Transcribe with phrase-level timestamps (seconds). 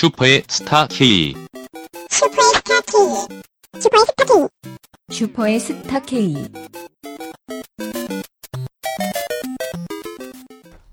[0.00, 1.34] 슈퍼의 스타 K.
[2.08, 3.38] 슈퍼의 스타 K.
[3.82, 4.48] 슈퍼의 스타 K.
[5.10, 6.34] 슈퍼의 스타 K.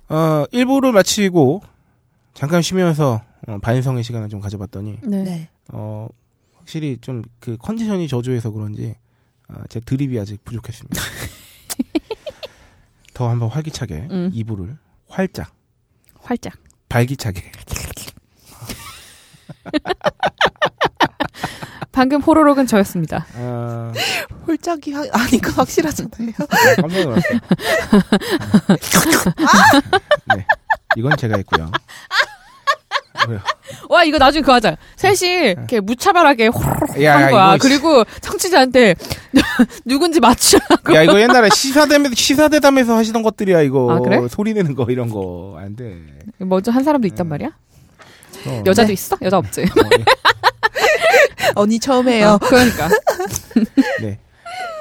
[0.10, 1.62] 어, 1부를 마치고
[2.34, 5.24] 잠깐 쉬면서 어, 반성의 시간을 좀 가져봤더니 네.
[5.24, 5.50] 네.
[5.72, 6.10] 어,
[6.58, 8.94] 확실히 좀 그 컨디션이 저조해서 그런지
[9.48, 11.02] 어, 제 드립이 아직 부족했습니다.
[13.16, 14.32] 더 한번 활기차게 음.
[14.34, 14.78] 2부를
[15.08, 15.54] 활짝
[16.20, 16.56] 활짝.
[16.90, 17.42] 발기차게
[21.92, 23.26] 방금 호로록은 저였습니다.
[23.36, 23.92] 아,
[24.48, 26.32] 홀짝이 하, 아니까 확실하잖아요.
[26.82, 27.40] 깜짝 놀랐어요.
[30.36, 30.46] 네,
[30.96, 31.72] 이건 제가 했고요.
[33.90, 34.78] 와 이거 나중에 그거 하자.
[34.96, 37.58] 셋이 이렇게 무차별하게 호로록 야, 한 야, 거야.
[37.60, 38.94] 그리고 청취자한테
[39.86, 40.94] 누군지 맞추라고.
[40.94, 44.28] 야 이거 옛날에 시사대담 시사대담에서 하시던 것들이야 이거 아, 그래?
[44.30, 45.98] 소리 내는 거 이런 거 안 돼.
[46.38, 47.50] 먼저 한 사람도 있단 말이야?
[48.48, 48.64] 어.
[48.66, 48.94] 여자도 네.
[48.94, 49.18] 있어?
[49.22, 49.62] 여자 없지?
[49.62, 49.66] 어,
[50.00, 50.06] 예.
[51.56, 52.38] 언니 처음 해요.
[52.42, 52.88] 어, 그러니까.
[54.02, 54.20] 네.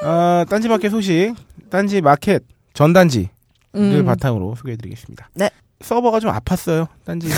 [0.05, 1.35] 어, 딴지 마켓 소식,
[1.71, 2.43] 딴지 마켓
[2.75, 3.29] 전단지를
[3.77, 4.05] 음.
[4.05, 5.31] 바탕으로 소개해드리겠습니다.
[5.35, 5.51] 네.
[5.81, 6.89] 서버가 좀 아팠어요.
[7.05, 7.29] 딴지.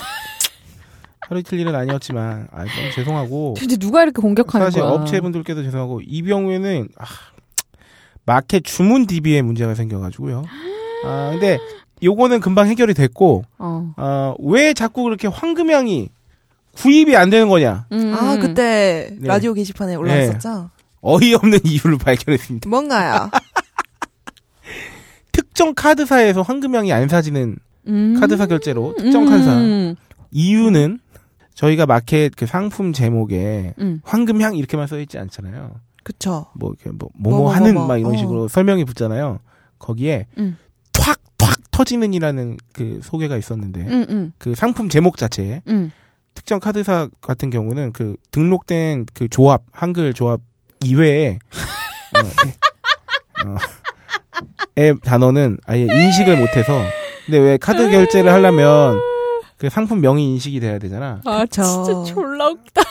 [1.29, 3.55] 하루 이틀 일은 아니었지만, 아, 좀 죄송하고.
[3.59, 4.93] 근데 누가 이렇게 공격하는 사실 거야?
[4.93, 7.05] 업체분들께도 죄송하고, 이 경우에는, 아,
[8.25, 10.45] 마켓 주문 DB에 문제가 생겨가지고요.
[11.05, 11.59] 아, 근데,
[12.03, 13.93] 요거는 금방 해결이 됐고, 어.
[13.99, 16.09] 어, 왜 자꾸 그렇게 황금향이
[16.79, 17.87] 구입이 안 되는 거냐?
[17.91, 18.41] 음, 아, 음.
[18.41, 19.27] 그때 네.
[19.27, 20.71] 라디오 게시판에 올라왔었죠?
[21.01, 22.69] 어이없는 이유를 발견했습니다.
[22.69, 23.31] 뭔가요?
[25.33, 27.57] 특정 카드사에서 황금향이 안 사지는
[27.89, 28.17] 음.
[28.21, 29.97] 카드사 결제로 특정 카드사 음.
[30.31, 31.01] 이유는
[31.55, 34.01] 저희가 마켓 그 상품 제목에 음.
[34.05, 35.81] 황금향 이렇게만 써 있지 않잖아요.
[36.05, 36.47] 그쵸.
[36.55, 37.89] 뭐 이렇게 뭐 뭐뭐 뭐뭐 하는 뭐뭐.
[37.89, 38.17] 막 이런 어.
[38.17, 39.41] 식으로 설명이 붙잖아요.
[39.81, 40.57] 거기에 음.
[40.93, 45.91] 탁탁 터지는이라는 그 소개가 있었는데 음, 음, 그 상품 제목 자체에 음.
[46.39, 50.41] 특정 카드사 같은 경우는 그 등록된 그 조합 한글 조합
[50.85, 51.41] 이외에
[52.15, 53.57] 어, 에, 어,
[54.77, 56.81] 의 단어는 아예 인식을 못해서
[57.27, 59.01] 근데 왜 카드 결제를 하려면
[59.57, 61.21] 그 상품 명의 인식이 돼야 되잖아.
[61.25, 61.45] 아.
[61.51, 62.83] 진짜 졸라 웃다.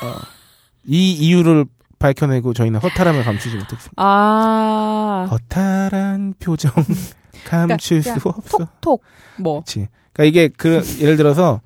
[0.85, 1.65] 이 이유를
[1.99, 3.93] 밝혀내고 저희는 허탈함을 감추지 못했습니다.
[3.95, 5.25] 아.
[5.31, 6.73] 허탈한 표정
[7.45, 8.57] 감출 수 그러니까 없어.
[8.57, 9.03] 톡톡.
[9.37, 9.61] 뭐.
[9.61, 9.87] 그렇지.
[10.11, 11.61] 그러니까 이게 그 예를 들어서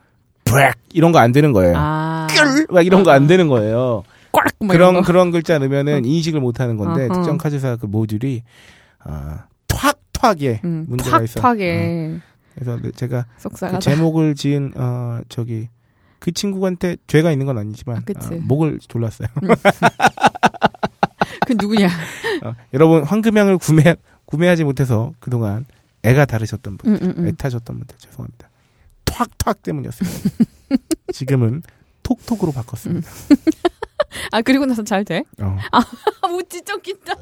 [0.52, 1.74] 브렉 이런 거 안 되는 거예요.
[1.78, 2.28] 아.
[2.70, 4.04] 막 이런 거 안 되는 거예요.
[4.32, 4.46] 꽉!
[4.60, 5.02] 뭐 그런.
[5.02, 7.14] 그런 글자 넣으면은 인식을 못 하는 건데 어허.
[7.14, 8.44] 특정 카드사 그 모듈이
[9.00, 11.42] 아 탁탁에 음, 문제가 있어.
[11.42, 12.20] 팍팍에.
[12.56, 13.26] 그래서 네, 제가
[13.56, 13.80] 그.
[13.80, 15.70] 제목을 지은 어 저기
[16.20, 18.26] 그 친구한테 죄가 있는 건 아니지만 아.
[18.28, 19.28] 어, 목을 졸랐어요.
[21.48, 21.88] 그 누구냐?
[22.44, 23.96] 어, 여러분 황금향을 구매
[24.26, 25.66] 구매하지 못해서 그동안
[26.04, 27.28] 애가 다르셨던 분, 음, 음, 음.
[27.28, 28.50] 애타셨던 분들 죄송합니다.
[29.12, 30.46] 탁탁 때문이었습니다.
[31.14, 31.64] 지금은
[32.04, 33.10] 톡톡으로 바꿨습니다.
[34.32, 35.24] 아, 그리고 나서 잘 돼?
[35.42, 35.58] 어.
[35.72, 35.84] 아,
[36.28, 37.14] 웃지 쫓긴다.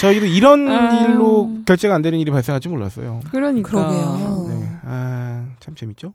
[0.00, 1.04] 저희도 이런 아.
[1.04, 3.20] 일로 결제가 안 되는 일이 발생할 줄 몰랐어요.
[3.30, 3.70] 그러니까.
[3.70, 4.46] 그러게요.
[4.48, 6.14] 네, 아, 참 재밌죠?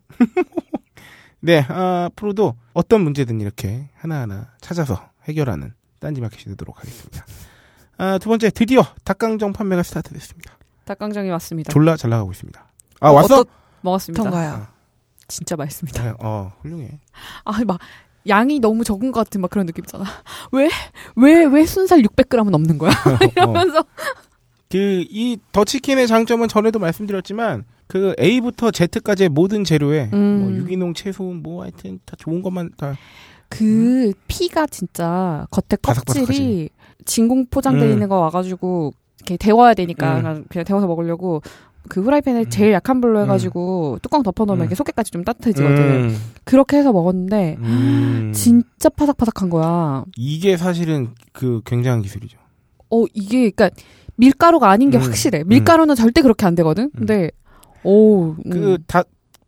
[1.39, 7.25] 네, 아, 앞으로도 어떤 문제든 이렇게 하나하나 찾아서 해결하는 딴지 마켓이 되도록 하겠습니다.
[7.97, 10.57] 아, 두 번째, 드디어 닭강정 판매가 스타트됐습니다.
[10.85, 11.71] 닭강정이 왔습니다.
[11.71, 12.65] 졸라 잘 나가고 있습니다.
[12.99, 13.45] 아, 왔어?
[13.81, 14.21] 먹었습니다.
[14.21, 14.67] 어떻던가요?
[15.27, 16.03] 진짜 맛있습니다.
[16.03, 16.99] 아, 어, 훌륭해.
[17.43, 17.79] 아, 막
[18.27, 20.05] 양이 너무 적은 것 같은 막 그런 느낌 있잖아.
[20.51, 20.69] 왜,
[21.15, 22.91] 왜, 왜 순살 600g은 넘는 거야?
[23.05, 23.85] 어, 이러면서.
[24.69, 30.41] 그, 이 더치킨의 장점은 전에도 말씀드렸지만, 그 A부터 Z까지의 모든 재료에, 음.
[30.41, 32.95] 뭐, 유기농, 채소, 뭐, 하여튼, 다 좋은 것만 다,
[33.49, 36.69] 그 피가 진짜 겉에 껍질이 바삭바삭하지.
[37.05, 37.91] 진공 포장돼 음.
[37.91, 40.45] 있는 거 와가지고 이렇게 데워야 되니까 음.
[40.49, 41.41] 그냥 데워서 먹으려고
[41.87, 44.63] 그 후라이팬에 제일 약한 불로 해가지고 뚜껑 덮어놓으면 음.
[44.63, 45.77] 이렇게 속에까지 좀 따뜻해지거든.
[45.77, 48.31] 음, 그렇게 해서 먹었는데 음.
[48.33, 50.05] 진짜 파삭파삭한 거야.
[50.15, 52.37] 이게 사실은 그 굉장한 기술이죠.
[52.89, 53.69] 어 이게 그러니까
[54.15, 55.03] 밀가루가 아닌 게 음.
[55.03, 55.43] 확실해.
[55.45, 56.89] 밀가루는 절대 그렇게 안 되거든.
[56.95, 57.31] 근데
[57.83, 58.49] 오, 음.
[58.49, 59.03] 그 다,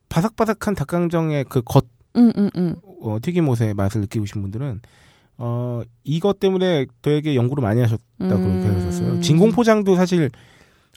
[0.10, 2.76] 바삭바삭한 닭강정의 그 겉, 음, 음, 음.
[3.02, 4.82] 어, 튀김옷의 맛을 느끼신 분들은,
[5.38, 8.62] 어, 이것 때문에 되게 연구를 많이 하셨다고 음.
[8.64, 9.22] 배우셨어요.
[9.22, 10.30] 진공 포장도 사실,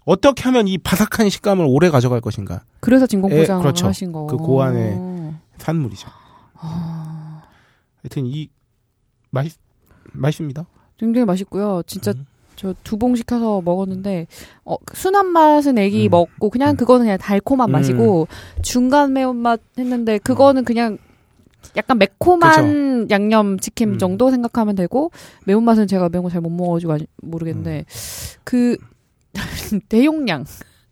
[0.05, 2.63] 어떻게 하면 이 바삭한 식감을 오래 가져갈 것인가.
[2.81, 3.87] 그래서 진공 에, 포장을 그렇죠.
[3.87, 4.27] 하신 거.
[4.27, 6.09] 그 고안의 산물이죠.
[6.55, 7.43] 아,
[8.03, 8.49] 하여튼 이,
[9.31, 9.57] 맛있,
[10.13, 10.67] 맛있습니다.
[10.99, 11.83] 굉장히 맛있고요.
[11.87, 12.27] 진짜 음.
[12.57, 14.27] 저두 봉 시켜서 먹었는데
[14.65, 16.11] 어, 순한 맛은 애기 음.
[16.11, 16.77] 먹고 그냥 음.
[16.77, 17.73] 그거는 그냥 달콤한 음.
[17.73, 18.29] 맛이고
[18.61, 20.99] 중간 매운맛 했는데 그거는 그냥
[21.77, 23.99] 약간 매콤한 양념 치킨 음.
[23.99, 25.11] 정도 생각하면 되고
[25.47, 27.85] 매운맛은 제가 매운 거 잘 못 먹어가지고 모르겠는데 음.
[28.45, 28.77] 그
[29.89, 30.45] 대용량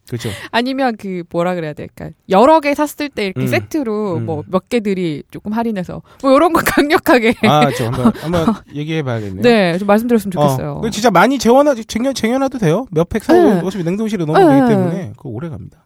[0.09, 0.29] 그렇죠.
[0.51, 2.11] 아니면 그 뭐라 그래야 될까?
[2.29, 3.47] 여러 개 샀을 때 이렇게 음.
[3.47, 4.27] 세트로 음.
[4.27, 9.43] 뭐몇 개들이 조금 할인해서 뭐 이런 거 강력하게 아, 저 한번 한번 얘기해 봐야겠네요.
[9.43, 10.73] 네, 좀 말씀드렸으면 좋겠어요.
[10.73, 12.87] 어, 그 진짜 많이 재워놔, 쟁여, 쟁여놔도 돼요.
[12.91, 13.61] 몇 팩 사고, 네.
[13.61, 14.61] 어차피 냉동실에 넣으면 네.
[14.61, 15.85] 되기 때문에, 그거 오래 갑니다.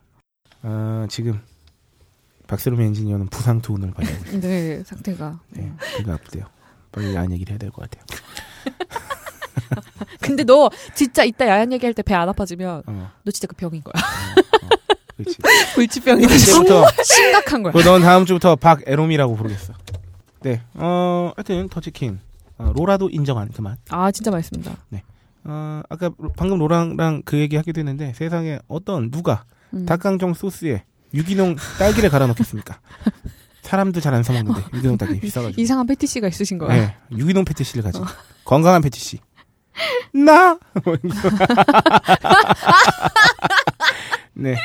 [0.62, 1.40] 아, 지금,
[2.46, 4.40] 박세롬 엔지니어는 부상 투혼을 있어요.
[4.40, 5.38] 네, 상태가.
[5.50, 6.44] 네, 배가 아프대요.
[6.92, 8.04] 빨리 야한 얘기를 해야 될 것 같아요.
[10.20, 13.82] 근데 너 진짜 이따 야한 얘기할 때 배 안 아파지면 어, 너 진짜 그 병인
[13.82, 13.92] 거야.
[14.02, 14.68] 어, 어,
[15.16, 15.38] 그렇지.
[15.74, 16.34] 불치병이다.
[16.34, 17.72] 이제부터, 심각한 거야.
[17.84, 19.72] 넌 다음 주부터 박에롬이라고 부르겠어.
[20.42, 22.20] 네, 어, 하여튼, 터치킨.
[22.58, 23.78] 어, 로라도 인정한 그 맛.
[23.90, 24.76] 아, 진짜 맛있습니다.
[25.46, 29.84] 어, 아까 방금 로랑랑 그 얘기 하기도 했는데, 세상에 어떤, 누가, 음.
[29.86, 32.78] 닭강정 소스에 유기농 딸기를 갈아 넣겠습니까?
[33.62, 35.60] 사람도 잘 안 사먹는데 유기농 딸기 비싸가지고.
[35.60, 36.74] 이상한 패티시가 있으신 거야.
[36.74, 38.02] 네, 유기농 패티시를 가진
[38.44, 39.18] 건강한 패티시.
[40.12, 40.58] 나.
[44.34, 44.56] 네.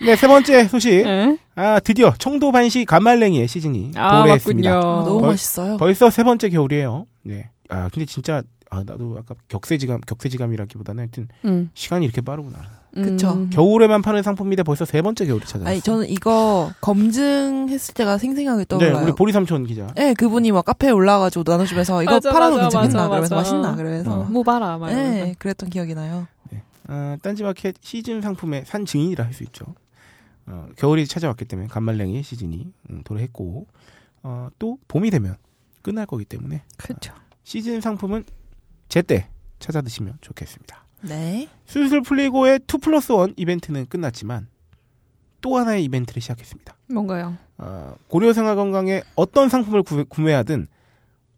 [0.00, 1.02] 네, 세 번째 소식.
[1.02, 1.38] 네.
[1.56, 4.70] 아, 드디어 청도 반시 간말랭이의 시즌이 아, 도래했습니다.
[4.74, 5.04] 맞군요.
[5.04, 5.76] 너무 벌- 맛있어요.
[5.76, 7.06] 벌써 세 번째 겨울이에요.
[7.22, 7.50] 네.
[7.68, 11.70] 아, 근데 진짜 아, 나도 아까 격세지감, 격세지감이라기보다는 하여튼 음.
[11.74, 12.58] 시간이 이렇게 빠르구나.
[13.02, 13.32] 그쵸.
[13.32, 13.50] 음.
[13.50, 15.70] 겨울에만 파는 상품인데 벌써 세 번째 겨울이 찾아왔어.
[15.70, 19.04] 아니 저는 이거 검증했을 때가 생생하게 네, 떠올라요.
[19.04, 19.86] 우리 보리 삼촌 기자.
[19.94, 23.50] 네, 그분이 막 카페에 올라가지고 나눠주면서 이거 맞아, 팔아도 맞아, 괜찮겠나 맞아, 그러면서 맞아.
[23.52, 24.24] 맛있나 그러면서 어.
[24.24, 25.34] 뭐 봐라, 막 네.
[25.38, 26.26] 그랬던 기억이 나요.
[26.90, 29.66] 어, 딴지마켓 시즌 상품의 산 증인이라 할 수 있죠.
[30.46, 33.66] 어, 겨울이 찾아왔기 때문에 간말랭이 시즌이 음, 도래했고
[34.22, 35.36] 어, 또 봄이 되면
[35.82, 37.12] 끝날 거기 때문에 그렇죠.
[37.44, 38.24] 시즌 상품은
[38.88, 39.28] 제때
[39.58, 40.82] 찾아 드시면 좋겠습니다.
[41.02, 41.48] 네.
[41.66, 44.48] 술술 풀리고의 2 플러스 1 이벤트는 끝났지만
[45.40, 46.74] 또 하나의 이벤트를 시작했습니다.
[46.90, 47.36] 뭔가요?
[47.58, 50.66] 어, 고려생활 건강에 어떤 상품을 구, 구매하든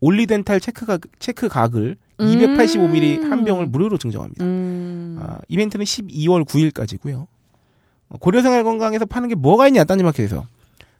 [0.01, 2.27] 올리덴탈 체크각, 체크각을 음.
[2.27, 4.45] 285ml 한 병을 무료로 증정합니다.
[4.45, 5.19] 음.
[5.21, 7.27] 아, 이벤트는 12월 9일까지고요.
[8.09, 10.47] 어, 고려생활 건강에서 파는 게 뭐가 있냐 딴지마켓에서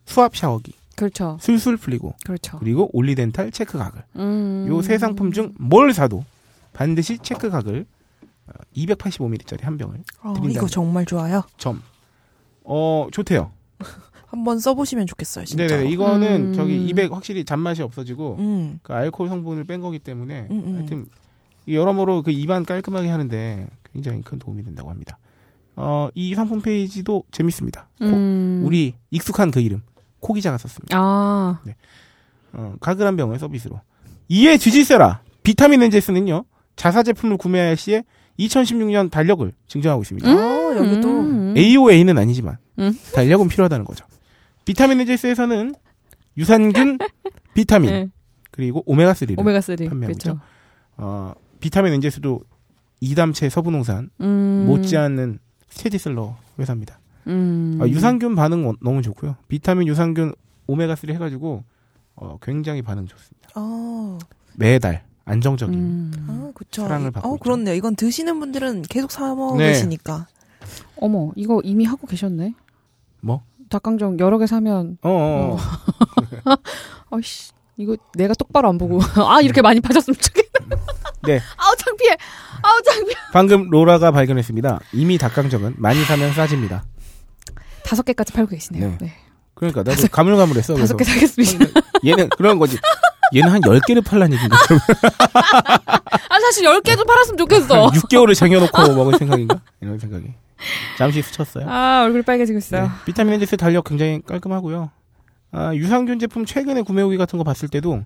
[0.05, 1.39] 수압 샤워기, 그렇죠.
[1.41, 2.59] 술술 풀리고 그렇죠.
[2.59, 4.67] 그리고 올리덴탈 체크각을 음.
[4.69, 6.25] 요세 상품 중 뭘 사도
[6.75, 7.87] 반드시 체크각을
[8.77, 11.43] 285ml짜리 한 병을 어, 드린다는 이거 정말 좋아요.
[11.57, 11.83] 점.
[12.65, 13.53] 어 좋대요.
[14.27, 15.67] 한번 써보시면 좋겠어요, 진짜.
[15.67, 16.55] 네네 이거는 음.
[16.55, 18.79] 저기 200 확실히 잔맛이 없어지고 음.
[18.83, 20.77] 그 알코올 성분을 뺀 거기 때문에 음, 음.
[20.77, 21.07] 하여튼
[21.67, 25.19] 이 여러모로 그 입안 깔끔하게 하는데 굉장히 큰 도움이 된다고 합니다.
[25.77, 27.89] 어, 이 상품 페이지도 재밌습니다.
[27.99, 28.63] 코- 음.
[28.65, 29.83] 우리 익숙한 그 이름
[30.21, 30.97] 코 기자가 썼습니다.
[30.97, 31.61] 아.
[32.53, 33.81] 어, 가글 한 병을 서비스로.
[34.29, 36.45] 이에 뒤질세라 비타민 엔제스는요
[36.77, 38.05] 자사 제품을 구매할 시에
[38.41, 40.29] 2016년 달력을 증정하고 있습니다.
[40.29, 41.09] 아, 여기도.
[41.21, 41.55] 음.
[41.57, 42.93] AOA는 아니지만 음.
[43.15, 44.05] 달력은 필요하다는 거죠.
[44.65, 45.75] 비타민 엔제스에서는
[46.37, 46.99] 유산균,
[47.55, 48.09] 비타민 네.
[48.51, 49.77] 그리고 오메가 3를 오메가 3.
[49.77, 50.13] 판매하고.
[50.13, 50.41] 있죠.
[50.97, 52.41] 어, 비타민 엔제스도
[53.01, 54.65] 이담체 서부농산 음.
[54.67, 55.39] 못지않는
[55.69, 56.99] 스테디셀러 회사입니다.
[57.27, 57.79] 음.
[57.81, 59.37] 아, 유산균 반응 어- 너무 좋고요.
[59.49, 60.35] 비타민, 유산균,
[60.67, 61.65] 오메가 3 해가지고
[62.17, 63.49] 어, 굉장히 반응 좋습니다.
[63.55, 64.19] 아,
[64.57, 65.75] 매달 안정적인.
[65.75, 66.27] 음.
[66.29, 66.41] 아.
[66.71, 67.43] 사랑을 받고 어, 있죠.
[67.43, 67.75] 그렇네요.
[67.75, 69.35] 이건 드시는 분들은 계속 사 네.
[69.35, 70.27] 먹으시니까.
[70.97, 72.55] 어머, 이거 이미 하고 계셨네.
[73.21, 73.43] 뭐?
[73.71, 75.57] 닭강정 여러 개 사면 어, 어,
[76.45, 76.57] 어.
[77.17, 77.53] 아이씨.
[77.77, 80.67] 이거 내가 똑바로 안 보고 아 이렇게 많이 파셨으면 좋겠다.
[81.25, 81.41] 네.
[81.57, 82.17] 아우 창피해.
[82.63, 83.15] 아우 창피해.
[83.33, 84.81] 방금 로라가 발견했습니다.
[84.93, 86.85] 이미 닭강정은 많이 사면 싸집니다.
[87.85, 88.91] 다섯 개까지 팔고 계시네요.
[88.91, 88.99] 네.
[89.01, 89.13] 네.
[89.55, 90.75] 그러니까 나도 가물가물했어.
[90.75, 91.81] 다섯 개 사겠습니다.
[92.05, 92.77] 얘는 그런 거지.
[93.35, 94.57] 얘는 한 10개를 팔란 얘기인가?
[96.29, 97.87] 아 사실 열개좀 팔았으면 한 좋겠어.
[97.91, 99.61] 6개월을 쟁여놓고 먹을 생각인가?
[99.81, 100.33] 이런 생각이.
[100.99, 101.67] 잠시 스쳤어요.
[101.69, 102.83] 아 얼굴 빨개지고 있어요.
[102.85, 102.89] 네.
[103.05, 104.91] 비타민 엔제스 달력 굉장히 깔끔하고요.
[105.53, 108.05] 아, 유산균 제품 최근에 구매 후기 같은 거 봤을 때도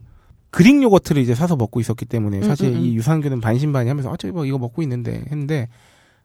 [0.51, 2.85] 그릭 요거트를 이제 사서 먹고 있었기 때문에 사실 음, 음, 음.
[2.85, 5.69] 이 유산균은 반신반의 하면서 아, 저기 뭐 이거 먹고 있는데 했는데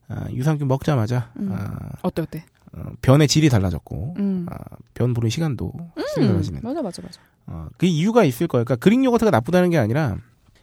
[0.07, 1.51] 아, 유산균 먹자마자 음.
[1.51, 2.43] 아, 어때 어때?
[2.73, 4.45] 어, 변의 질이 달라졌고 음.
[4.49, 4.57] 아,
[4.93, 7.19] 변 부른 시간도 확실히 달라지는 맞아 맞아 맞아.
[7.47, 8.63] 어, 그 이유가 있을 거예요.
[8.63, 10.17] 그러니까 그릭 요거트가 나쁘다는 게 아니라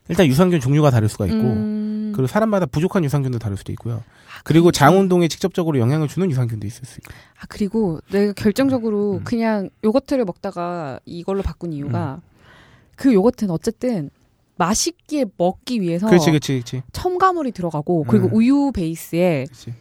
[0.08, 2.12] 일단 유산균 종류가 다를 수가 있고 음.
[2.14, 4.02] 그리고 사람마다 부족한 유산균도 다를 수도 있고요.
[4.44, 7.12] 그리고 장 운동에 직접적으로 영향을 주는 유산균도 있을 수 있고.
[7.40, 9.25] 아 그리고 내가 결정적으로 음.
[9.25, 12.20] 그냥 요거트를 먹다가 이걸로 바꾼 이유가
[12.94, 14.10] 그 요거트는 어쨌든
[14.56, 16.82] 맛있게 먹기 위해서 그렇지, 그렇지, 그렇지.
[16.92, 18.34] 첨가물이 들어가고 그리고 음.
[18.34, 19.75] 우유 베이스에 그렇지.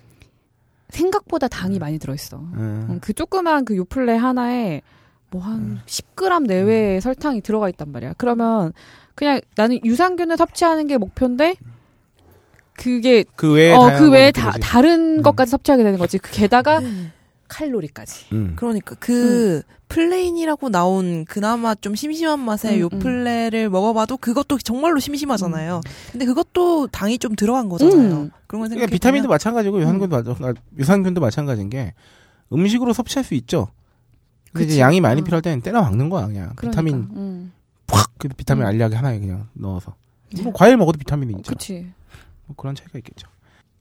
[0.95, 2.37] 생각보다 당이 많이 들어있어.
[2.37, 2.87] 음.
[2.89, 4.81] 음, 그 조그만 그 요플레 하나에
[5.31, 8.13] 뭐한 10g 내외의 설탕이 들어가 있단 말이야.
[8.17, 8.71] 그러면
[9.15, 11.55] 그냥 나는 유산균을 섭취하는 게 목표인데
[12.77, 14.57] 그게 그 외에 어 그 외에 걸 다.
[14.61, 15.21] 다른 음.
[15.21, 16.17] 것까지 섭취하게 되는 거지.
[16.17, 17.11] 그 게다가 네.
[17.47, 18.25] 칼로리까지.
[18.33, 18.53] 음.
[18.55, 25.81] 그러니까 그 plain이라고 나온 그나마 좀 심심한 맛의 음, 요플레를 먹어봐도 그것도 정말로 심심하잖아요.
[26.11, 27.97] 근데 그것도 당이 좀 들어간 거잖아요.
[27.97, 28.01] 음.
[28.01, 31.93] 그런 걸 그러니까 생각해 비타민도 마찬가지고 유산균도 마찬가 유산균도 마찬가지인 게
[32.51, 33.67] 음식으로 섭취할 수 있죠.
[34.51, 34.79] 근데 이제 그치.
[34.79, 35.23] 양이 많이 어.
[35.23, 36.69] 필요할 때는 때려 막는 거야 그냥 그러니까.
[36.69, 37.51] 비타민 음.
[37.87, 38.67] 팍그 비타민 음.
[38.67, 39.95] 알약에 하나에 그냥 넣어서
[40.41, 41.51] 뭐 과일 먹어도 비타민이 있죠.
[41.51, 41.85] 그치.
[42.47, 43.27] 뭐 그런 차이가 있겠죠.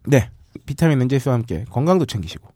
[0.04, 0.30] 네
[0.66, 2.53] 비타민 엔제스와 함께 건강도 챙기시고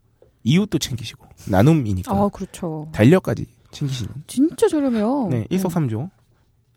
[0.49, 2.88] 이웃도 챙기시고 나눔이니까 아, 그렇죠.
[2.93, 5.28] 달력까지 챙기시는 진짜 저렴해요.
[5.31, 6.11] 네 일석삼조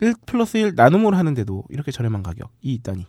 [0.02, 3.06] 1 플러스 1 나눔을 하는데도 이렇게 저렴한 가격이 있다니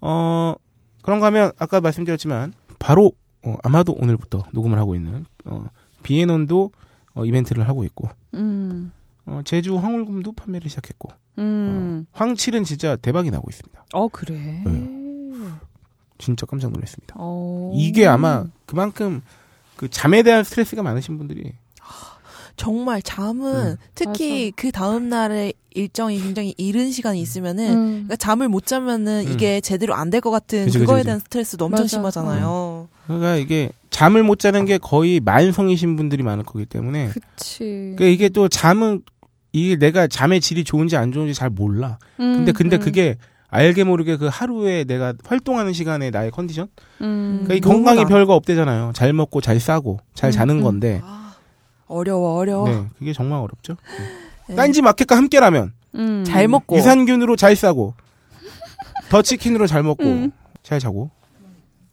[0.00, 0.54] 어
[1.02, 3.12] 그런가 하면 아까 말씀드렸지만 바로
[3.44, 5.66] 어, 아마도 오늘부터 녹음을 하고 있는 어,
[6.02, 6.70] 비에논도
[7.14, 8.92] 어, 이벤트를 하고 있고 음.
[9.26, 12.06] 어, 제주 황홀금도 판매를 시작했고 음.
[12.12, 13.84] 황칠은 진짜 대박이 나고 있습니다.
[13.92, 14.62] 어, 그래.
[16.18, 17.16] 진짜 깜짝 놀랐습니다.
[17.18, 17.72] 어.
[17.74, 19.22] 이게 아마 그만큼
[19.76, 21.52] 그 잠에 대한 스트레스가 많으신 분들이
[22.56, 23.76] 정말 잠은 음.
[23.94, 27.86] 특히 그 다음 날의 일정이 굉장히 이른 시간이 있으면은 음.
[28.04, 29.32] 그러니까 잠을 못 자면은 음.
[29.32, 31.04] 이게 제대로 안 될 것 같은 그치, 그치, 그거에 그치.
[31.06, 31.88] 대한 스트레스도 엄청 맞아.
[31.88, 32.88] 심하잖아요.
[33.06, 37.58] 그러니까 이게 잠을 못 자는 게 거의 만성이신 분들이 많을 거기 때문에 그치.
[37.96, 39.02] 그러니까 이게 또 잠은
[39.52, 41.98] 이게 내가 잠의 질이 좋은지 안 좋은지 잘 몰라.
[42.18, 43.16] 근데 음, 근데 음, 그게
[43.52, 46.68] 알게 모르게 그 하루에 내가 활동하는 시간에 나의 컨디션?
[47.02, 47.42] 음.
[47.44, 47.90] 그러니까 이 너무나.
[47.90, 48.92] 건강이 별거 없대잖아요.
[48.94, 50.62] 잘 먹고 잘 싸고 잘 음, 자는 음.
[50.62, 51.02] 건데.
[51.04, 51.34] 아,
[51.86, 52.66] 어려워 어려워.
[52.66, 53.76] 네, 그게 정말 어렵죠.
[54.48, 54.56] 네.
[54.56, 56.24] 딴지 마켓과 함께라면 음.
[56.26, 57.92] 잘 먹고 유산균으로 잘 싸고
[59.10, 60.32] 더 치킨으로 잘 먹고 음.
[60.62, 61.10] 잘 자고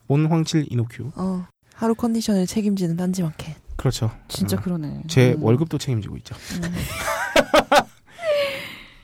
[0.08, 1.12] 온 황칠 이노큐.
[1.16, 3.54] 어, 하루 컨디션을 책임지는 딴지 마켓.
[3.76, 4.12] 그렇죠.
[4.30, 5.02] 진짜 어, 그러네.
[5.08, 5.44] 제 음.
[5.44, 6.36] 월급도 책임지고 있죠.
[6.64, 6.72] 음.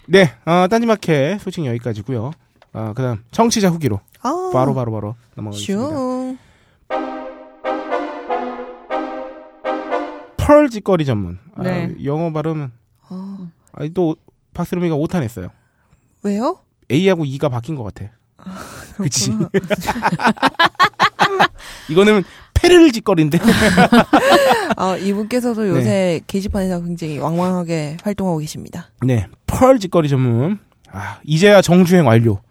[0.07, 2.31] 네, 어, 딴지마켓 소식 여기까지고요.
[2.75, 5.89] 아, 그다음 청취자 후기로 아, 바로 바로 바로 넘어가겠습니다.
[5.89, 6.37] 슝.
[10.37, 11.39] 펄 짓거리 전문.
[11.55, 11.95] 아, 네.
[12.03, 12.71] 영어 발음은
[13.07, 14.17] 아, 아니 또
[14.53, 15.47] 박스름이가 오타냈어요.
[16.23, 16.59] 왜요?
[16.91, 18.11] A하고 E가 바뀐 것 같아.
[18.37, 18.59] 아,
[18.97, 19.31] 그치.
[21.89, 23.39] 이거는 페르를 짓거리인데.
[24.75, 25.69] 아, 이분께서도 네.
[25.69, 28.89] 요새 게시판에서 굉장히 왕왕하게 활동하고 계십니다.
[29.01, 30.59] 네, 펄 짓거리 전문.
[30.91, 32.41] 아, 이제야 정주행 완료.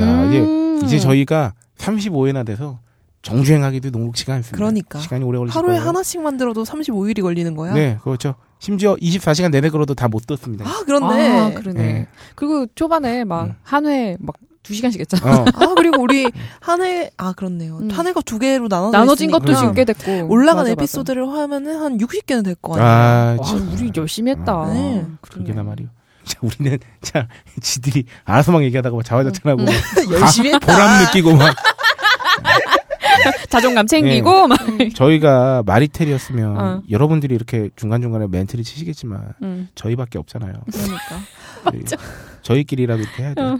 [0.00, 0.80] 야, 이제 음.
[0.84, 2.78] 이제 저희가 35회나 돼서
[3.22, 4.56] 정주행하기도 녹록치가 않습니다.
[4.56, 4.98] 그러니까.
[4.98, 5.88] 시간이 오래 걸리실 하루에 거예요.
[5.88, 7.72] 하나씩 만 들어도 35일이 걸리는 거야?
[7.72, 8.34] 네, 그렇죠.
[8.58, 10.66] 심지어 24시간 내내 걸어도 다못 떴습니다.
[10.68, 11.28] 아, 그렇네.
[11.40, 11.82] 아, 그러네.
[11.82, 12.06] 네.
[12.34, 13.54] 그리고 초반에 막 음.
[13.62, 14.34] 한 회 막
[14.64, 15.40] 두 시간씩 했잖아.
[15.40, 16.26] 어, 아, 그리고 우리
[16.60, 17.76] 한 해, 아, 그렇네요.
[17.82, 17.90] 음.
[17.90, 20.32] 한 해가 두 개로 나눠져 나눠진 것도 있으니까 지금 꽤 됐고.
[20.32, 20.72] 올라간 맞아, 맞아.
[20.72, 22.88] 에피소드를 하면은 한 60개는 될 거 아니에요.
[22.88, 23.70] 아, 와, 참.
[23.74, 24.66] 우리 열심히 했다.
[24.72, 25.04] 네.
[25.20, 25.88] 그러게나 말이요.
[26.24, 27.28] 자, 우리는, 자,
[27.60, 29.66] 지들이 알아서 막 얘기하다가 막 자화자찬하고, 음.
[29.66, 29.74] 막
[30.20, 30.72] 열심히 가- 했다.
[30.72, 31.54] 보람 느끼고 막.
[33.48, 34.00] 자존감 네.
[34.00, 34.58] 챙기고 막.
[34.94, 36.82] 저희가 마리텔이었으면, 어.
[36.90, 39.68] 여러분들이 이렇게 중간중간에 멘트를 치시겠지만, 음.
[39.74, 40.52] 저희밖에 없잖아요.
[40.70, 41.20] 그러니까.
[41.70, 41.98] 저희,
[42.42, 43.46] 저희 끼리라도 이렇게 해야 돼 요.
[43.46, 43.58] 어.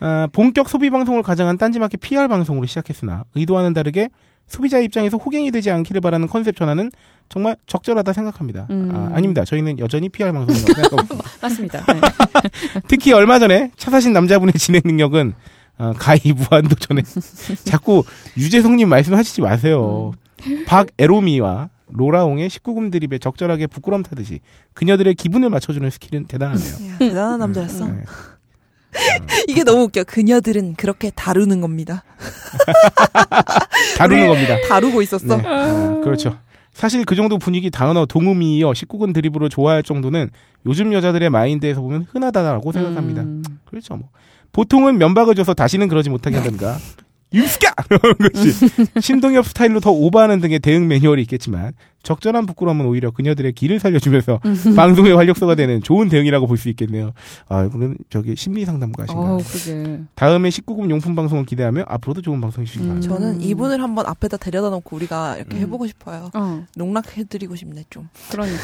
[0.00, 4.08] 아, 본격 소비 방송을 가장한 딴지마켓 PR 방송으로 시작했으나, 의도와는 다르게
[4.46, 6.90] 소비자 입장에서 호갱이 되지 않기를 바라는 컨셉 전환은
[7.28, 8.66] 정말 적절하다 생각합니다.
[8.70, 8.90] 음.
[8.92, 9.44] 아, 아닙니다.
[9.44, 11.28] 저희는 여전히 PR 방송이라고 생각하고 있습니다.
[11.42, 11.84] 맞습니다.
[11.92, 12.00] 네.
[12.88, 15.34] 특히 얼마 전에 차 사신 남자분의 진행 능력은
[15.78, 17.02] 어, 가히 무한도전에
[17.64, 18.02] 자꾸
[18.36, 20.12] 유재석님 말씀하시지 마세요.
[20.66, 24.40] 박에로미와 로라옹의 19금 드립에 적절하게 부끄럼 타듯이
[24.74, 26.90] 그녀들의 기분을 맞춰주는 스킬은 대단하네요.
[26.92, 27.86] 야, 대단한 남자였어.
[27.86, 28.02] 네.
[29.48, 30.04] 이게 너무 웃겨.
[30.04, 32.04] 그녀들은 그렇게 다루는 겁니다.
[33.96, 34.56] 다루는 겁니다.
[34.68, 35.36] 다루고 있었어.
[35.36, 35.42] 네.
[35.46, 36.38] 아, 그렇죠.
[36.78, 40.30] 사실 그 정도 분위기 단어 동음이어 19금 드립으로 좋아할 정도는
[40.64, 43.22] 요즘 여자들의 마인드에서 보면 흔하다라고 생각합니다.
[43.22, 43.42] 음.
[43.64, 43.96] 그렇죠.
[43.96, 44.10] 뭐
[44.52, 46.76] 보통은 면박을 줘서 다시는 그러지 못하게 한다든가
[47.34, 48.68] 유스까 이런 것이
[49.00, 51.72] 신동엽 스타일로 더 오버하는 등의 대응 매뉴얼이 있겠지만
[52.08, 54.40] 적절한 부끄러움은 오히려 그녀들의 길을 살려주면서
[54.76, 57.12] 방송의 활력소가 되는 좋은 대응이라고 볼 수 있겠네요.
[57.48, 59.20] 아 이분은 저기 심리 상담가신가.
[59.20, 60.00] 어, 그게.
[60.14, 62.88] 다음에 19금 용품 방송을 기대하며 앞으로도 좋은 방송 해주시기 음.
[62.88, 63.14] 바랍니다.
[63.14, 65.60] 저는 이분을 한번 앞에다 데려다 놓고 우리가 이렇게 음.
[65.62, 66.30] 해보고 싶어요.
[66.34, 68.08] 어, 농락해드리고 싶네, 좀.
[68.30, 68.58] 그러니까.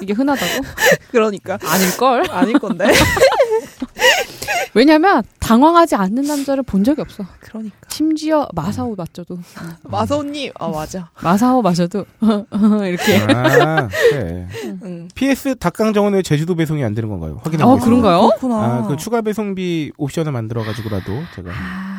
[0.00, 0.64] 이게 흔하다고?
[1.12, 1.58] 그러니까.
[1.62, 2.30] 아닐 걸?
[2.30, 2.86] 아닐 건데.
[4.74, 7.24] 왜냐면, 당황하지 않는 남자를 본 적이 없어.
[7.40, 7.76] 그러니까.
[7.88, 9.38] 심지어 마사오 맞춰도.
[9.82, 11.10] 마사오님, 아, 맞아.
[11.22, 12.04] 마사오 마셔도.
[12.86, 13.16] 이렇게.
[13.18, 14.46] 아, 그래.
[14.82, 15.08] 응.
[15.14, 17.40] PS 닭강정은 왜 제주도 배송이 안 되는 건가요?
[17.42, 17.84] 확인해 어, 보겠습니다.
[18.02, 18.28] 그런가요?
[18.28, 18.54] 그렇구나.
[18.56, 21.89] 아, 그 추가 배송비 옵션을 만들어 가지고라도 제가 아,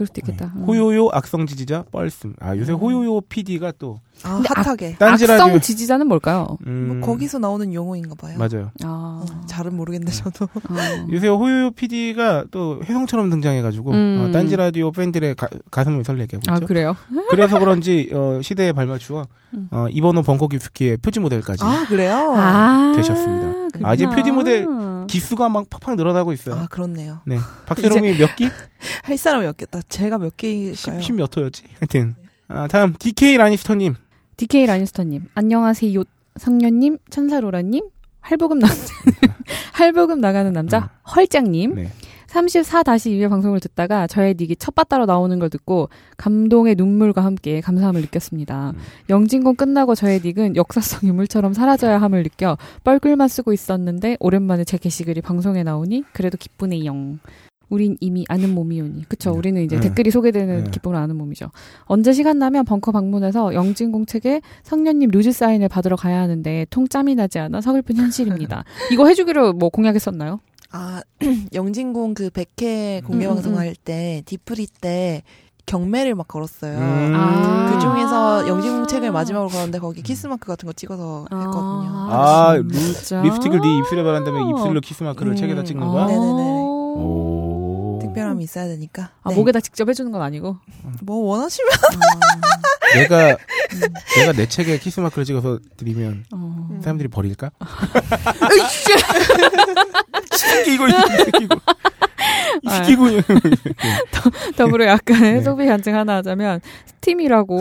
[0.00, 0.50] 그럴 수도 있겠다.
[0.56, 0.64] 음.
[0.64, 2.34] 호요요 악성 지지자 뻘씀.
[2.40, 4.96] 아 요새 호요요 PD가 또 아, 핫하게.
[4.98, 6.56] 딴지 악성 라디오 지지자는 뭘까요?
[6.66, 8.38] 음, 뭐 거기서 나오는 용어인가 봐요.
[8.38, 8.70] 맞아요.
[8.82, 10.46] 아, 어, 잘은 모르겠는데 저도.
[10.46, 11.06] 어.
[11.12, 14.26] 요새 호요요 PD가 또 혜성처럼 등장해가지고 음.
[14.26, 16.66] 어, 딴지 라디오 팬들의 가, 가슴을 설레게 하고 아 있죠.
[16.66, 16.96] 그래요?
[17.28, 19.68] 그래서 그런지 어, 시대에 발맞추어 음.
[19.70, 22.32] 어, 이번호 벙커 기프키의 표지 모델까지 아, 그래요?
[22.38, 23.52] 아 되셨습니다.
[23.52, 23.88] 그렇구나.
[23.90, 24.66] 아, 이제 표지 모델
[25.10, 26.54] 기수가 막 팍팍 늘어나고 있어요.
[26.56, 27.20] 아, 그렇네요.
[27.26, 28.48] 네, 박세롬이 몇 기?
[29.02, 29.80] 할 사람이 없겠다.
[29.88, 31.00] 제가 몇 개일까요?
[31.00, 31.64] 10, 몇 호였지?
[31.78, 32.14] 하여튼
[32.48, 33.94] 아, 다음 DK 라니스터님.
[34.36, 36.02] DK 라니스터님 안녕하세요.
[36.36, 37.88] 성년님, 천사로라님,
[38.20, 38.94] 할보금 남자,
[39.72, 41.74] 할보금 나가는 남자, 헐짱님.
[41.74, 41.90] 네.
[42.30, 48.70] 34-2회 방송을 듣다가 저의 닉이 첫바따로 나오는 걸 듣고 감동의 눈물과 함께 감사함을 느꼈습니다.
[48.70, 48.78] 음.
[49.08, 55.20] 영진공 끝나고 저의 닉은 역사성 유물처럼 사라져야 함을 느껴 뻘글만 쓰고 있었는데 오랜만에 제 게시글이
[55.20, 57.18] 방송에 나오니 그래도 기쁘네요.
[57.70, 59.08] 우린 이미 아는 몸이오니.
[59.08, 59.30] 그쵸.
[59.30, 59.38] 네.
[59.38, 59.82] 우리는 이제 네.
[59.82, 60.70] 댓글이 소개되는 네.
[60.70, 61.50] 기쁨을 아는 몸이죠.
[61.84, 67.14] 언제 시간 나면 벙커 방문해서 영진공 책에 성년님 루즈 사인을 받으러 가야 하는데 통 짬이
[67.14, 68.64] 나지 않아 서글픈 현실입니다.
[68.92, 70.40] 이거 해주기로 뭐 공약했었나요?
[70.72, 71.02] 아,
[71.52, 73.58] 영진공 그 100회 공개 음, 음, 방송 음.
[73.58, 75.22] 할때 뒤풀이 때
[75.66, 76.76] 경매를 막 걸었어요.
[76.78, 77.12] 음.
[77.16, 77.70] 아.
[77.72, 82.08] 그 중에서 영진공 책을 마지막으로 걸었는데 거기 키스마크 같은 거 찍어서 했거든요.
[82.10, 83.22] 아, 루- 진짜?
[83.22, 85.36] 립스틱을 네 입술에 바른 다음에 입술로 키스 마크를 음.
[85.36, 85.90] 책에다 찍는 아.
[85.90, 86.06] 거야?
[86.06, 86.42] 네네네.
[86.96, 87.49] 오.
[88.10, 89.10] 특별함이 있어야 되니까.
[89.22, 89.36] 아, 네.
[89.36, 90.56] 목에다 직접 해주는 건 아니고.
[91.02, 91.70] 뭐 원하시면
[92.94, 93.36] 내가
[94.16, 96.78] 내가 내 책에 키스 마크를 찍어서 드리면 어.
[96.82, 97.50] 사람들이 버릴까?
[100.34, 101.54] 시키고 시키고
[102.66, 102.84] 아.
[102.84, 103.04] 시키고
[104.56, 105.42] 더불어 약간의 네.
[105.42, 107.60] 소비 간증 하나 하자면 스팀이라고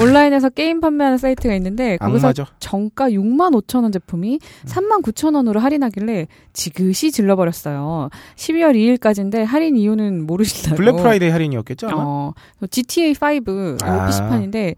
[0.00, 2.46] 온라인에서 게임 판매하는 사이트가 있는데 거기서 악마죠.
[2.60, 8.08] 정가 6만 5천 원 제품이 3만 9천 원으로 할인하길래 지그시 질러버렸어요.
[8.36, 10.76] 12월 2일까지인데 할인 이유는 모르시다고.
[10.76, 11.88] 블랙 프라이데이 할인이었겠죠?
[11.88, 12.02] 아마?
[12.02, 12.32] 어,
[12.70, 14.06] GTA 5 아.
[14.06, 14.74] PC판인데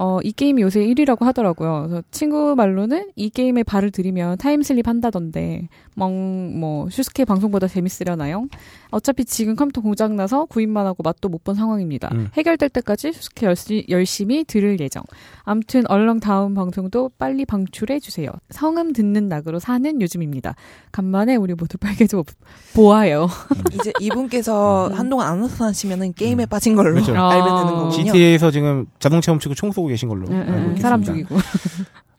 [0.00, 1.86] 어, 이 게임이 요새 1위라고 하더라고요.
[1.88, 8.46] 그래서 친구 말로는 이 게임에 발을 들이면 time slip 한다던데, 멍, 뭐, 슈스케 방송보다 재밌으려나요?
[8.90, 12.10] 어차피 지금 컴퓨터 고장나서 구입만 하고 맛도 못 본 상황입니다.
[12.12, 12.28] 음.
[12.34, 15.02] 해결될 때까지 슈스케 열시, 열심히 들을 예정.
[15.44, 18.30] 암튼 얼렁 다음 방송도 빨리 방출해 주세요.
[18.50, 20.54] 성음 듣는 낙으로 사는 요즘입니다.
[20.92, 22.22] 간만에 우리 모두 빨개져
[22.74, 23.28] 보아요.
[23.72, 24.92] 이제 이분께서 음.
[24.92, 27.16] 한동안 안 나타나시면은 게임에 빠진 걸로 그렇죠.
[27.16, 27.64] 알면 되는 아.
[27.72, 27.90] 거군요.
[27.90, 30.82] GTA에서 지금 자동차 훔치고 총 쏘고 계신 걸로 응, 응, 알고 응, 있습니다.
[30.82, 31.36] 사람 죽이고.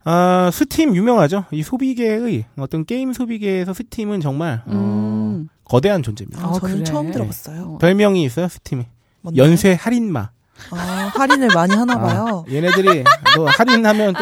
[0.05, 1.45] 아, 스팀 유명하죠.
[1.51, 5.49] 이 소비계의 어떤 게임 소비계에서 스팀은 정말 어, 음.
[5.65, 6.43] 거대한 존재입니다.
[6.43, 6.83] 아, 아, 저는 그래?
[6.83, 7.61] 처음 들어봤어요.
[7.61, 7.77] 어.
[7.77, 8.87] 별명이 있어요, 스팀에.
[9.21, 9.43] 뭔데요?
[9.43, 10.29] 연쇄 할인마.
[10.71, 12.45] 아, 할인을 많이 하나 봐요.
[12.47, 13.03] 아, 얘네들이
[13.35, 14.19] 또 할인하면 또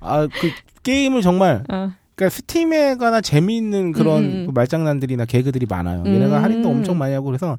[0.00, 0.50] 아, 그
[0.82, 1.92] 게임을 정말 어.
[2.14, 4.46] 그러니까 스팀에 관한 재미있는 그런 음, 음.
[4.46, 6.04] 그 말장난들이나 개그들이 많아요.
[6.06, 6.44] 얘네가 음.
[6.44, 7.58] 할인도 엄청 많이 하고 그래서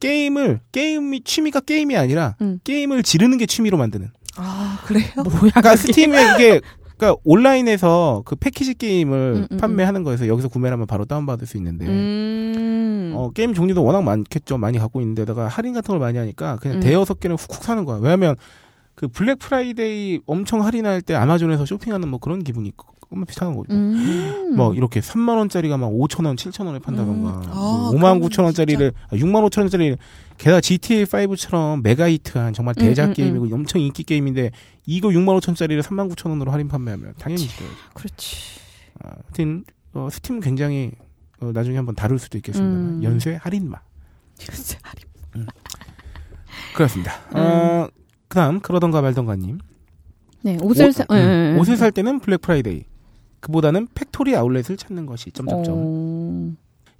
[0.00, 2.58] 게임을 게임이 취미가 게임이 아니라 음.
[2.64, 4.10] 게임을 지르는 게 취미로 만드는.
[4.40, 5.06] 아, 그래요?
[5.16, 6.60] 뭐야, 그러니까 스팀에 이게
[6.96, 11.56] 그러니까 온라인에서 그 패키지 게임을 음, 음, 판매하는 거에서 여기서 구매를 하면 바로 다운받을 수
[11.56, 13.12] 있는데 음.
[13.16, 14.58] 어, 게임 종류도 워낙 많겠죠.
[14.58, 16.80] 많이 갖고 있는데다가 할인 같은 걸 많이 하니까 그냥 음.
[16.80, 17.98] 대여섯 개는 훅훅 사는 거야.
[17.98, 18.36] 왜냐하면
[18.94, 22.72] 그 블랙 프라이데이 엄청 할인할 때 아마존에서 쇼핑하는 뭐 그런 기분이
[23.10, 23.72] 조금 비슷한 거죠.
[23.74, 24.54] 음.
[24.56, 27.42] 뭐 이렇게 3만 원짜리가 막 5천 원, 7천 원에 판다던가 음.
[27.42, 29.96] 뭐 아, 5만 그러면 9천 원짜리를 아, 6만 5천 원짜리
[30.40, 34.52] 게다가 GTA 5처럼 mega hit한 정말 대작 음, 음, 게임이고 엄청 인기 게임인데
[34.86, 37.68] 이거 6만 5천 원짜리를 3만 9천 원으로 할인 판매하면 당연히 질러요.
[37.92, 38.36] 그렇지.
[39.02, 40.92] 아, 하여튼 어, 스팀 굉장히
[41.40, 42.74] 어, 나중에 한번 다룰 수도 있겠습니다.
[42.74, 43.04] 음.
[43.04, 43.80] 연쇄 할인마.
[44.38, 45.46] 진짜 할인.
[46.74, 47.12] 그렇습니다.
[47.34, 47.36] 음.
[47.36, 47.88] 어,
[48.28, 49.58] 그다음 그러던가 말던가님.
[50.40, 51.58] 네, 옷을 옷, 사, 음, 예, 예.
[51.58, 52.84] 옷을 살 때는 블랙 프라이데이.
[53.40, 55.74] 그보다는 factory 아울렛을 찾는 것이 점점점.
[55.76, 56.52] 어...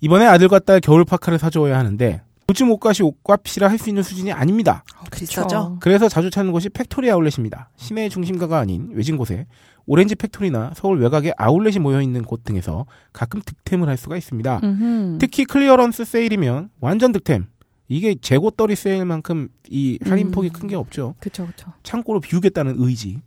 [0.02, 4.82] 이번에 아들과 딸 겨울 파카를 사줘야 하는데 요즘 옷값이 옷값이라 할 수 있는 수준이 아닙니다.
[5.12, 5.76] 비싸죠?
[5.80, 7.70] 그래서 자주 찾는 곳이 factory 아울렛입니다.
[7.76, 9.46] 시내 중심가가 아닌 외진 곳에
[9.86, 14.60] 오렌지 팩토리나 서울 외곽에 아울렛이 모여 있는 곳 등에서 가끔 득템을 할 수가 있습니다.
[14.64, 15.18] 음흠.
[15.20, 17.46] 특히 clearance 세일이면 완전 득템.
[17.88, 20.52] 이게 재고 떨이 세일만큼 이 할인폭이 음.
[20.52, 21.14] 큰게 없죠.
[21.20, 21.72] 그쵸, 그쵸.
[21.84, 23.20] 창고를 비우겠다는 의지.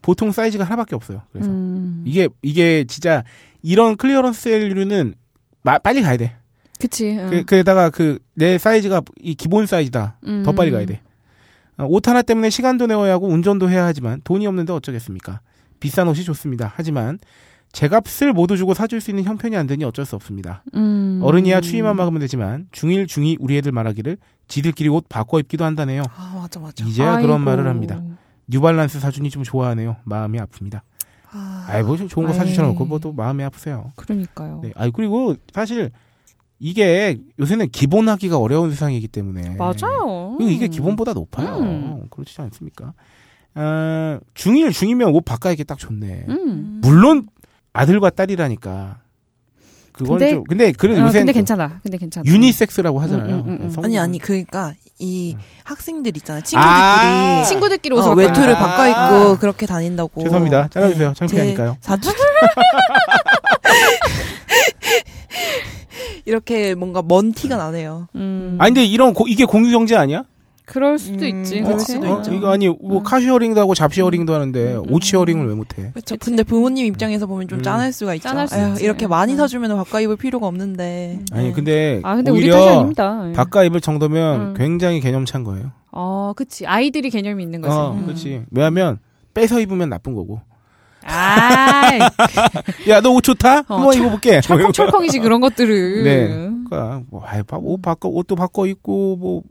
[0.00, 1.20] 보통 사이즈가 하나밖에 없어요.
[1.32, 2.02] 그래서 음.
[2.06, 3.24] 이게 이게 진짜
[3.62, 5.14] 이런 clearance 세일류는
[5.62, 6.36] 마- 빨리 가야 돼.
[6.78, 7.16] 그치.
[7.18, 7.30] 응.
[7.30, 10.18] 그, 게다가 그 내 사이즈가 이 기본 사이즈다.
[10.26, 10.42] 음.
[10.44, 11.00] 더 빨리 가야 돼.
[11.76, 15.40] 어, 옷 하나 때문에 시간도 내어야 하고 운전도 해야 하지만 돈이 없는데 어쩌겠습니까?
[15.80, 16.72] 비싼 옷이 좋습니다.
[16.76, 17.18] 하지만
[17.72, 20.62] 제값을 모두 주고 사줄 수 있는 형편이 안 되니 어쩔 수 없습니다.
[20.74, 21.20] 음.
[21.22, 24.16] 어른이야 추위만 막으면 되지만 중1, 중2 우리 애들 말하기를
[24.48, 26.02] 지들끼리 옷 바꿔 입기도 한다네요.
[26.16, 26.84] 아, 맞아, 맞아.
[26.84, 27.26] 이제야 아이고.
[27.26, 28.00] 그런 말을 합니다.
[28.48, 29.96] 뉴발란스 사준이 좀 좋아하네요.
[30.04, 30.80] 마음이 아픕니다.
[31.30, 32.32] 아, 아이 뭐 좋은 거.
[32.32, 33.92] 사주셔놓고 뭐 또 마음이 아프세요.
[33.96, 34.60] 그러니까요.
[34.62, 34.72] 네.
[34.76, 35.90] 아이 그리고 사실
[36.60, 40.36] 이게 요새는 기본하기가 어려운 세상이기 때문에 맞아요.
[40.40, 41.58] 이게 기본보다 높아요.
[41.58, 42.06] 음.
[42.10, 42.94] 그렇지 않습니까?
[43.54, 46.26] 아, 중1, 중2면 옷 바꿔입기 딱 좋네.
[46.28, 46.80] 음.
[46.82, 47.28] 물론
[47.72, 48.98] 아들과 딸이라니까.
[49.92, 51.80] 그건 근데- 좀 근데 그래 어, 요새 근데 괜찮아.
[51.82, 52.22] 근데 괜찮아.
[52.24, 53.34] 유니섹스라고 하잖아요.
[53.36, 53.84] 음, 음, 음, 음.
[53.84, 55.40] 아니 아니 그러니까 이 음.
[55.64, 56.42] 학생들 있잖아요.
[56.44, 58.58] 친구들끼리 아, 친구들끼리 어, 옷을 외투를 아.
[58.58, 58.86] 바꿔
[59.26, 60.22] 입고 그렇게 다닌다고.
[60.22, 60.68] 죄송합니다.
[60.68, 61.08] 잘라주세요.
[61.08, 61.14] 네.
[61.14, 61.76] 창피하니까요.
[61.80, 62.14] 제 사촌
[66.32, 68.08] 이렇게 뭔가 먼 티가 나네요.
[68.14, 68.56] 음.
[68.60, 70.24] 아니 근데 이런 고- 이게 공유 경제 아니야?
[70.66, 71.54] 그럴 수도 음, 있지.
[71.60, 71.92] 그럴 그렇지?
[71.92, 72.18] 수도 어?
[72.18, 72.34] 있죠.
[72.34, 73.02] 이거 아니 뭐 음.
[73.02, 75.90] 카시어링도 하고 잡시어링도 하는데 음, 음, 옷시어링을 왜 못해?
[75.92, 76.16] 그렇죠.
[76.20, 77.62] 근데 부모님 입장에서 보면 좀 음.
[77.62, 78.28] 짠할 수가 있죠.
[78.28, 78.84] 짠할 수 에휴, 있지.
[78.84, 79.36] 이렇게 많이 음.
[79.38, 81.20] 사주면 바꿔 입을 필요가 없는데.
[81.32, 81.52] 아니 네.
[81.54, 83.24] 근데 아 근데 우리 오히려 아닙니다.
[83.28, 83.32] 예.
[83.32, 84.54] 바꿔 입을 정도면 음.
[84.58, 85.72] 굉장히 개념 찬 거예요.
[85.90, 86.66] 어, 그치.
[86.66, 87.74] 아이들이 개념이 있는 거지.
[87.74, 88.04] 어, 음.
[88.04, 88.42] 그렇지.
[88.50, 88.98] 왜냐하면
[89.32, 90.42] 빼서 입으면 나쁜 거고.
[91.08, 91.90] 아,
[92.88, 93.60] 야, 너 옷 좋다?
[93.60, 94.40] 어, 한번 입어볼게.
[94.40, 96.02] 철컹철컹이지 그런 것들을.
[96.04, 96.28] 네.
[96.28, 99.42] 그러니까 뭐, 아이, 옷 바꿔, 옷도 바꿔 입고 뭐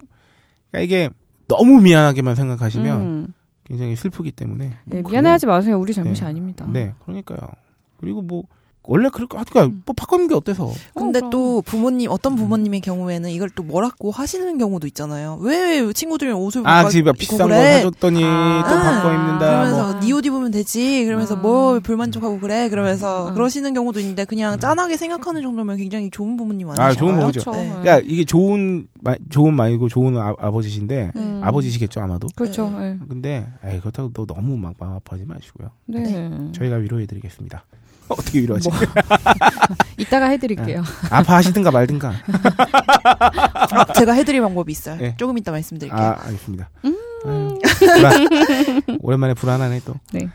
[0.71, 1.09] 그러니까 이게
[1.47, 3.33] 너무 미안하게만 생각하시면 음.
[3.63, 4.73] 굉장히 슬프기 때문에.
[4.85, 5.79] 네, 뭐 미안해하지 마세요.
[5.79, 6.27] 우리 잘못이 네.
[6.27, 6.65] 아닙니다.
[6.71, 7.39] 네, 그러니까요.
[7.99, 8.43] 그리고 뭐
[8.89, 10.71] 원래 그럴 거, 그러니까 뭐 바꾸는 게 어때서?
[10.95, 12.37] 근데 어, 또 부모님 어떤 음.
[12.37, 15.37] 부모님의 경우에는 이걸 또 뭐라고 하시는 경우도 있잖아요.
[15.41, 17.73] 왜 친구들이랑 옷을 아, 바꿔 집에 비싼 거 그래?
[17.81, 18.63] 사줬더니 아.
[18.67, 19.39] 또 바꿔 입는다.
[19.39, 19.99] 그러면서 뭐.
[20.01, 21.03] 네옷 입으면 되지.
[21.03, 21.39] 그러면서 아.
[21.39, 22.69] 뭘 불만족하고 그래.
[22.69, 23.33] 그러면서 음.
[23.33, 26.89] 그러시는 경우도 있는데 그냥 짠하게 생각하는 정도면 굉장히 좋은 부모님 아니신가요?
[26.89, 27.41] 아, 좋은 부모죠.
[27.41, 27.59] 그렇죠.
[27.59, 27.67] 네.
[27.69, 31.41] 그러니까 이게 좋은 마- 좋은 말고 좋은 아, 아버지신데 음.
[31.43, 32.27] 아버지시겠죠 아마도.
[32.37, 32.69] 그렇죠.
[32.79, 32.97] 네.
[33.09, 35.71] 근데 에이, 그렇다고 또 너무 막 마음 아파하지 마시고요.
[35.87, 36.31] 네.
[36.53, 37.65] 저희가 위로해드리겠습니다.
[38.09, 38.69] 어떻게 위로하지?
[38.69, 38.77] 뭐.
[39.97, 40.83] 이따가 해드릴게요.
[41.09, 42.13] 아파하시든가 말든가.
[43.03, 44.97] 아, 제가 해드릴 방법이 있어요.
[44.97, 45.15] 네.
[45.17, 45.99] 조금 이따 말씀드릴게요.
[45.99, 46.69] 아, 알겠습니다.
[46.85, 46.97] 음.
[47.25, 48.81] 아유, 불안.
[49.01, 49.95] 오랜만에 불안하네 또.
[50.13, 50.29] 네,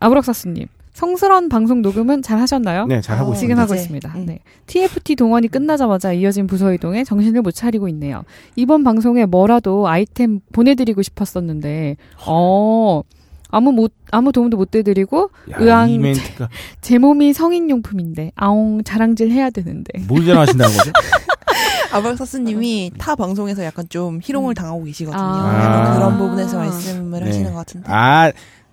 [0.00, 0.66] 아브락사스님.
[0.98, 2.86] 성스러운 방송 녹음은 잘 하셨나요?
[2.86, 3.34] 네, 잘 하고 어.
[3.36, 4.12] 지금 하고 있습니다.
[4.16, 4.26] 음.
[4.26, 4.40] 네.
[4.66, 8.24] TFT 동원이 끝나자마자 이어진 부서 이동에 정신을 못 차리고 있네요.
[8.56, 11.96] 이번 방송에 뭐라도 아이템 보내드리고 싶었었는데,
[12.26, 13.02] 어,
[13.50, 16.48] 아무 못, 아무 도움도 못 돼드리고, 야, 의왕- 이 멘트가
[16.80, 20.00] 제 몸이 성인용품인데, 아옹, 자랑질 해야 되는데.
[20.06, 20.92] 뭘 잘하신다는 거죠?
[21.92, 24.54] 아발사스님이 타 방송에서 약간 좀 희롱을 음.
[24.54, 25.22] 당하고 계시거든요.
[25.22, 25.64] 아.
[25.64, 27.26] 약간 그런 부분에서 말씀을 네.
[27.26, 27.90] 하시는 것 같은데.
[27.90, 28.30] 아,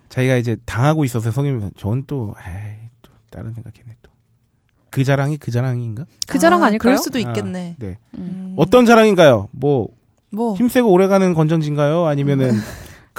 [0.10, 4.12] 자기가 이제 당하고 있어서 성이면 저는 또, 에이, 또 다른 생각했네 또.
[4.90, 6.06] 그 자랑이 그 자랑인가?
[6.28, 6.80] 그 자랑 아, 아닐까요?
[6.92, 7.76] 그럴 수도 있겠네.
[7.80, 7.98] 아, 네.
[8.18, 8.54] 음.
[8.58, 9.50] 어떤 자랑인가요?
[9.52, 9.88] 뭐
[10.32, 12.06] 뭐 힘세고 오래가는 건전지인가요?
[12.08, 12.62] 아니면은 크고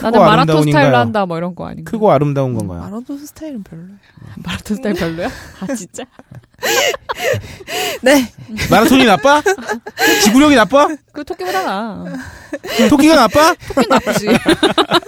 [0.02, 0.96] 나는 마라톤 스타일로?
[0.96, 1.90] 한다, 뭐 이런 거 아닌가?
[1.90, 2.80] 크고 아름다운 건가요?
[2.80, 3.96] 마라톤 스타일은 별로예요.
[4.44, 5.28] 마라톤 스타일 별로야?
[5.60, 6.04] 아, 진짜?
[8.02, 8.30] 네.
[8.70, 9.42] 마라톤이 나빠?
[10.24, 10.88] 지구력이 나빠?
[11.12, 12.04] 그 토끼보다 나.
[12.90, 13.54] 토끼가 나빠?
[13.74, 14.26] 토끼 나쁘지.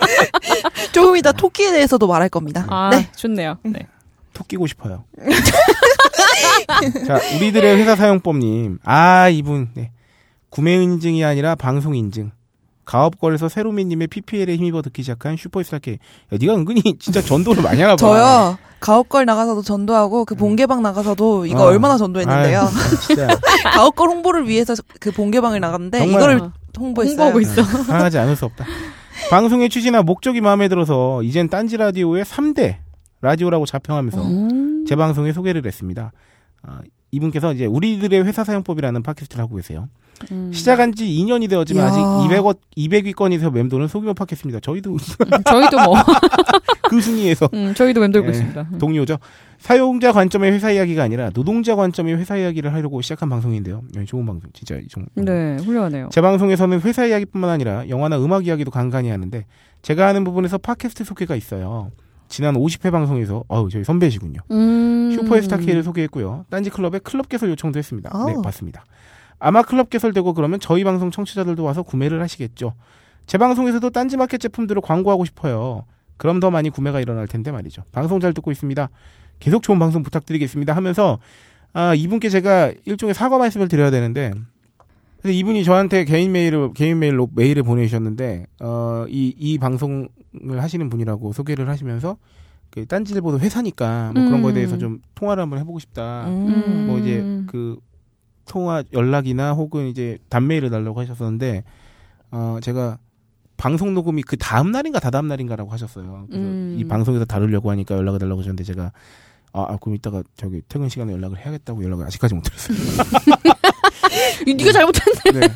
[0.92, 2.66] 조금 이따 토끼에 대해서도 말할 겁니다.
[2.68, 3.10] 아, 네.
[3.14, 3.58] 좋네요.
[3.64, 3.86] 네.
[4.32, 5.04] 토끼고 싶어요.
[7.06, 8.78] 자, 우리들의 회사 사용법님.
[8.84, 9.90] 아, 이분, 네.
[10.48, 12.30] 구매 인증이 아니라 방송 인증.
[12.88, 15.98] 가업거래소 세로미님의 PPL에 힘입어 듣기 시작한 슈퍼스타 K.
[16.32, 17.96] 야, 네가 은근히 진짜 전도를 많이 하나 봐.
[17.98, 18.58] 저요.
[18.80, 21.66] 가옥걸 나가서도 전도하고 그 본개방 나가서도 이거 어.
[21.66, 22.66] 얼마나 전도했는데요.
[23.74, 26.06] 가옥걸 홍보를 위해서 그 본개방을 나갔는데.
[26.06, 26.52] 이거를 어.
[26.78, 27.26] 홍보했어요.
[27.26, 27.62] 홍보하고 있어.
[27.62, 28.64] 사랑하지 않을 수 없다.
[29.30, 32.76] 방송의 취지나 목적이 마음에 들어서 이젠 딴지 라디오의 3대
[33.20, 34.84] 라디오라고 자평하면서 음.
[34.88, 36.12] 제 방송에 소개를 했습니다.
[36.62, 39.88] 아, 이분께서 이제 우리들의 회사 사용법이라는 팟캐스트를 하고 계세요.
[40.32, 40.50] 음.
[40.52, 41.90] 시작한 지 2년이 되었지만 이야.
[41.90, 44.60] 아직 200억, 200위권에서 맴도는 소규모 팟캐스트입니다.
[44.60, 44.98] 저희도 음,
[45.44, 45.94] 저희도 뭐,
[46.88, 48.68] 그 순위에서 음, 저희도 맴돌고 예, 있습니다.
[48.72, 48.78] 음.
[48.78, 49.18] 동료죠.
[49.58, 53.82] 사용자 관점의 회사 이야기가 아니라 노동자 관점의 회사 이야기를 하려고 시작한 방송인데요.
[53.96, 55.06] 예, 좋은 방송, 진짜 좀.
[55.14, 56.08] 네, 훌륭하네요.
[56.10, 59.46] 제 방송에서는 회사 이야기뿐만 아니라 영화나 음악 이야기도 간간히 하는데
[59.82, 61.90] 제가 하는 부분에서 팟캐스트 소개가 있어요.
[62.28, 64.40] 지난 50회 방송에서 어우 저희 선배시군요.
[64.50, 65.12] 음.
[65.12, 66.44] 슈퍼스타 K를 소개했고요.
[66.50, 68.10] 딴지 클럽에 클럽 개설 요청도 했습니다.
[68.26, 68.42] 네, 어.
[68.42, 68.84] 봤습니다.
[69.38, 72.74] 아마 클럽 개설되고 그러면 저희 방송 청취자들도 와서 구매를 하시겠죠.
[73.26, 75.84] 제 방송에서도 딴지 마켓 제품들을 광고하고 싶어요.
[76.16, 77.82] 그럼 더 많이 구매가 일어날 텐데 말이죠.
[77.92, 78.88] 방송 잘 듣고 있습니다.
[79.38, 81.18] 계속 좋은 방송 부탁드리겠습니다 하면서
[81.72, 84.32] 아, 이분께 제가 일종의 사과 말씀을 드려야 되는데
[85.20, 90.08] 근데 이분이 저한테 개인 메일을 개인 메일로 메일을 보내주셨는데 어이이 이 방송을
[90.62, 92.16] 하시는 분이라고 소개를 하시면서
[92.70, 94.54] 그 딴지일보도 회사니까 뭐 그런 거에 음.
[94.54, 96.28] 대해서 좀 통화를 한번 해보고 싶다.
[96.28, 96.86] 음.
[96.86, 97.78] 뭐 이제 그
[98.46, 101.64] 통화 연락이나 혹은 이제 단메일을 달라고 하셨었는데
[102.30, 102.98] 어 제가
[103.56, 106.26] 방송 녹음이 그 다음 날인가 다다음 날인가라고 하셨어요.
[106.28, 106.76] 그래서 음.
[106.78, 108.92] 이 방송에서 다루려고 하니까 연락을 달라고 하셨는데 제가
[109.52, 112.76] 아, 아, 그럼 이따가 저기 퇴근 시간에 연락을 해야겠다고 연락을 아직까지 못 드렸어요.
[114.46, 115.40] 이- 네가 잘못했네.
[115.46, 115.54] 네.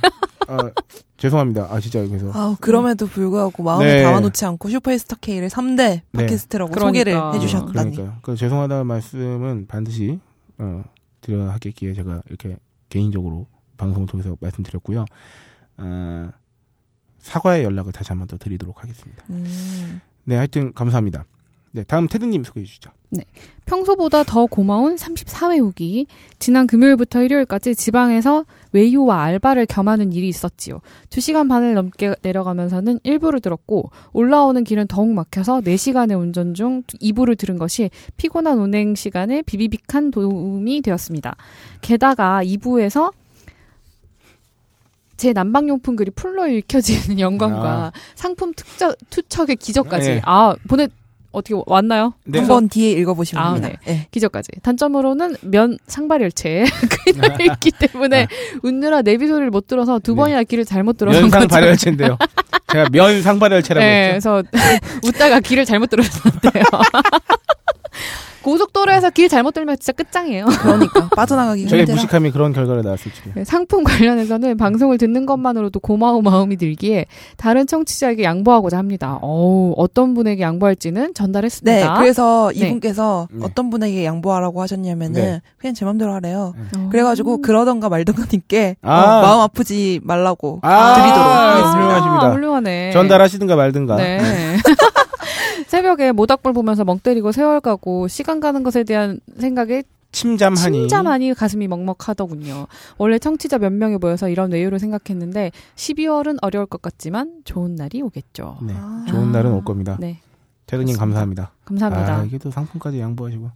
[0.49, 0.71] 아,
[1.17, 1.69] 죄송합니다.
[1.71, 4.03] 아 진짜 그래서 아우, 그럼에도 불구하고 마음에 네.
[4.03, 6.03] 담아놓지 않고 슈퍼스타 K를 3대 네.
[6.13, 6.89] 팟캐스트라고 그러니까.
[6.89, 7.73] 소개를 어, 해주셨다니.
[7.73, 8.17] 그러니까요.
[8.23, 10.19] 그 죄송하다는 말씀은 반드시
[10.59, 10.83] 어,
[11.21, 12.57] 드려야 하겠기에 제가 이렇게
[12.89, 15.05] 개인적으로 방송을 통해서 말씀드렸고요.
[15.79, 16.31] 어,
[17.21, 19.25] 사과의 연락을 다시 한 번 더 드리도록 하겠습니다.
[19.31, 20.01] 음.
[20.25, 21.25] 네, 하여튼 감사합니다.
[21.73, 22.91] 네, 다음 테드님 소개해 주시죠.
[23.67, 26.07] 평소보다 더 고마운 34회 후기.
[26.39, 30.81] 지난 금요일부터 일요일까지 지방에서 외유와 알바를 겸하는 일이 있었지요.
[31.11, 37.59] 2시간 반을 넘게 내려가면서는 1부를 들었고 올라오는 길은 더욱 막혀서 4시간의 운전 중 2부를 들은
[37.59, 41.37] 것이 피곤한 운행 시간에 비비빅한 도움이 되었습니다.
[41.81, 43.13] 게다가 2부에서
[45.17, 47.93] 제 난방용품 글이 풀로 읽혀지는 영광과 아.
[48.17, 50.15] 상품 특적, 투척의 기적까지.
[50.15, 50.23] 네.
[50.25, 50.89] 아, 보내,
[51.33, 52.15] 어떻게 왔나요?
[52.25, 52.39] 네.
[52.41, 53.81] 한번 뒤에 읽어보시면 아, 됩니다.
[53.87, 54.07] 네.
[54.11, 54.49] 기적까지.
[54.63, 56.65] 단점으로는 면 상발열체
[57.53, 58.27] 있기 때문에
[58.63, 60.17] 웃느라 내비 소리를 못 들어서 두 네.
[60.17, 61.49] 번이나 길을 잘못 들어간 면상 거죠.
[61.49, 62.19] 발열체인데요.
[62.73, 64.43] 제가 면 상 발열체라고 네, 했죠.
[64.53, 66.65] 그래서 웃다가 길을 잘못 들어갔는데요.
[68.43, 70.47] 고속도로에서 길 잘못 들면 진짜 끝장이에요.
[70.47, 71.97] 그러니까 빠져나가기 저의 힘들어.
[71.97, 73.35] 무식함이 그런 결과를 낳았을 줄이야.
[73.37, 79.19] 네, 상품 관련해서는 방송을 듣는 것만으로도 고마운 마음이 들기에 다른 청취자에게 양보하고자 합니다.
[79.23, 81.99] 어우, 어떤 분에게 양보할지는 네, 전달했습니다.
[81.99, 82.67] 그래서 네.
[82.67, 83.45] 이분께서 네.
[83.45, 85.41] 어떤 분에게 양보하라고 하셨냐면은 네.
[85.59, 86.55] 그냥 제 맘대로 하래요.
[86.77, 86.89] 어.
[86.91, 89.03] 그래가지고 그러던가 말던가 님께 아.
[89.03, 91.79] 어, 마음 아프지 말라고 아, 드리도록 아, 하겠습니다.
[91.79, 92.33] 훌륭하십니다.
[92.33, 92.91] 훌륭하네.
[92.93, 93.97] 전달하시든가 말든가.
[93.97, 94.21] 네.
[95.73, 100.81] 새벽에 모닥불 보면서 멍 때리고 세월 가고 시간 가는 것에 대한 생각에 침잠하니.
[100.81, 102.67] 침잠하니 가슴이 먹먹하더군요.
[102.99, 108.59] 원래 청취자 몇 명이 모여서 이런 외유를 생각했는데 12월은 어려울 것 같지만 좋은 날이 오겠죠.
[108.61, 109.07] 네, 아.
[109.09, 109.97] 좋은 날은 올 겁니다.
[109.99, 110.21] 네,
[110.67, 110.99] 그렇습니다.
[110.99, 111.53] 감사합니다.
[111.65, 112.17] 감사합니다.
[112.19, 113.51] 아, 이게 또 상품까지 양보하시고.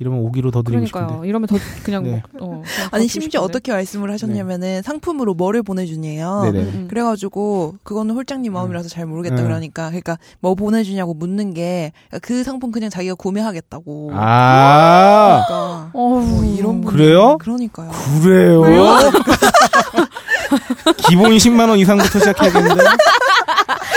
[0.00, 1.08] 이러면 오기로 더 드리고 그러니까요.
[1.08, 1.28] 싶은데.
[1.28, 2.22] 이러면 더 그냥 네.
[2.38, 3.44] 뭐, 어, 그냥 아니 더 심지어 싶은데.
[3.44, 6.42] 어떻게 말씀을 하셨냐면은 상품으로 뭐를 보내주네요.
[6.44, 6.58] 네네.
[6.60, 6.86] 음.
[6.88, 9.44] 그래가지고 그거는 홀장님 마음이라서 잘 모르겠다 음.
[9.44, 14.10] 그러니까 그러니까 뭐 보내주냐고 묻는 게 그 상품 그냥 자기가 구매하겠다고.
[14.14, 17.36] 아, 그러니까 어우, 뭐 이런 분 그래요?
[17.38, 17.90] 그러니까요.
[18.22, 18.62] 그래요?
[21.08, 22.82] 기본 10만 원 이상부터 시작해야겠는데.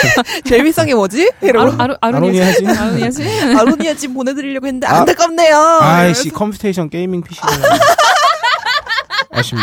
[0.63, 1.31] 비싼 게 뭐지?
[1.41, 2.65] 이러고 아루, 아루, 아로니아 씨?
[2.65, 3.23] 아로니아 씨?
[3.57, 4.99] 아로니아 즙 보내드리려고 했는데 아.
[4.99, 5.55] 안타깝네요.
[5.81, 7.41] 아이씨, 컴스테이션 gaming PC.
[9.31, 9.61] 아쉽네.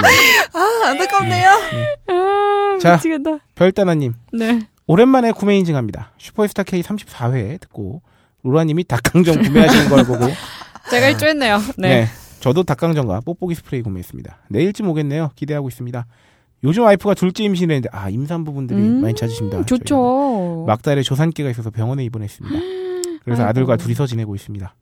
[0.54, 1.50] 아 안타깝네요.
[2.08, 2.94] 아, 자.
[2.94, 3.38] 미치겠다.
[3.54, 4.60] 별다나님, 네.
[4.86, 6.12] 오랜만에 구매 인증합니다.
[6.18, 8.00] 슈퍼스타 K 34회 듣고,
[8.42, 10.26] 로라님이 닭강정 구매하시는 걸 보고,
[10.90, 11.58] 제가 일조했네요.
[11.76, 11.88] 네.
[11.88, 12.08] 네.
[12.40, 14.38] 저도 닭강정과 뽁뽁이 스프레이 구매했습니다.
[14.48, 15.32] 내일쯤 오겠네요.
[15.34, 16.06] 기대하고 있습니다.
[16.64, 19.64] 요즘 와이프가 둘째 임신했는데, 아, 임산부분들이 음, 많이 찾으십니다.
[19.64, 20.64] 좋죠.
[20.66, 22.58] 막달에 조산기가 있어서 병원에 입원했습니다.
[23.24, 23.50] 그래서 아이고.
[23.50, 24.74] 아들과 둘이서 지내고 있습니다.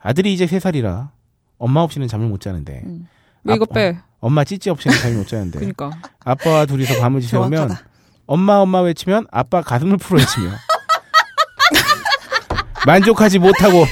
[0.00, 1.10] 아들이 이제 3살이라
[1.58, 3.06] 엄마 없이는 잠을 못 자는데 음.
[3.44, 3.98] 왜 이거 아, 빼?
[4.20, 5.90] 엄마 찌찌 없이는 잠이 못 자는데 그니까.
[6.24, 7.70] 아빠와 둘이서 밤을 지새우면.
[8.26, 10.50] 엄마 엄마 외치면 아빠 가슴을 풀어헤치며
[12.86, 13.84] 만족하지 못하고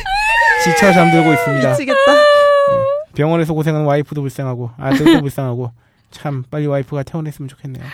[0.65, 1.71] 지쳐 잠들고 있습니다.
[1.71, 2.01] 미치겠다.
[3.15, 5.73] 병원에서 고생하는 와이프도 불쌍하고 아들도 불쌍하고
[6.11, 7.85] 참 빨리 와이프가 퇴원했으면 좋겠네요.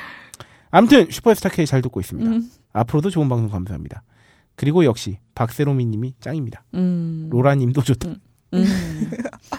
[0.71, 2.31] 아무튼 슈퍼스타 K 잘 듣고 있습니다.
[2.31, 2.51] 음.
[2.73, 4.03] 앞으로도 좋은 방송 감사합니다.
[4.57, 6.65] 그리고 역시 박세로미님이 짱입니다.
[6.75, 7.29] 음.
[7.31, 8.09] 로라님도 좋다.
[8.55, 8.65] 음.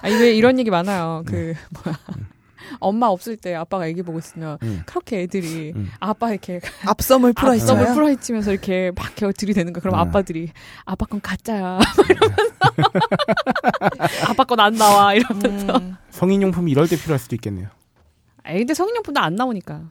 [0.02, 1.24] 아니 왜 이런 얘기 많아요.
[1.26, 1.98] 그 뭐야.
[2.80, 4.82] 엄마 없을 때 아빠가 애기 보고 있으면 음.
[4.86, 5.90] 그렇게 애들이 음.
[6.00, 7.94] 아빠 이렇게 앞섬을 풀어 앞섬을 있어요.
[7.94, 9.82] 풀어 헤치면서 이렇게 막 이렇게 들이대는 거.
[9.82, 10.00] 그럼 음.
[10.00, 10.52] 아빠들이
[10.86, 11.80] 아빠 건 가짜야.
[14.28, 15.78] 아빠 건 안 나와 이러면서.
[15.78, 17.68] 음, 성인용품이 이럴 때 필요할 수도 있겠네요.
[18.46, 19.84] 아 근데 성인용품도 안 나오니까.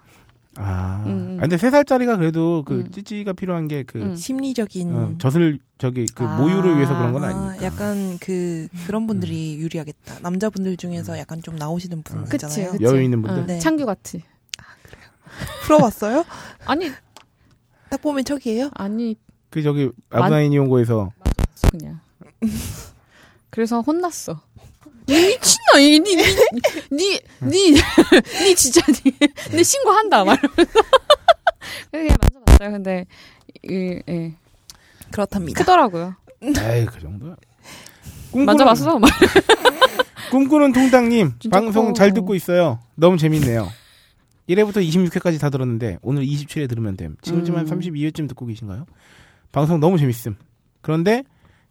[0.56, 1.36] 아, 음.
[1.38, 2.90] 아, 근데 세 살짜리가 그래도 그 음.
[2.92, 4.16] 찌찌가 필요한 게그 음.
[4.16, 7.64] 심리적인 어, 젖을 저기 그 아, 모유를 위해서 그런 건 아니니까.
[7.64, 10.20] 약간 그 그런 분들이 유리하겠다.
[10.20, 12.24] 남자분들 중에서 약간 좀 나오시는 분 음.
[12.26, 12.72] 그치, 있잖아요.
[12.72, 12.84] 그치.
[12.84, 13.42] 여유 있는 분들.
[13.42, 13.58] 어, 네.
[13.58, 14.22] 창규 같이.
[15.64, 16.24] 풀어봤어요?
[16.66, 16.90] 아니
[17.90, 18.70] 딱 보면 척이에요?
[18.74, 19.16] 아니
[19.50, 21.10] 그 저기 아브나인 이용고에서
[21.72, 21.98] 그냥.
[23.50, 24.40] 그래서 혼났어.
[25.06, 28.80] 니 미친나 니니니니니 니 진짜
[29.50, 30.52] 니내 신고한다 말하면서.
[31.90, 32.70] 그래서 그냥 만져봤어요.
[32.72, 33.06] 근데
[33.62, 34.34] 이, 예,
[35.10, 35.58] 그렇답니다.
[35.58, 36.14] 크더라고요.
[36.42, 37.36] 에이 그 정도야.
[38.30, 38.98] 꿈꾸는, 만져봤어.
[38.98, 39.10] 막.
[40.30, 41.92] 꿈꾸는 통당님 방송 커.
[41.92, 42.80] 잘 듣고 있어요.
[42.94, 43.68] 너무 재밌네요.
[44.48, 47.16] 1회부터 26회까지 다 들었는데 오늘 27회 들으면 됨.
[47.22, 47.80] 지금쯤 한 음.
[47.80, 48.86] 32회쯤 듣고 계신가요?
[49.52, 50.36] 방송 너무 재밌음.
[50.80, 51.24] 그런데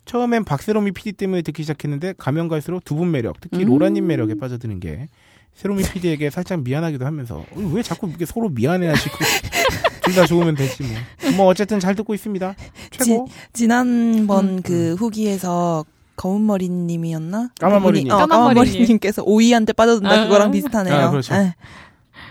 [0.06, 3.68] 처음엔 박세롬이 PD 때문에 듣기 시작했는데 가면 갈수록 두 분 매력, 특히 음.
[3.70, 5.08] 로라님 매력에 빠져드는 게
[5.56, 9.16] 세롬이 PD에게 살짝 미안하기도 하면서 어, 왜 자꾸 이렇게 서로 미안해하시고
[10.04, 11.32] 둘 다 좋으면 되지 뭐.
[11.38, 12.56] 뭐 어쨌든 잘 듣고 있습니다.
[12.92, 13.28] 최고.
[13.54, 14.62] 지 난번 음.
[14.62, 15.86] 그 후기에서
[16.18, 17.50] 검은머리님이었나?
[17.60, 18.10] 까만머리님.
[18.10, 18.64] 그분이- 어, 까만머리님.
[18.64, 20.52] 까만머리님께서 오이한테 빠져든다 아, 그거랑 아.
[20.52, 20.94] 비슷하네요.
[20.94, 21.34] 아, 그렇죠.
[21.36, 21.56] 네.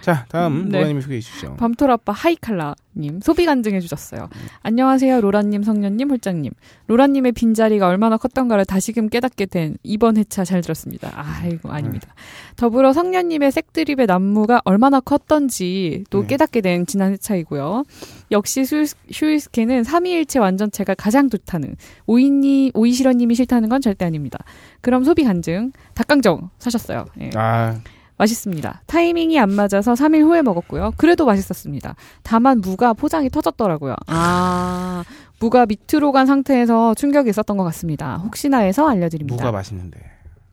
[0.03, 0.79] 자, 다음 네.
[0.79, 1.55] 로라님이 소개해 주시죠.
[1.59, 4.29] 밤토라빠 하이칼라님 소비 간증해 주셨어요.
[4.63, 6.51] 안녕하세요 로라님 성년님 홀장님.
[6.89, 11.11] 로라님의 빈자리가 얼마나 컸던가를 다시금 깨닫게 된 이번 회차 잘 들었습니다.
[11.15, 12.15] 아이고 아닙니다.
[12.57, 16.27] 더불어 성년님의 색드립의 난무가 얼마나 컸던지 또 네.
[16.27, 17.85] 깨닫게 된 지난 회차이고요.
[18.33, 24.39] 역시 슈- 슈이스케는 삼위일체 완전체가 가장 좋다는 오이니 오이시러님이 싫다는 건 절대 아닙니다.
[24.81, 27.05] 그럼 소비 간증 닭강정 사셨어요.
[27.21, 27.31] 예.
[27.37, 27.79] 아,
[28.19, 28.83] 맛있습니다.
[28.87, 30.93] 타이밍이 안 맞아서 3일 후에 먹었고요.
[30.97, 31.95] 그래도 맛있었습니다.
[32.23, 33.97] 다만 무가 포장이 터졌더라고요.
[34.07, 35.05] 아,
[35.41, 38.19] 무가 밑으로 간 상태에서 충격이 있었던 것 같습니다.
[38.19, 39.37] 혹시나 해서 알려드립니다.
[39.45, 40.12] 무가 맛있는데.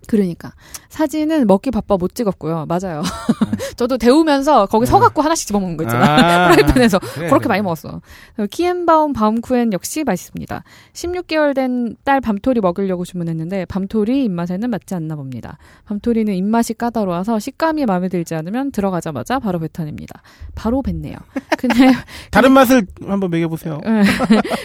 [0.10, 0.54] 그러니까
[0.90, 2.66] 사진은 먹기 바빠 못 찍었고요.
[2.68, 3.04] 맞아요.
[3.78, 4.92] 저도 데우면서 거기 네.
[4.92, 6.48] 서갖고 하나씩 집어먹는 거 있잖아.
[6.48, 7.48] 아, 프라이팬에서 그래, 그렇게 그래.
[7.50, 8.02] 많이 먹었어.
[8.50, 10.64] 키엔바움 바움쿠엔 역시 맛있습니다.
[10.94, 15.60] 16개월 된 딸 밤토리 먹으려고 주문했는데 밤토리 입맛에는 맞지 않나 봅니다.
[15.86, 20.22] 밤토리는 입맛이 까다로워서 식감이 마음에 들지 않으면 들어가자마자 바로 뱉어냅니다.
[20.56, 21.16] 바로 뱉네요.
[21.60, 21.92] 근데
[22.32, 23.80] 다른 맛을 한번 먹여보세요.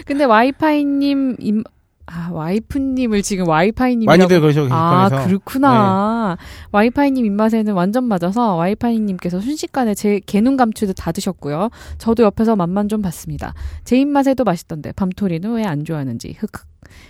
[0.07, 1.65] 근데 와이파이님 입
[2.07, 5.09] 아, 와이프님을 지금 와이파이님이라고 많이들 그러셔 아.
[5.27, 6.37] 그렇구나.
[6.73, 11.71] 와이파이님 입맛에는 완전 맞아서 와이파이님께서 순식간에 제 개눈 감추듯 다 드셨고요.
[11.99, 13.55] 저도 옆에서 맛만 좀 봤습니다.
[13.85, 16.67] 제 입맛에도 맛있던데 밤토리는 왜 안 좋아하는지 흑흑.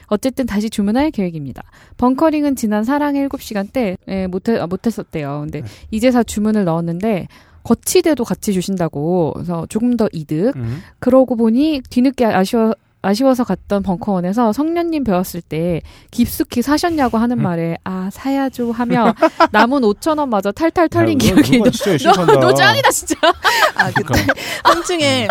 [0.07, 1.63] 어쨌든 다시 주문할 계획입니다.
[1.97, 5.41] 벙커링은 지난 사랑의 7시간 때 예, 못해, 아, 못했었대요.
[5.41, 5.67] 근데 네.
[5.91, 7.27] 이제서 주문을 넣었는데
[7.65, 10.55] 거치대도 같이 주신다고 그래서 조금 더 이득.
[10.57, 10.83] 음.
[11.01, 18.09] 그러고 보니 뒤늦게 아쉬워 아쉬워서 갔던 벙커원에서 성년님 배웠을 때 깊숙이 사셨냐고 하는 말에 아
[18.13, 19.13] 사야죠 하며
[19.53, 22.41] 남은 5천 원마저 탈탈 털린 야, 기억이 너, 산다.
[22.41, 23.15] 너 짱이다 진짜.
[23.77, 24.35] 아, 그때 그러니까.
[24.65, 25.29] 3층에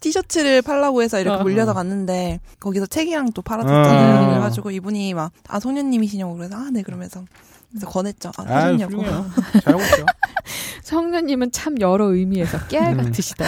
[0.00, 1.42] 티셔츠를 팔라고 해서 이렇게 어.
[1.42, 4.22] 몰려서 갔는데 거기서 책이랑 또 팔았었잖아요.
[4.22, 4.28] 음.
[4.30, 7.22] 그래가지고 이분이 막아 소년님이시냐고 그래서 아 네 그러면서
[7.74, 8.30] 그래서 권했죠.
[8.36, 9.02] 아 아, 사셨냐고.
[9.64, 10.06] 잘하고 있죠.
[10.84, 13.04] 성년님은 참 여러 의미에서 깨알 음.
[13.04, 13.46] 같으시다.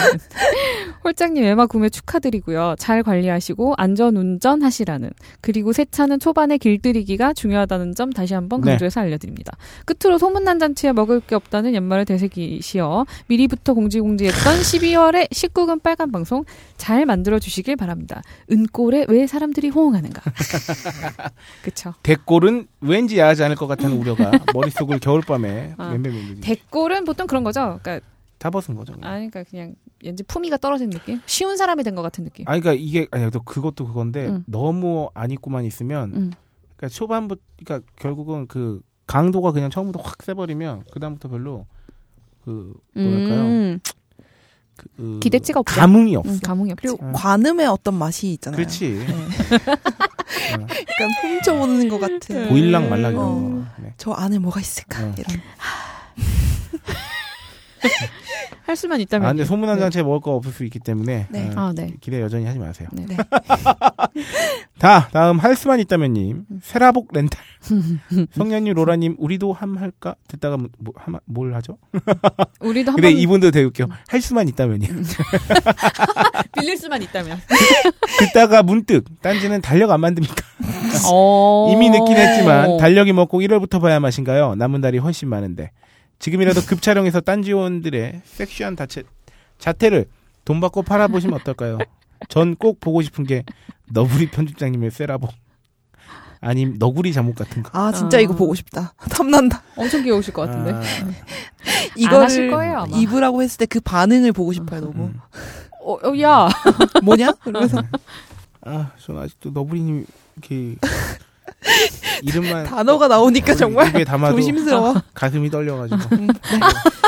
[1.05, 2.75] 홀장님 외마 구매 축하드리고요.
[2.77, 8.71] 잘 관리하시고 안전 운전 하시라는 그리고 새 차는 초반에 길들이기가 중요하다는 점 다시 한번 네.
[8.71, 9.53] 강조해서 알려드립니다.
[9.85, 16.43] 끝으로 소문난 잔치에 먹을 게 없다는 연말을 되새기시어 미리부터 공지공지했던 12월의 19금 빨간 방송
[16.77, 18.21] 잘 만들어 주시길 바랍니다.
[18.51, 20.21] 은꼴에 왜 사람들이 호응하는가?
[21.63, 21.93] 그쵸.
[22.03, 25.89] 대꼴은 왠지 야하지 않을 것 같다는 우려가 머릿속을 겨울밤에 아.
[25.89, 27.79] 맴매매매 대꼴은 보통 그런 거죠.
[27.81, 28.05] 그러니까
[28.37, 28.93] 다 벗은 거죠.
[29.01, 31.19] 아니 그러니까 그냥 왠지 품위가 떨어진 느낌?
[31.25, 32.47] 쉬운 사람이 된 것 같은 느낌.
[32.47, 34.43] 아니 그러니까 이게 아니 또 그것도 그건데 응.
[34.45, 36.31] 너무 안 입고만 있으면 응.
[36.75, 41.65] 그러니까 초반부터 그러니까 결국은 그 강도가 그냥 처음부터 확 세버리면 그 다음부터 별로
[42.45, 43.79] 그 뭐랄까요 음,
[44.77, 45.75] 그, 그 기대치가 없죠.
[45.75, 46.31] 감흥이 없어.
[46.31, 46.87] 음, 감흥이 없지.
[46.87, 47.11] 그리고 음.
[47.13, 48.57] 관음의 어떤 맛이 있잖아요.
[48.57, 49.05] 그렇지.
[50.51, 52.49] 약간 훔쳐보는 것 같은.
[52.49, 53.29] 보일랑 말랑 이런 어.
[53.29, 53.65] 거.
[53.81, 53.93] 네.
[53.97, 55.03] 저 안에 뭐가 있을까?
[55.03, 55.13] 어.
[55.17, 55.41] 이런.
[58.65, 59.25] 할 수만 있다면.
[59.25, 59.81] 아 근데 소문난 네.
[59.81, 61.49] 잔치에 먹을 거 없을 수 있기 때문에 네.
[61.55, 61.93] 어, 아, 네.
[62.01, 62.89] 기대 여전히 하지 마세요.
[62.91, 63.05] 네.
[63.07, 63.17] 네.
[64.79, 66.59] 다 다음 할 수만 있다면님 음.
[66.61, 67.39] 세라복 렌탈
[68.31, 71.77] 성년님 로라님 우리도 함 할까 듣다가 뭐, 뭐, 함- 뭘 하죠?
[72.59, 74.87] 우리도 근데 한번 이분도 되게 웃겨 할 수만 있다면요
[76.53, 77.39] 빌릴 수만 있다면.
[78.19, 80.35] 듣다가 문득 딴지는 달력 안 만듭니까?
[81.11, 81.71] 어.
[81.71, 84.55] 이미 늦긴 했지만 달력이 먹고 1월부터 봐야 맛인가요?
[84.55, 85.71] 남은 달이 훨씬 많은데
[86.19, 89.03] 지금이라도 급촬영해서 딴지원들의 섹시한 다체,
[89.59, 90.05] 자태를
[90.45, 91.77] 돈 받고 팔아보시면 어떨까요?
[92.29, 93.43] 전 꼭 보고 싶은 게
[93.91, 95.31] 너구리 편집장님의 세라복
[96.41, 97.69] 아님 너구리 잠옷 같은 거.
[97.73, 98.21] 아 진짜 아.
[98.21, 98.93] 이거 보고 싶다.
[99.09, 99.61] 탐난다.
[99.75, 100.71] 엄청 귀여우실 것 같은데.
[100.71, 100.81] 아,
[101.95, 102.85] 이거를 거예요.
[102.93, 104.81] 입으라고 했을 때 그 반응을 보고 싶어요.
[104.81, 105.19] 너무 음.
[105.81, 106.49] 어, 어, 야.
[107.03, 107.31] 뭐냐?
[107.43, 107.81] 그러면서
[108.61, 110.05] 아, 저는 아직도 너구리님
[110.37, 110.75] 이렇게
[112.23, 114.95] 이름만 단어가 나오니까 정말 입에 담아도 조심스러워.
[115.13, 116.33] 가슴이 떨려가지고 음, 네.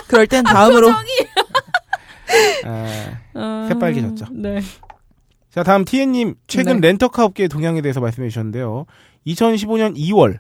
[0.08, 0.90] 그럴 땐 다음으로
[2.66, 4.26] 아, 어, 새빨개졌죠.
[4.32, 4.62] 네.
[5.52, 6.90] 자, 다음 TN님, 최근 네.
[6.90, 8.86] 렌터카 업계의 동향에 대해서 말씀해 주셨는데요.
[9.26, 10.38] 2015년 2월,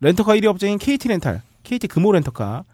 [0.00, 2.64] 렌터카 1위 업체인 KT 렌탈, KT 금호 렌터카,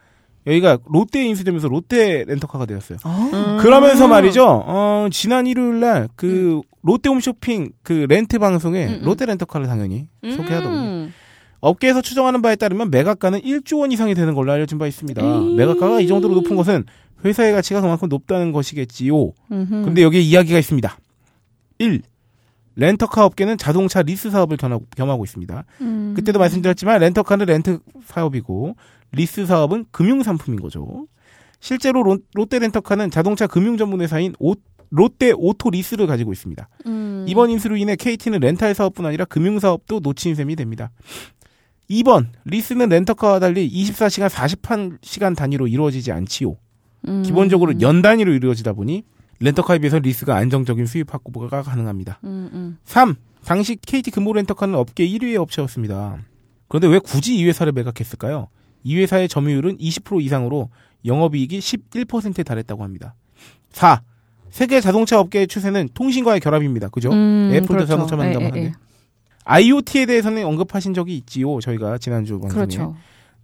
[0.46, 2.98] 여기가 롯데에 인수되면서 롯데 렌터카가 되었어요.
[3.02, 9.05] 아, 그러면서 말이죠, 어, 지난 일요일 날, 그, 롯데 홈쇼핑, 그 렌트 방송에 음, 음.
[9.05, 10.81] 롯데 렌터카를 당연히 소개하더군요.
[10.81, 11.12] 음.
[11.61, 15.20] 업계에서 추정하는 바에 따르면 매각가는 1조 원 이상이 되는 걸로 알려진 바 있습니다.
[15.20, 15.55] 에이.
[15.57, 16.85] 매각가가 이 정도로 높은 것은
[17.25, 19.33] 회사의 가치가 그만큼 높다는 것이겠지요.
[19.51, 19.83] 음흠.
[19.85, 20.96] 근데 여기에 이야기가 있습니다.
[21.79, 22.03] 1.
[22.77, 25.64] 렌터카 업계는 자동차 리스 사업을 겸하고, 겸하고 있습니다.
[25.81, 26.12] 음.
[26.14, 28.77] 그때도 말씀드렸지만 렌터카는 렌트 사업이고
[29.11, 31.07] 리스 사업은 금융 상품인 거죠.
[31.59, 34.55] 실제로 로, 롯데 렌터카는 자동차 금융 전문 회사인 오-
[34.90, 36.68] 롯데 오토 리스를 가지고 있습니다.
[36.87, 37.25] 음.
[37.29, 40.90] 이번 인수로 인해 KT는 렌탈 사업뿐 아니라 금융 사업도 놓친 셈이 됩니다.
[41.90, 46.57] 2번 리스는 렌터카와 달리 24시간 48시간 단위로 이루어지지 않지요.
[47.09, 47.22] 음.
[47.22, 49.05] 기본적으로 연 단위로 이루어지다 보니
[49.41, 52.20] 렌터카에 비해서 리스가 안정적인 수입 확보가 가능합니다.
[52.24, 52.78] 음, 음.
[52.84, 53.14] 3.
[53.45, 56.18] 당시 KT 금호 렌터카는 업계 1위의 업체였습니다.
[56.68, 58.49] 그런데 왜 굳이 이 회사를 매각했을까요?
[58.82, 60.70] 이 회사의 점유율은 20% 이상으로
[61.05, 63.14] 영업이익이 11%에 달했다고 합니다.
[63.70, 64.03] 4.
[64.51, 66.88] 세계 자동차 업계의 추세는 통신과의 결합입니다.
[66.88, 67.11] 그죠?
[67.12, 67.86] 음, 애플도 그렇죠.
[67.86, 68.66] 자동차 만든다고 하는데.
[68.66, 68.72] 예.
[69.44, 71.61] IoT에 대해서는 언급하신 적이 있지요.
[71.61, 72.53] 저희가 지난주 방송에.
[72.53, 72.97] 그렇죠.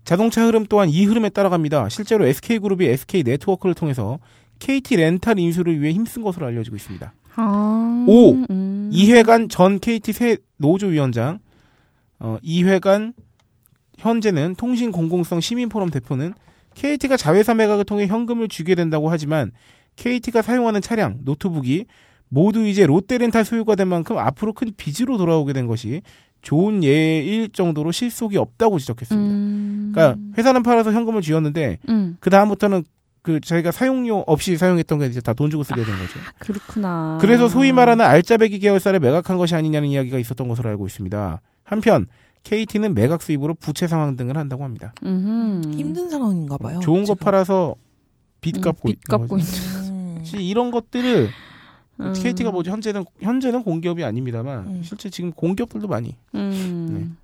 [0.04, 1.88] 자동차 흐름 또한 이 흐름에 따라갑니다.
[1.88, 4.18] 실제로 SK그룹이 SK 네트워크를 통해서
[4.58, 7.12] KT 렌탈 인수를 위해 힘쓴 것으로 알려지고 있습니다.
[7.36, 8.32] 아, 오.
[8.50, 8.90] 음.
[8.92, 11.38] 이회관 전 KT 새 노조위원장,
[12.18, 13.14] 어, 이회관
[13.98, 16.34] 현재는 통신공공성 시민포럼 대표는
[16.74, 19.52] KT가 자회사 매각을 통해 현금을 주게 된다고 하지만
[19.96, 21.86] KT가 사용하는 차량, 노트북이
[22.28, 26.02] 모두 이제 롯데렌탈 소유가 된 만큼 앞으로 큰 빚으로 돌아오게 된 것이
[26.40, 29.34] 좋은 예일 정도로 실속이 없다고 지적했습니다.
[29.34, 29.92] 음.
[29.94, 32.16] 그러니까 회사는 팔아서 현금을 쥐었는데 음.
[32.20, 32.84] 그 다음부터는
[33.20, 36.18] 그 저희가 사용료 없이 사용했던 게 이제 다 돈 주고 쓰게 된 거죠.
[36.40, 37.18] 그렇구나.
[37.20, 41.40] 그래서 소위 말하는 알짜배기 계열사를 매각한 것이 아니냐는 이야기가 있었던 것으로 알고 있습니다.
[41.62, 42.06] 한편
[42.42, 44.92] KT는 매각 수입으로 부채 상황 등을 한다고 합니다.
[45.04, 45.70] 음흠.
[45.78, 46.80] 힘든 상황인가 봐요.
[46.80, 47.16] 좋은 거 지금.
[47.18, 47.76] 팔아서
[48.40, 49.44] 빚 음, 갚고 빚 있는 갚고 거죠.
[49.46, 49.81] 있는.
[50.32, 50.32] 음.
[50.32, 51.28] 사실 이런 것들을
[52.00, 52.12] 음.
[52.14, 52.70] KT가 뭐죠?
[52.70, 54.82] 현재는 현재는 공기업이 아닙니다만 음.
[54.82, 57.16] 실제 지금 공기업들도 많이 음.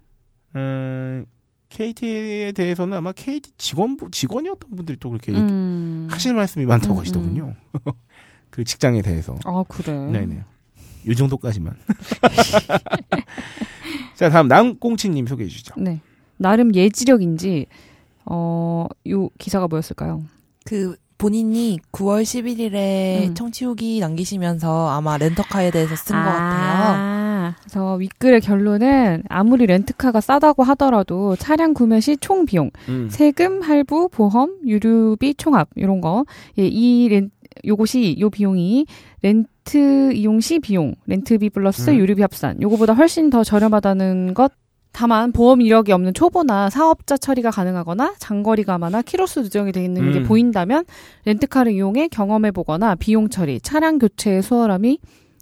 [0.54, 1.26] 음,
[1.68, 6.08] KT에 대해서는 아마 KT 직원부 직원이었던 분들이 또 그렇게 음.
[6.10, 7.54] 하실 말씀이 많다고 음, 하시더군요.
[8.50, 9.36] 그 직장에 대해서.
[9.44, 9.92] 아 그래.
[9.92, 10.42] 네네.
[11.06, 11.76] 이 정도까지만.
[14.16, 15.74] 자, 다음 남꽁치님 소개해 주시죠.
[15.78, 16.00] 네.
[16.38, 17.66] 나름 예지력인지
[18.24, 20.24] 어, 요 기사가 뭐였을까요?
[20.64, 23.34] 그 본인이 9월 11일에 음.
[23.34, 26.94] 청취 후기 남기시면서 아마 렌터카에 대해서 쓴것 같아요.
[26.94, 33.08] 아, 그래서 윗글의 결론은 아무리 렌트카가 싸다고 하더라도 차량 구매 시 총 비용, 음.
[33.10, 36.24] 세금, 할부, 보험, 유류비 총합 이런 거.
[36.58, 37.30] 예, 이 렌,
[37.66, 38.86] 요것이 요 비용이
[39.22, 41.96] 렌트 이용 시 비용, 렌트비 플러스 음.
[41.96, 42.62] 유류비 합산.
[42.62, 44.52] 요거보다 훨씬 더 저렴하다는 것.
[44.92, 50.18] 다만 보험 이력이 없는 초보나 사업자 처리가 가능하거나 장거리 가마나 키로수 누정이 되어 있는 게
[50.18, 50.24] 음.
[50.24, 50.84] 보인다면
[51.24, 54.98] 렌트카를 이용해 경험해 보거나 비용 처리, 차량 교체의 수월함이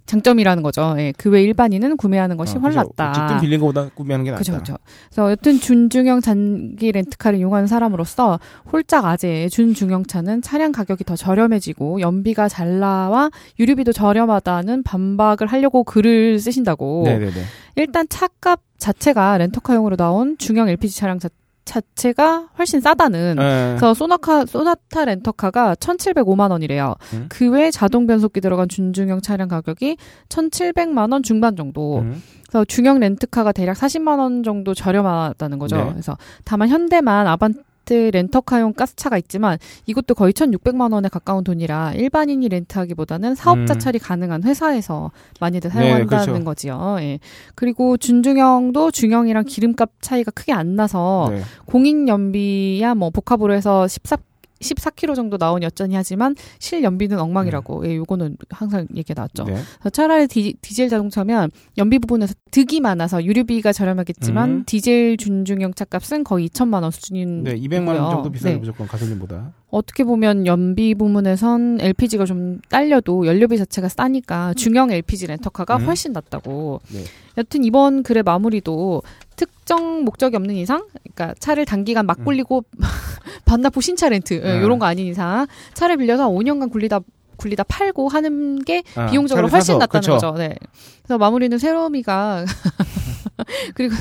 [0.07, 0.95] 장점이라는 거죠.
[0.97, 2.79] 예, 그외 일반인은 구매하는 것이 어, 그죠.
[2.79, 3.11] 훨랐다.
[3.11, 4.39] 어쨌든 빌린 거보다 구매하는 게 낫다.
[4.39, 4.77] 그죠, 그죠.
[5.09, 8.39] 그래서 여튼 준중형 장기 렌트카를 이용하는 사람으로서
[8.71, 13.29] 홀짝 아재의 준중형차는 차량 가격이 더 저렴해지고 연비가 잘 나와
[13.59, 17.03] 유류비도 저렴하다는 반박을 하려고 글을 쓰신다고.
[17.05, 17.31] 네네네.
[17.75, 21.29] 일단 차값 자체가 렌터카용으로 나온 중형 LPG 차량 자,
[21.67, 23.35] 자체가 훨씬 싸다는.
[23.35, 23.75] 네.
[23.77, 26.95] 그래서 소나카 소나타 렌터카가 1,705만 원이래요.
[27.13, 27.25] 음.
[27.29, 29.97] 그외 자동 변속기 들어간 준중형 차량 가격이
[30.29, 31.99] 1,700만 원 중반 정도.
[31.99, 32.23] 음.
[32.47, 35.77] 그래서 중형 렌트카가 대략 40만 원 정도 저렴하다는 거죠.
[35.77, 35.89] 네.
[35.91, 37.53] 그래서 다만 현대만 아반
[37.87, 43.79] 떼 렌터카용 가스차가 있지만 이것도 거의 1,600만 원에 가까운 돈이라 일반인이 렌트하기보다는 사업자 음.
[43.79, 46.43] 처리 가능한 회사에서 많이들 네, 사용한다는 그렇죠.
[46.43, 46.97] 거지요.
[46.99, 47.19] 예.
[47.55, 51.41] 그리고 준중형도 중형이랑 기름값 차이가 크게 안 나서 네.
[51.65, 54.17] 공인 연비야 뭐 복합으로 해서 14
[54.61, 57.87] 14km 정도 나오니 여전히 하지만 실 연비는 엉망이라고.
[57.87, 59.43] 예, 요거는 항상 얘기가 나왔죠.
[59.45, 59.89] 네.
[59.91, 64.63] 차라리 디, 디젤 자동차면 연비 부분에서 득이 많아서 유류비가 저렴하겠지만 음.
[64.65, 68.11] 디젤 준중형 차값은 거의 2천만 원 수준인 네, 200만 원.
[68.11, 68.59] 정도 비싸요 네.
[68.59, 69.53] 무조건 가솔린보다.
[69.69, 75.85] 어떻게 보면 연비 부분에선 LPG가 좀 딸려도 연료비 자체가 싸니까 중형 LPG 렌터카가 음.
[75.85, 76.79] 훨씬 낫다고.
[76.93, 77.03] 네.
[77.37, 79.03] 여튼 이번 글의 마무리도
[79.35, 82.63] 특정 목적이 없는 이상, 그러니까 차를 단기간 막 굴리고
[83.45, 84.63] 반납 후 신차 렌트 음.
[84.63, 87.01] 이런 거 아닌 이상 차를 빌려서 5년간 굴리다
[87.35, 90.13] 굴리다 팔고 하는 게 아, 비용적으로 훨씬 낫다는 그쵸.
[90.13, 90.31] 거죠.
[90.37, 90.55] 네.
[91.03, 92.45] 그래서 마무리는 세로미가
[93.75, 93.95] 그리고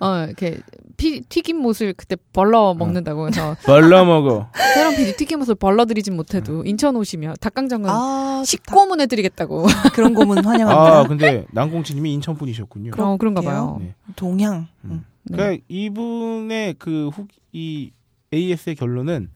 [0.00, 0.60] 어 이렇게
[0.96, 4.48] 피, 튀김못을 그때 벌러 먹는다고 해서 벌러 먹어.
[4.74, 8.42] 세롬 PD 튀김옷을 벌러 드리진 못해도 인천 오시면 닭강정은 아.
[8.44, 9.66] 식고문 해드리겠다고.
[9.94, 10.98] 그런 고문 환영합니다.
[10.98, 12.92] 아, 근데 남공치님이 인천 분이셨군요.
[12.96, 13.78] 어, 그런가 봐요.
[13.80, 13.94] 네.
[14.16, 14.66] 동향.
[14.84, 14.90] 음.
[14.90, 15.04] 음.
[15.24, 15.36] 네.
[15.36, 17.90] 그러니까 이분의 그 후, 이
[18.32, 19.30] AS의 결론은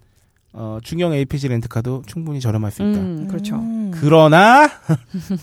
[0.52, 2.98] 어, 중형 LPG 렌트카도 충분히 저렴할 수 있다.
[2.98, 3.56] 음, 그렇죠.
[3.56, 3.90] 음.
[3.94, 4.68] 그러나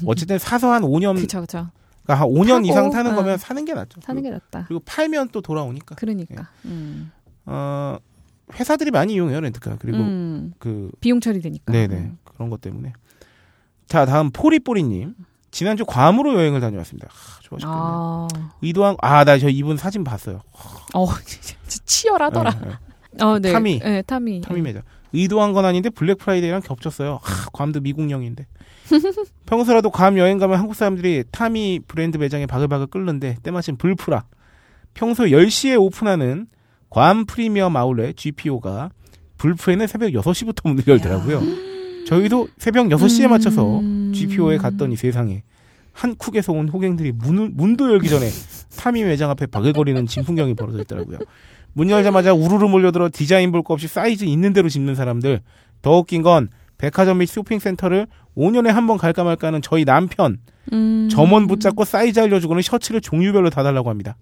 [0.05, 1.67] 어쨌든 사서 한 5년, 그쵸, 그쵸.
[2.05, 3.15] 그러니까 한 5년 타고, 이상 타는 어.
[3.15, 3.99] 거면 사는 게 낫죠.
[4.01, 4.65] 사는 게 낫다.
[4.67, 5.95] 그리고 팔면 또 돌아오니까.
[5.95, 6.49] 그러니까.
[6.65, 7.11] 음.
[7.45, 7.97] 어,
[8.53, 9.77] 회사들이 많이 이용해요 렌트카.
[9.79, 11.71] 그리고 음, 그 비용 처리되니까.
[11.71, 12.17] 네네 음.
[12.23, 12.93] 그런 것 때문에.
[13.87, 15.15] 자 다음 포리뽀리님
[15.51, 17.07] 지난주 괌으로 여행을 다녀왔습니다.
[17.09, 17.73] 하, 좋아하셨겠네.
[17.75, 18.27] 아,
[18.61, 20.41] 의도한 아나 저 이분 사진 봤어요.
[20.93, 22.51] 어, 진짜 치열하더라.
[22.51, 22.67] 네,
[23.13, 23.23] 네.
[23.23, 23.51] 어, 네.
[23.51, 23.79] 타미.
[23.79, 24.41] 네, 타미.
[24.41, 24.83] 타미 매장.
[25.13, 27.19] 의도한 건 아닌데 블랙 프라이데이랑 겹쳤어요.
[27.21, 28.47] 하, 괌도 미국령인데.
[29.45, 34.25] 평소라도 괌 여행 가면 한국 사람들이 타미 브랜드 매장에 바글바글 끓는데 때마침 블프라.
[34.93, 36.47] 평소 10시에 오픈하는
[36.89, 38.89] 괌 프리미엄 아울렛 GPO가
[39.37, 41.41] 블프에는 새벽 6시부터 문을 열더라고요.
[42.07, 44.11] 저희도 새벽 6시에 맞춰서 음.
[44.13, 45.43] GPO에 갔더니 세상에
[45.91, 48.29] 한국에서 온 호갱들이 문을, 문도 열기 전에
[48.77, 51.19] 타미 매장 앞에 바글거리는 진풍경이 벌어져 있더라고요.
[51.73, 55.41] 문 열자마자 우르르 몰려들어 디자인 볼 거 없이 사이즈 있는 대로 집는 사람들.
[55.81, 58.07] 더 웃긴 건 백화점 및 쇼핑센터를
[58.37, 60.37] 5년에 한 번 갈까 말까 하는 저희 남편.
[60.73, 61.07] 음.
[61.11, 64.15] 점원 붙잡고 사이즈 알려주고는 셔츠를 종류별로 다 달라고 합니다.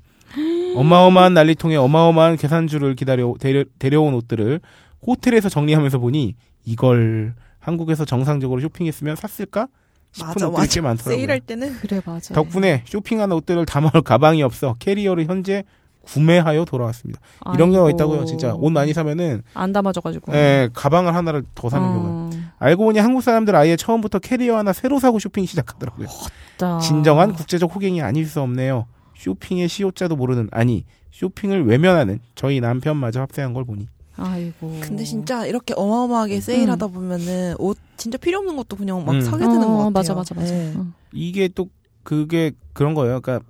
[0.76, 4.59] 어마어마한 난리통에 어마어마한 계산줄을 기다려 데려, 데려온 옷들을
[5.05, 6.36] 호텔에서 정리하면서 보니
[6.66, 9.68] 이걸 한국에서 정상적으로 쇼핑했으면 샀을까
[10.11, 10.89] 싶은 맞아, 옷들이 꽤 맞아.
[10.89, 11.16] 많더라고요.
[11.16, 12.34] 세일할 때는 그래 맞아.
[12.34, 15.63] 덕분에 쇼핑한 옷들을 담아올 가방이 없어 캐리어를 현지
[16.03, 17.22] 구매하여 돌아왔습니다.
[17.53, 17.95] 이런 경우가 아이고.
[17.95, 18.26] 있다고요.
[18.26, 20.34] 진짜 옷 많이 사면은 안 담아져가지고.
[20.36, 22.30] 예, 가방을 하나를 더 사는 어,
[22.64, 26.07] 알고 보니 한국 사람들 아예 처음부터 캐리어 하나 새로 사고 쇼핑 시작하더라고요.
[26.07, 26.80] 진짜.
[26.80, 28.88] 진정한 국제적 호갱이 아닐 수 없네요.
[29.18, 34.80] 쇼핑의 쇼자도 모르는 아니 쇼핑을 외면하는 저희 남편마저 합세한 걸 보니 아이고.
[34.82, 39.22] 근데 진짜 이렇게 어마어마하게 세일하다 보면은 옷 진짜 필요 없는 것도 그냥 막 음.
[39.22, 39.88] 사게 되는 것 같아요.
[39.88, 40.53] 어, 맞아 맞아 맞아.
[40.53, 40.74] 네.
[40.78, 40.88] 어.
[41.11, 41.68] 이게 또
[42.03, 43.20] 그게 그런 거예요.
[43.20, 43.45] 그러니까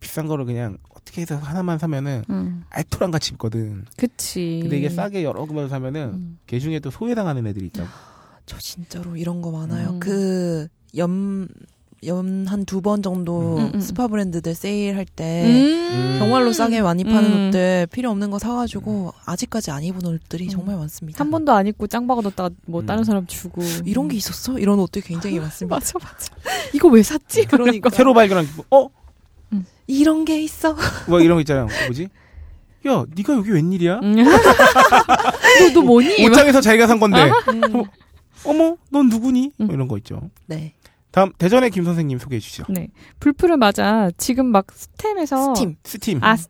[0.00, 2.64] 비싼 거를 그냥 어떻게 해서 하나만 사면은 응.
[2.70, 3.84] 알토랑 같이 입거든.
[3.98, 4.60] 그치.
[4.62, 6.38] 근데 이게 싸게 여러 번 사면은 음.
[6.46, 8.15] 걔 중에 또 소외당하는 애들이 있다고.
[8.46, 9.90] 저 진짜로 이런 거 많아요.
[9.90, 10.00] 음.
[10.00, 11.48] 그 연,
[12.04, 13.80] 연 한 두 번 정도 음, 음.
[13.80, 16.16] 스파 브랜드들 세일할 때 음.
[16.18, 17.48] 정말로 싸게 많이 파는 음.
[17.48, 21.18] 옷들 필요 없는 거 사가지고 아직까지 안 입은 옷들이 정말 많습니다.
[21.24, 22.86] 한 번도 안 입고 짱 박아뒀다가 뭐 음.
[22.86, 23.62] 다른 사람 주고.
[23.84, 24.58] 이런 게 있었어?
[24.58, 25.74] 이런 옷들 굉장히 많습니다.
[25.74, 26.32] 맞아 맞아.
[26.72, 27.46] 이거 왜 샀지?
[27.46, 28.88] 그러니까 새로 발견한 거, 어?
[29.88, 30.76] 이런 게 있어.
[31.08, 31.66] 뭐 이런 거 있잖아요.
[31.86, 32.08] 뭐지?
[32.88, 34.00] 야, 네가 여기 웬일이야?
[34.02, 34.16] 음.
[34.24, 36.24] 너, 너 뭐니?
[36.26, 37.30] 옷장에서 자기가 산 건데.
[37.48, 37.84] 음.
[38.46, 39.52] 어머, 넌 누구니?
[39.60, 39.66] 음.
[39.66, 40.30] 뭐 이런 거 있죠.
[40.46, 40.74] 네.
[41.10, 42.64] 다음 대전의 김 선생님 소개해 주시죠.
[42.68, 42.88] 네.
[43.20, 45.76] 블프를 맞아 지금 막 스템에서 스팀.
[45.82, 46.22] 스팀.
[46.22, 46.48] 아, 스-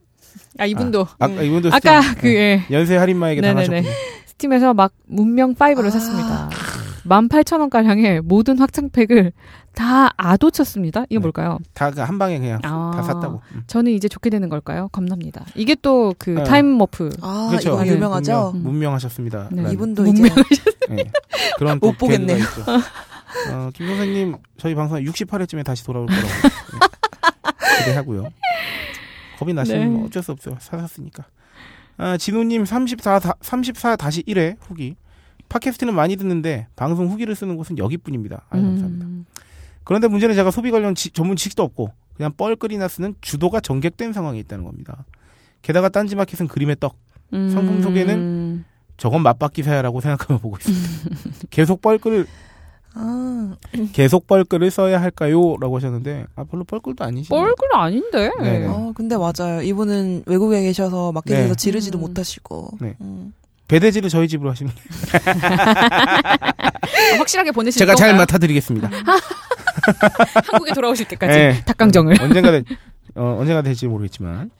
[0.58, 2.20] 아 이분도 아, 까 이분도 아까 스팀.
[2.20, 2.62] 그 예.
[2.70, 3.66] 연쇄 할인마에게 네네네.
[3.66, 3.94] 당하셨군요.
[4.26, 5.90] 스팀에서 막 문명 5를 아.
[5.90, 6.50] 샀습니다.
[7.04, 9.32] 18,000원 가량의 모든 확장팩을
[9.76, 11.04] 다 아도 쳤습니다.
[11.10, 11.20] 이게 네.
[11.20, 11.58] 뭘까요?
[11.74, 12.92] 다 한 방에 그냥 아.
[12.94, 13.42] 다 샀다고.
[13.54, 13.62] 음.
[13.66, 14.88] 저는 이제 좋게 되는 걸까요?
[14.88, 15.44] 겁납니다.
[15.54, 16.44] 이게 또 그 네.
[16.44, 17.10] time warp.
[17.20, 17.74] 아, 그렇죠.
[17.74, 17.90] 이거 네.
[17.92, 18.52] 유명하죠?
[18.54, 18.62] 음.
[18.62, 19.50] 문명 하셨습니다.
[19.52, 19.70] 네.
[19.72, 20.34] 이분도 문명.
[20.50, 21.04] 이제 네.
[21.58, 22.42] 그런 못 또 보겠네요.
[23.52, 27.78] 어, 김 선생님 저희 방송 68회쯤에 다시 돌아올 거라고 네.
[27.80, 28.30] 기대하고요.
[29.38, 29.86] 겁이 나시면 네.
[29.88, 30.56] 뭐 어쩔 수 없어요.
[30.58, 31.24] 사셨으니까.
[31.98, 34.96] 아, 진우님 34, 34-1회 후기.
[35.50, 38.46] 팟캐스트는 많이 듣는데 방송 후기를 쓰는 곳은 여기뿐입니다.
[38.50, 39.04] 아유, 감사합니다.
[39.06, 39.26] 음.
[39.86, 44.38] 그런데 문제는 제가 소비 관련 지- 전문 지식도 없고 그냥 뻘끓이나 쓰는 주도가 정객된 상황에
[44.40, 45.04] 있다는 겁니다.
[45.62, 46.96] 게다가 딴지마켓은 그림의 떡.
[47.32, 47.50] 음.
[47.50, 48.64] 상품 소개는
[48.96, 51.10] 저건 맞박기사야라고 생각하며 보고 있습니다.
[51.50, 52.26] 계속 뻘글을
[52.94, 53.54] 아,
[53.92, 57.28] 계속 뻘글을 써야 할까요?라고 하셨는데 아 별로 뻘글도 아니시.
[57.28, 58.30] 뻘글 아닌데.
[58.40, 58.66] 네네.
[58.66, 59.62] 어, 근데 맞아요.
[59.62, 61.54] 이분은 외국에 계셔서 마켓에서 네.
[61.54, 62.00] 지르지도 음.
[62.00, 62.78] 못하시고.
[62.80, 62.96] 네.
[63.02, 63.32] 음.
[63.68, 64.72] 배대지를 저희 집으로 하시면
[65.82, 68.22] 아, 확실하게 보내실 제가 잘 건가요?
[68.22, 68.88] 맡아드리겠습니다.
[70.50, 71.64] 한국에 돌아오실 때까지 네.
[71.64, 72.20] 닭강정을.
[72.20, 72.64] 언젠가 될,
[73.14, 74.50] 어, 언젠가 될지 모르겠지만.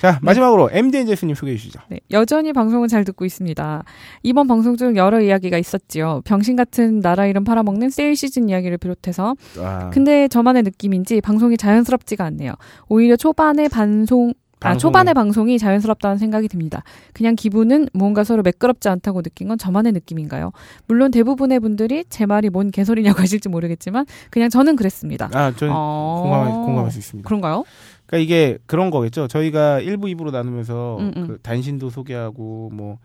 [0.00, 1.78] 자 마지막으로 MDN제스님 소개해 주시죠.
[1.88, 3.84] 네, 여전히 방송을 잘 듣고 있습니다.
[4.24, 6.22] 이번 방송 중 여러 이야기가 있었지요.
[6.24, 9.36] 병신 같은 나라 이름 팔아먹는 세일 시즌 이야기를 비롯해서.
[9.60, 12.54] 아, 근데 저만의 느낌인지 방송이 자연스럽지가 않네요.
[12.88, 16.82] 오히려 초반에 반송, 아, 방송이- 초반의 방송이 자연스럽다는 생각이 듭니다.
[17.12, 20.52] 그냥 기분은 뭔가 서로 매끄럽지 않다고 느낀 건 저만의 느낌인가요?
[20.86, 25.30] 물론 대부분의 분들이 제 말이 뭔 개소리냐고 하실지 모르겠지만 그냥 저는 그랬습니다.
[25.32, 26.20] 아 저는 어...
[26.22, 27.26] 공감할, 공감할 수 있습니다.
[27.26, 27.64] 그런가요?
[28.06, 29.26] 그러니까 이게 그런 거겠죠.
[29.28, 31.26] 저희가 1부, 2부로 나누면서 음, 음.
[31.26, 32.98] 그 단신도 소개하고 뭐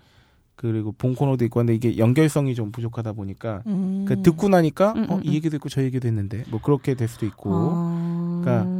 [0.56, 4.06] 그리고 본 코너도 있고 한데 이게 연결성이 좀 부족하다 보니까 음.
[4.08, 7.08] 그 듣고 나니까 음, 어, 음, 이 얘기도 있고 저 얘기도 했는데 뭐 그렇게 될
[7.08, 8.42] 수도 있고 아...
[8.44, 8.77] 그러니까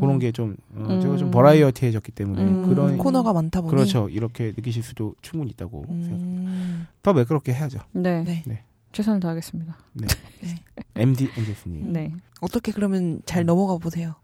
[0.00, 1.30] 그런 게좀 어, 제가 좀 음.
[1.30, 2.68] 버라이어티해졌기 때문에 음.
[2.68, 3.70] 그런 코너가 많다 보니.
[3.70, 6.50] 그렇죠 이렇게 느끼실 수도 충분히 있다고 생각합니다.
[6.50, 6.86] 음.
[7.02, 7.80] 더 매끄럽게 해야죠.
[7.92, 8.24] 네.
[8.24, 8.42] 네.
[8.46, 8.64] 네.
[8.92, 9.76] 최선을 다하겠습니다.
[9.92, 10.06] 네.
[10.42, 10.54] 네.
[10.96, 12.12] MD 엔제스님 네.
[12.40, 14.14] 어떻게 그러면 잘 넘어가 보세요.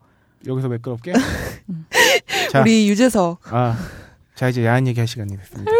[0.46, 1.12] 여기서 매끄럽게
[1.70, 1.86] 음.
[2.50, 3.40] 자, 우리 유재석.
[3.52, 3.76] 아,
[4.34, 5.70] 자 이제 야한 얘기 할 시간이 됐습니다.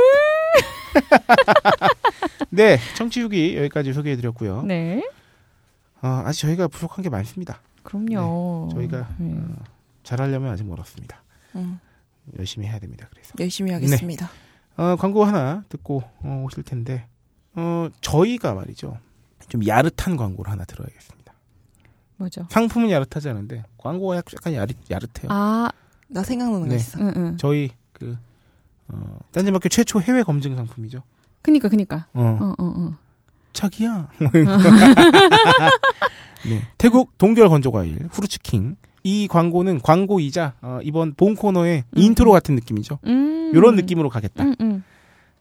[2.51, 4.63] 네, 청취 후기 여기까지 소개해드렸고요.
[4.63, 5.03] 네.
[6.03, 7.61] 어, 아직 저희가 부족한 게 많습니다.
[7.83, 8.69] 그럼요.
[8.69, 9.35] 네, 저희가 네.
[9.39, 9.57] 어,
[10.11, 11.23] 잘하려면 아직 멀었습니다.
[11.57, 11.81] 음,
[12.39, 13.09] 열심히 해야 됩니다.
[13.11, 14.31] 그래서 열심히 하겠습니다.
[14.77, 17.07] 어, 광고 하나 듣고 어, 오실 텐데
[17.55, 18.99] 어, 저희가 말이죠.
[19.49, 21.33] 좀 야릇한 광고를 하나 들어야겠습니다.
[22.19, 22.47] 뭐죠?
[22.51, 25.29] 상품은 야릇하지 않은데 광고가 약- 약간 야릇, 야릇해요.
[25.29, 25.71] 아,
[26.09, 26.71] 나 생각나는 네.
[26.71, 26.99] 거 있어.
[27.01, 27.37] 응, 응.
[27.37, 28.17] 저희 그
[28.89, 31.03] 어, 딴지마켓 최초 해외 검증 상품이죠.
[31.43, 32.07] 그니까, 그니까.
[32.15, 32.97] 어, 어, 어, 어.
[33.53, 34.09] 자기야.
[36.49, 36.63] 네.
[36.79, 38.77] 태국 동결 건조 과일 후르츠킹.
[39.07, 41.97] 이 광고는 광고이자 어, 이번 본 코너의 음.
[41.97, 42.99] 인트로 같은 느낌이죠.
[43.07, 43.53] 음.
[43.55, 44.43] 이런 느낌으로 가겠다.
[44.43, 44.85] 음, 음.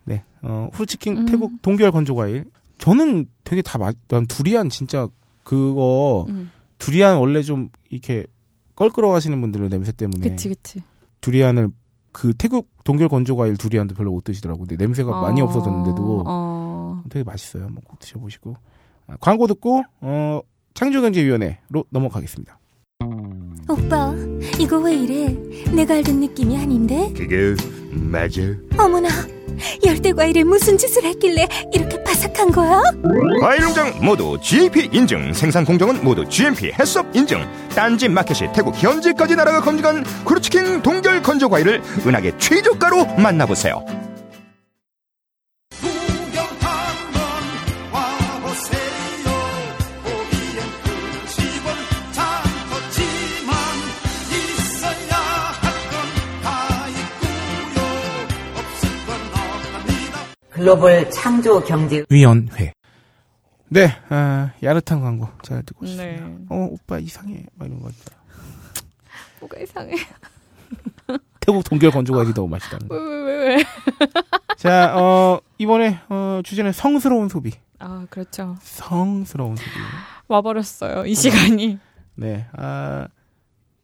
[0.04, 1.26] 네, 어, 후르츠킹 음.
[1.26, 2.46] 태국 동결 건조과일.
[2.78, 5.08] 저는 되게 다 맛, 난 두리안 진짜
[5.44, 6.52] 그거, 음.
[6.78, 8.28] 두리안 원래 좀 이렇게
[8.76, 10.30] 껄끄러워 하시는 분들은 냄새 때문에.
[10.30, 10.84] 그치 그치.
[11.22, 11.70] 두리안을
[12.12, 14.68] 그 태국 동결 건조과일 두리안도 별로 못 드시더라고요.
[14.68, 17.02] 근데 냄새가 많이 어, 없어졌는데도 어.
[17.10, 17.64] 되게 맛있어요.
[17.64, 18.56] 한번 꼭 드셔보시고.
[19.08, 20.42] 아, 광고 듣고, 어,
[20.76, 22.60] 창조경제위원회로 넘어가겠습니다.
[23.68, 24.14] 오빠,
[24.60, 25.36] 이거 왜 이래?
[25.74, 27.12] 내가 알던 느낌이 아닌데?
[27.18, 27.56] 그게
[27.92, 28.42] 맞아.
[28.78, 29.10] 어머나,
[29.84, 32.82] 열대 과일에 무슨 짓을 했길래 이렇게 바삭한 거야?
[33.42, 37.44] 과일 농장 모두 GAP 인증, 생산 공정은 모두 GMP 해썹 인증.
[37.70, 43.84] 딴지 마켓이 태국 현지까지 나라가 검증한 크루치킨 동결 건조 과일을 은하계 최저가로 만나보세요.
[60.66, 62.74] 글로벌 창조 경제 위원회.
[63.70, 66.26] 네, 아, 야릇한 광고 잘 듣고 있습니다.
[66.26, 66.38] 네.
[66.50, 67.46] 어, 오빠 이상해.
[67.54, 68.16] 막 이런 거 있다.
[69.42, 69.94] 뭐가 이상해.
[71.40, 72.96] 태국 동결 건조과일이 너무 맛있다는 거.
[72.96, 73.64] 왜왜왜 왜?
[74.58, 77.52] 자, 어, 이번에, 어, 주제는 성스러운 소비.
[77.78, 78.56] 아 그렇죠.
[78.62, 79.70] 성스러운 소비.
[80.28, 81.78] 와버렸어요 이 시간이.
[82.16, 83.08] 네, 아,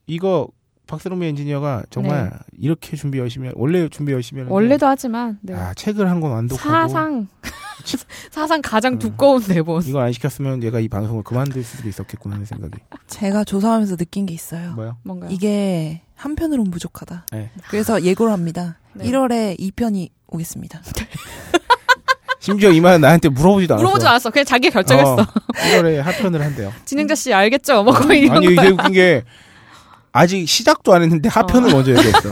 [0.08, 0.48] 이거,
[0.92, 4.54] 박세롬 엔지니어가 정말 이렇게 준비 열심히, 하- 원래 준비 열심히 하는데.
[4.54, 5.54] 원래도 하지만 네.
[5.56, 6.70] 아, 책을 한 권 완독하고.
[6.70, 7.28] 사상
[8.30, 9.00] 사상 가장 음.
[9.00, 9.84] 두꺼운 대본.
[9.88, 12.74] 이거 안 시켰으면 얘가 이 방송을 그만둘 수도 있었겠구나 하는 생각이.
[13.08, 14.74] 제가 조사하면서 느낀 게 있어요.
[14.74, 14.98] 뭐요?
[15.04, 15.32] 뭔가요?
[15.32, 17.26] 이게 한편으로는 부족하다.
[17.32, 17.50] 네.
[17.70, 18.78] 그래서 예고를 합니다.
[18.94, 19.06] 네.
[19.06, 20.82] 1월에 2편이 오겠습니다.
[22.40, 23.84] 심지어 이만 나한테 물어보지도 않았어.
[23.84, 24.30] 물어보지 않았어.
[24.32, 25.18] 그냥 자기가 결정했어.
[25.54, 26.72] 1월에 합편을 한대요.
[26.86, 27.84] 진행자 씨 알겠죠?
[27.84, 28.66] 뭐 거의 이런 아니 거야.
[28.66, 29.24] 이게 웃긴 게
[30.12, 31.74] 아직 시작도 안 했는데 합편을 어.
[31.74, 32.30] 먼저 얘기했어.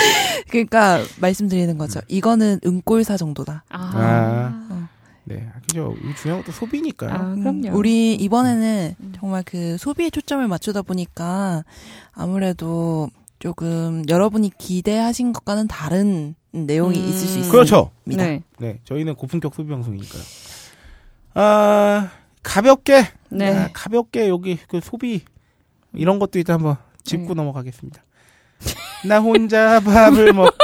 [0.50, 2.00] 그러니까 말씀드리는 거죠.
[2.08, 3.64] 이거는 은꼴사 정도다.
[3.70, 4.88] 아.
[5.24, 5.94] 네, 그죠.
[6.02, 7.10] 이 중요한 것도 소비니까요.
[7.10, 7.78] 아, 음, 그럼요.
[7.78, 9.12] 우리 이번에는 음.
[9.16, 11.64] 정말 그 소비에 초점을 맞추다 보니까
[12.12, 13.08] 아무래도
[13.38, 17.04] 조금 여러분이 기대하신 것과는 다른 내용이 음.
[17.04, 17.52] 있을 수 있습니다.
[17.52, 17.90] 그렇죠.
[18.04, 18.42] 네.
[18.58, 20.22] 네, 저희는 고품격 소비 방송이니까요.
[21.34, 22.10] 아
[22.42, 23.56] 가볍게, 네.
[23.56, 25.22] 아, 가볍게 여기 그 소비
[25.94, 27.34] 이런 것도 일단 한번 짚고 네.
[27.34, 28.02] 넘어가겠습니다.
[29.06, 30.56] 나 혼자 밥을 먹고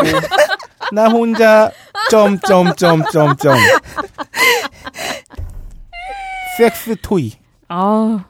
[0.92, 1.70] 나 혼자
[2.10, 3.56] 점점점점점
[6.56, 7.32] 섹스 토이.
[7.68, 8.24] 아,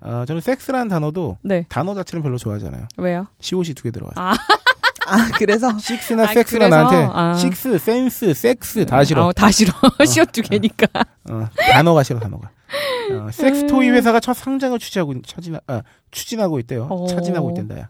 [0.00, 1.66] 아 저는 섹스라는 단어도 네.
[1.68, 2.88] 단어 자체는 별로 좋아하잖아요.
[2.96, 3.26] 왜요?
[3.40, 4.14] COC 두개 들어가요.
[4.16, 4.34] 아,
[5.06, 6.76] 아 그래서 식스나 아, 섹스나 그래서?
[6.76, 7.34] 나한테 아.
[7.34, 9.26] 식스, 센스, 섹스 다 싫어.
[9.26, 9.72] 어, 다 싫어.
[10.06, 10.86] 시옷 두 개니까.
[11.30, 12.50] 어, 단어가 싫어 단어가.
[13.12, 16.84] 어, 섹스토이 회사가 첫 상장을 추진하고 있- 추진 아, 추진하고 있대요.
[16.90, 17.06] 어.
[17.06, 17.88] 차진하고 있댄다야.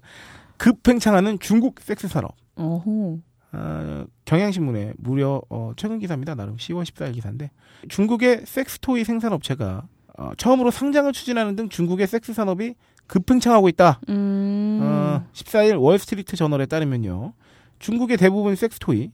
[0.57, 2.35] 급팽창하는 중국 섹스 산업.
[2.57, 3.19] 어허.
[3.55, 6.35] 어, 경향신문에 무려 어, 최근 기사입니다.
[6.35, 7.51] 나름 10월 14일 기사인데
[7.89, 9.87] 중국의 섹스토이 생산업체가
[10.19, 12.75] 어, 처음으로 상장을 추진하는 등 중국의 섹스 산업이
[13.07, 14.01] 급팽창하고 있다.
[14.09, 14.79] 음.
[14.83, 17.33] 어, 14일 월스트리트 저널에 따르면요.
[17.79, 19.11] 중국의 대부분 섹스토이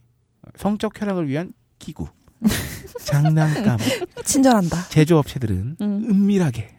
[0.55, 2.07] 성적 쾌락을 위한 기구,
[3.03, 3.77] 장난감,
[4.23, 4.87] 친절한다.
[4.89, 6.05] 제조업체들은 음.
[6.09, 6.69] 은밀하게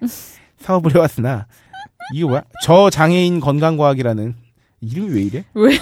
[0.61, 1.47] 사업을 해왔으나
[2.15, 2.43] 이게 뭐야?
[2.63, 4.35] 저 장애인 건강과학이라는
[4.81, 5.45] 이름이 왜 이래?
[5.55, 5.79] 왜?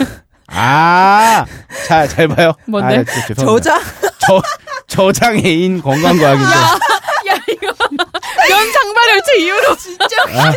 [0.48, 1.44] 아,
[1.86, 2.52] 자, 잘 봐요.
[2.66, 2.98] 뭔데?
[2.98, 3.44] 아, 죄송합니다.
[3.44, 3.80] 저자
[4.18, 4.42] 저,
[4.86, 6.50] 저장애인 건강과학인데.
[7.28, 7.66] 야, 이거.
[8.48, 10.06] 면 장발열차 이후로 진짜.
[10.28, 10.52] 아.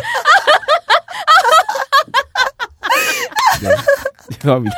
[3.68, 3.74] 네,
[4.38, 4.74] 죄송합니다.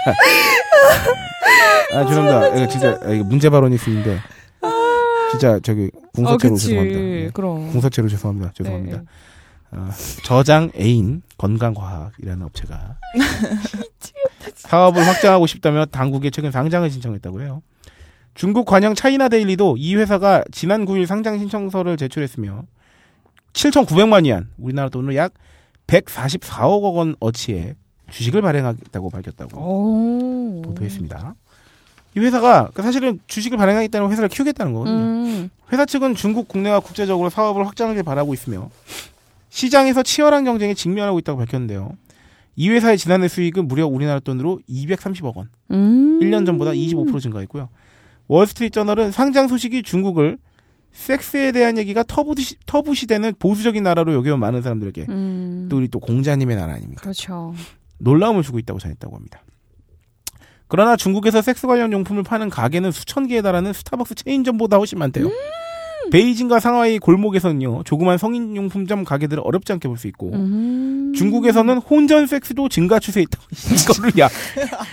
[1.92, 2.56] 아, 죄송합니다.
[2.56, 4.18] 이거 진짜, 아, 이거 문제 발언이 있는데.
[5.30, 6.68] 진짜 저기, 어, 공서체로 그치.
[6.68, 6.98] 죄송합니다.
[7.00, 7.30] 네.
[7.32, 7.72] 그럼.
[7.72, 8.52] 공서체로 죄송합니다.
[8.54, 8.98] 죄송합니다.
[8.98, 9.04] 네.
[9.72, 9.88] 어,
[10.24, 12.96] 저장 애인 건강과학이라는 업체가
[14.54, 17.62] 사업을 확장하고 싶다며 당국에 최근 상장을 신청했다고 해요.
[18.34, 22.62] 중국 관영 차이나 데일리도 이 회사가 지난 9일 상장 신청서를 제출했으며
[23.52, 25.32] 7,900만 위안, 우리나라 돈으로 약
[25.86, 27.74] 144억 원 어치의
[28.14, 30.62] 주식을 발행하겠다고 밝혔다고 오.
[30.62, 31.34] 보도했습니다.
[32.16, 34.96] 이 회사가 그 사실은 주식을 발행하겠다는 회사를 키우겠다는 거거든요.
[34.96, 35.50] 음.
[35.72, 38.70] 회사 측은 중국 국내와 국제적으로 사업을 확장하길 바라고 있으며
[39.48, 41.92] 시장에서 치열한 경쟁에 직면하고 있다고 밝혔는데요.
[42.54, 46.20] 이 회사의 지난해 수익은 무려 우리나라 돈으로 230억 원, 음.
[46.20, 47.68] 1년 전보다 25% 증가했고요.
[48.28, 50.38] 월스트리트 저널은 상장 소식이 중국을
[50.92, 55.66] 섹스에 대한 얘기가 터부시, 터부시되는 보수적인 나라로 여겨 많은 사람들에게 음.
[55.68, 57.02] 또 우리 또 공자님의 나라 아닙니까?
[57.02, 57.52] 그렇죠.
[58.04, 59.42] 놀라움을 주고 있다고 전했다고 합니다.
[60.68, 65.30] 그러나 중국에서 섹스 관련 용품을 파는 가게는 수천 개에 달하는 스타벅스 체인점보다 훨씬 많대요.
[66.10, 71.12] 베이징과 상하이 골목에서는요 조그만 성인 용품점 가게들을 어렵지 않게 볼 수 있고 음.
[71.16, 73.38] 중국에서는 혼전 섹스도 증가 추세에 있다.
[73.72, 74.28] 이거를 야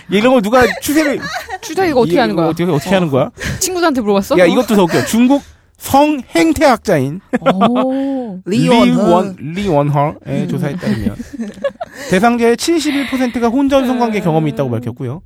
[0.08, 1.20] 이런 걸 누가 추세를
[1.60, 2.46] 추자 이거 어떻게 하는 거야?
[2.46, 3.30] 어떻게 어떻게 하는 거야?
[3.60, 4.38] 친구들한테 물어봤어?
[4.38, 5.04] 야 이것도 더 웃겨.
[5.04, 5.42] 중국
[5.82, 8.40] 성행태학자인 오.
[8.46, 9.34] 리원허.
[9.38, 11.16] 리원허의 조사에 따르면
[12.08, 15.22] 대상자의 71%가 혼전 성관계 경험이 있다고 밝혔고요.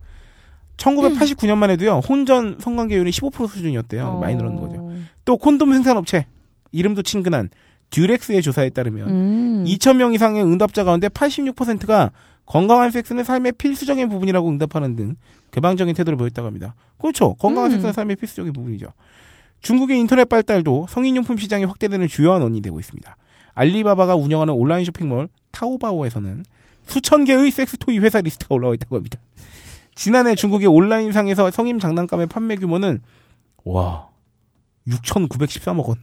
[0.78, 4.18] 1989년만 해도요 혼전 성관계율이 15% 수준이었대요.
[4.18, 4.90] 많이 늘었는 거죠.
[5.26, 6.26] 또 콘돔 생산업체
[6.72, 7.50] 이름도 친근한
[7.90, 9.64] 듀렉스의 조사에 따르면 음.
[9.66, 12.12] 2,000명 이상의 응답자 가운데 86%가
[12.46, 15.16] 건강한 섹스는 삶의 필수적인 부분이라고 응답하는 등
[15.50, 16.74] 개방적인 태도를 보였다고 합니다.
[16.98, 17.34] 그렇죠.
[17.34, 17.72] 건강한 음.
[17.72, 18.88] 섹스는 삶의 필수적인 부분이죠.
[19.66, 23.16] 중국의 인터넷 발달도 성인용품 시장이 확대되는 주요한 원인이 되고 있습니다.
[23.54, 26.44] 알리바바가 운영하는 온라인 쇼핑몰 타오바오에서는
[26.86, 29.18] 수천 개의 sex toy 회사 리스트가 올라와 있다고 합니다.
[29.96, 33.00] 지난해 중국의 온라인상에서 성인 장난감의 판매 규모는
[33.64, 34.06] 와
[34.86, 35.96] 6,913억 원.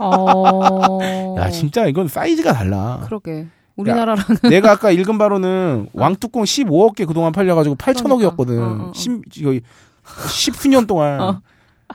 [0.00, 1.36] 어.
[1.36, 3.00] 야 진짜 이건 사이즈가 달라.
[3.06, 3.48] 그러게.
[3.74, 8.46] 우리나라랑 내가 아까 읽은 바로는 왕뚜껑 15억 개 그동안 팔려가지고 8천억이었거든.
[8.46, 8.84] 그러니까.
[8.84, 8.92] 어, 어, 어.
[8.94, 9.50] 10, 이거
[10.04, 11.20] 10수년 동안.
[11.20, 11.40] 어.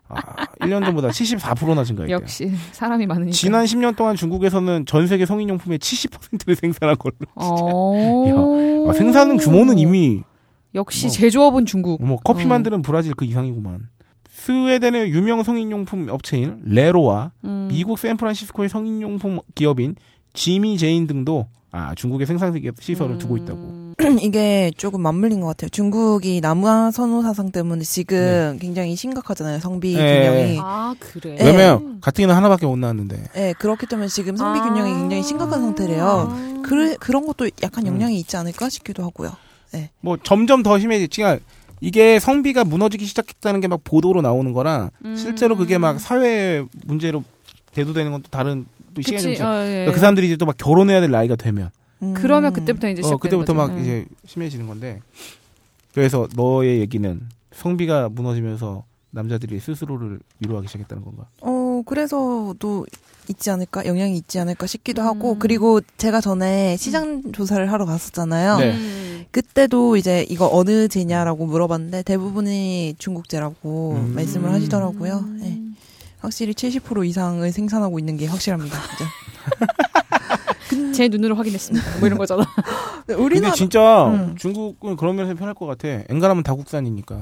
[0.08, 2.16] 아, 1년 전보다 74%나 증가했대요.
[2.16, 3.34] 역시 사람이 많으니까.
[3.34, 7.16] 지난 10년 동안 중국에서는 전 세계 성인용품의 70%를 생산한 걸로.
[7.36, 8.89] 어.
[8.89, 10.22] 아, 생산 규모는 이미
[10.74, 11.12] 역시 뭐.
[11.14, 12.04] 제조업은 중국.
[12.04, 12.48] 뭐 커피 어.
[12.48, 13.89] 만드는 브라질 그 이상이구만.
[14.30, 17.68] 스웨덴의 유명 성인용품 업체인 레로와 음.
[17.72, 19.96] 미국 샌프란시스코의 성인용품 기업인
[20.34, 23.85] Jimmyjane 등도 아 중국에 생산 시설을 두고 있다고.
[24.06, 24.20] 음.
[24.22, 25.70] 이게 조금 맞물린 것 같아요.
[25.70, 29.60] 중국이 남아 선호 사상 때문에 지금 굉장히 심각하잖아요.
[29.60, 30.30] 성비 네.
[30.30, 30.60] 균형이.
[30.62, 31.36] 아 그래.
[31.36, 31.45] 네.
[31.45, 33.24] 왜냐면 가뜩이나 하나밖에 못 나왔는데.
[33.34, 34.64] 네, 그렇기 때문에 지금 성비 아.
[34.64, 36.62] 균형이 굉장히 심각한 상태래요.
[36.64, 37.93] 그, 그런 것도 약간 음.
[37.93, 39.32] 영향이 있지 않을까 싶기도 하고요.
[39.99, 41.39] 뭐 점점 더 심해지지만
[41.82, 45.16] 이게 성비가 무너지기 시작했다는 게 막 보도로 나오는 거랑 음.
[45.18, 47.24] 실제로 그게 막 사회 문제로
[47.74, 49.89] 대두되는 건 또 다른 또 시간이 좀 어, 예.
[49.91, 51.72] 그 사람들이 이제 또 막 결혼해야 될 나이가 되면
[52.10, 52.14] 음.
[52.14, 53.68] 그러면 그때부터 이제 어 그때부터 거죠.
[53.68, 53.82] 막 음.
[53.82, 55.01] 이제 심해지는 건데
[55.93, 57.22] 그래서 너의 얘기는
[57.53, 58.84] 성비가 무너지면서
[59.16, 61.26] 남자들이 스스로를 위로하기 시작했다는 건가?
[61.41, 62.86] 어, 그래서도
[63.30, 63.86] 있지 않을까?
[63.86, 65.39] 영향이 있지 않을까 싶기도 하고, 음.
[65.39, 68.58] 그리고 제가 전에 시장 조사를 하러 갔었잖아요.
[68.58, 68.76] 네.
[68.76, 69.26] 음.
[69.32, 74.14] 그때도 이제 이거 어느 제냐라고 물어봤는데 대부분이 중국제라고 음.
[74.16, 75.26] 말씀을 하시더라고요.
[75.39, 75.62] 네.
[76.20, 78.78] 확실히 70% 이상을 생산하고 있는 게 확실합니다.
[78.82, 79.06] 진짜.
[80.93, 81.99] 제 눈으로 확인했습니다.
[81.99, 82.43] 뭐 이런 거잖아.
[83.05, 84.36] 근데 근데 우리나라 진짜 음.
[84.38, 85.88] 중국은 그런 면에서 편할 것 같아.
[86.09, 87.16] 엔간하면 다 국산이니까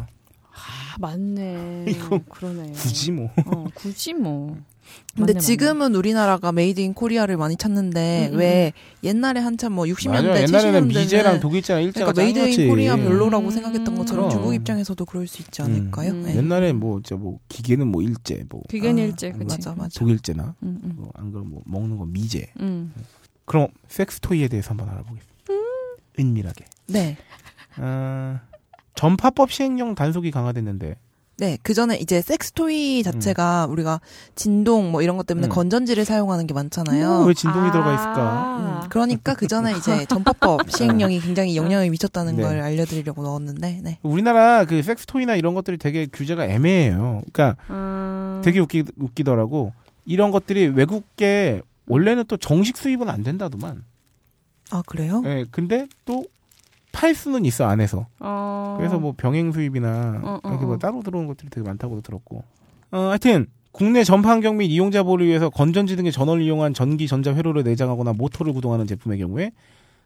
[0.55, 1.85] 아, 맞네.
[1.89, 2.71] 이거 그러네.
[2.73, 3.29] 굳이 뭐.
[3.47, 4.55] 어, 굳이 뭐.
[5.15, 8.73] 근데 맞네, 지금은 우리나라가 made in Korea를 많이 찾는데 음, 음, 왜
[9.03, 10.41] 옛날에 한참 뭐 60년대, 맞아.
[10.43, 12.61] 옛날에는 70년대는 미제랑 독일제랑 일제가 그러니까 made.
[12.61, 13.49] in Korea 별로- 별로라고 음.
[13.49, 14.29] 생각했던 것처럼 그럼.
[14.29, 16.11] 중국 입장에서도 그럴 수 있지 않을까요?
[16.11, 16.23] 음.
[16.23, 16.35] 네.
[16.35, 19.45] 옛날에 뭐 진짜 뭐 기계는 뭐 일제 뭐 비견 아, 일제 그치.
[19.45, 19.99] 맞아, 맞아.
[19.99, 20.93] 독일제나 음, 음.
[20.97, 22.47] 뭐안 그러면 뭐 먹는 건 미제.
[23.43, 23.45] 음.
[23.45, 25.33] 그럼 섹스 토이에 대해서 한번 알아보겠습니다.
[26.19, 26.65] 은밀하게.
[26.87, 27.17] 네.
[27.77, 28.41] 아,
[28.95, 30.95] 전파법 시행령 단속이 강화됐는데
[31.37, 33.99] 네, 그 전에 이제 섹스토이 자체가 우리가
[34.35, 35.49] 진동 뭐 이런 것 때문에 음.
[35.49, 37.23] 건전지를 사용하는 게 많잖아요.
[37.25, 37.95] 왜 진동이 들어가 아.
[37.95, 38.57] 있을까?
[38.83, 42.43] 음, 그러니까 그 전에 이제 전파법 시행령이 굉장히 영향을 미쳤다는 네.
[42.43, 43.97] 걸 알려드리려고 넣었는데, 네.
[44.03, 47.23] 우리나라 그 섹스 토이나 이런 것들이 되게 규제가 애매해요.
[47.33, 48.41] 그러니까 음.
[48.43, 49.73] 되게 웃기, 웃기더라고.
[50.05, 53.83] 이런 것들이 외국계 원래는 또 정식 수입은 안 된다더만.
[54.71, 55.21] 아 그래요?
[55.25, 56.23] 예, 근데 또
[56.93, 58.07] 팔 수는 있어 안에서.
[58.19, 58.75] 어.
[58.77, 60.77] 그래서 뭐 병행 수입이나 어, 어, 이렇게 뭐 어.
[60.77, 62.43] 따로 들어오는 것들이 되게 많다고도 들었고.
[62.91, 67.33] 어, 하여튼 국내 전파 환경 및 이용자 보호를 위해서 건전지 등의 전원을 이용한 전기 전자
[67.33, 69.51] 회로를 내장하거나 모터를 구동하는 제품의 경우에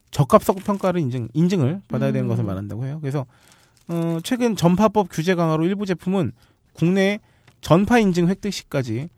[0.09, 2.29] 적합성 평가를 인증 인증을 받아야 되는 음.
[2.29, 2.97] 것을 말한다고 해요.
[3.01, 3.25] 그래서
[3.89, 6.31] 어, 최근 전파법 규제 강화로 일부 제품은
[6.71, 7.19] 국내
[7.59, 9.09] 전파 인증 획득 시까지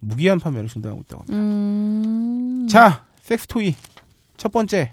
[0.00, 1.36] 무기한 판매를 중단하고 있다고 합니다.
[1.38, 2.66] 음.
[2.68, 3.74] 자, sex toy
[4.36, 4.92] 첫 번째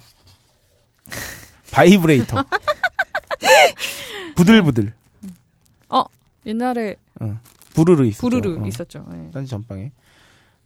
[1.72, 2.44] 바이브레이터
[4.36, 4.94] 부들부들
[6.46, 6.96] 옛날에
[7.74, 8.22] 부르르 있었죠.
[8.30, 9.06] 부르르 어, 있었죠.
[9.12, 9.30] 네.
[9.34, 9.92] 딴지 전방에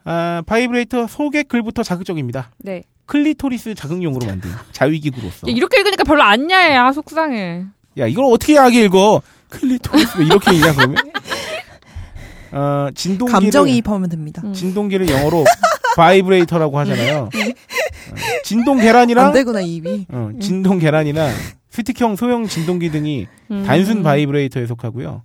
[0.03, 2.51] 아, 바이브레이터 소개 글부터 자극적입니다.
[2.57, 2.83] 네.
[3.05, 6.75] 클리토리스 자극용으로 만든 자위기구로서 야, 이렇게 읽으니까 별로 안 야해.
[6.75, 7.65] 아, 속상해.
[7.97, 10.97] 야 이걸 어떻게 야하게 읽어 클리토리스 왜 이렇게 읽냐 그러면
[12.51, 14.41] 어, 진동기를 감정이입하면 됩니다.
[14.45, 14.53] 음.
[14.53, 15.45] 진동기를 영어로
[15.95, 17.29] 바이브레이터라고 하잖아요.
[17.33, 17.39] 음.
[17.49, 20.07] 어, 진동 계란이랑 안 되구나 입이.
[20.09, 21.29] 어, 진동 계란이나
[21.69, 23.63] 스틱형 소형 진동기 등이 음.
[23.65, 25.23] 단순 바이브레이터에 속하고요.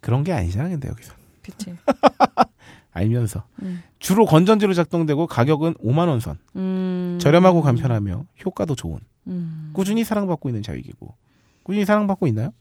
[0.00, 1.12] 그런 게 아니잖아, 근데 여기서.
[1.42, 1.74] 그치.
[2.92, 3.44] 알면서.
[3.62, 3.82] 음.
[3.98, 6.38] 주로 건전지로 작동되고 가격은 5만 원 선.
[6.56, 7.18] 음.
[7.20, 8.98] 저렴하고 간편하며 효과도 좋은.
[9.26, 9.70] 음.
[9.72, 11.08] 꾸준히 사랑받고 있는 자위기구.
[11.62, 12.52] 꾸준히 사랑받고 있나요?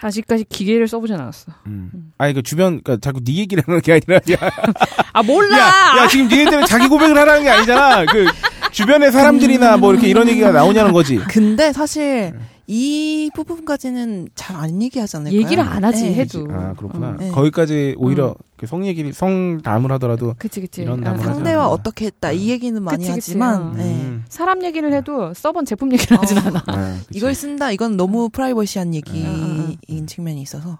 [0.00, 1.52] 아직까지 기계를 써보진 않았어.
[1.66, 1.90] 음.
[2.18, 4.50] 아니 그 주변 그러니까 자꾸 네 얘기를 하는 게 아니라 야,
[5.12, 5.58] 아 몰라.
[5.58, 8.04] 야, 야 지금 니네 때문에 자기 고백을 하라는 게 아니잖아.
[8.06, 8.26] 그
[8.72, 11.16] 주변의 사람들이나 뭐 이렇게 이런 얘기가 나오냐는 거지.
[11.28, 12.32] 근데 사실
[12.70, 15.40] 이 부분까지는 잘 안 얘기하지 않을까요?
[15.40, 16.14] 얘기를 안 하지 네.
[16.14, 16.46] 해도.
[16.50, 17.10] 아 그렇구나.
[17.10, 17.16] 어.
[17.18, 17.30] 네.
[17.30, 18.34] 거기까지 오히려
[18.86, 20.82] 얘기를 성 담을 하더라도 그치 그치.
[20.82, 21.68] 이런 아, 상대와.
[21.68, 23.10] 어떻게 했다 이 얘기는 많이 그치.
[23.12, 23.72] 하지만 어.
[23.74, 23.84] 네.
[23.84, 24.24] 음.
[24.28, 26.42] 사람 얘기를 해도 써본 제품 얘기를 하진 어.
[26.44, 26.64] 않아.
[26.68, 27.00] 아.
[27.14, 30.78] 이걸 쓴다 이건 너무 프라이버시한 음, 얘기인 측면이 있어서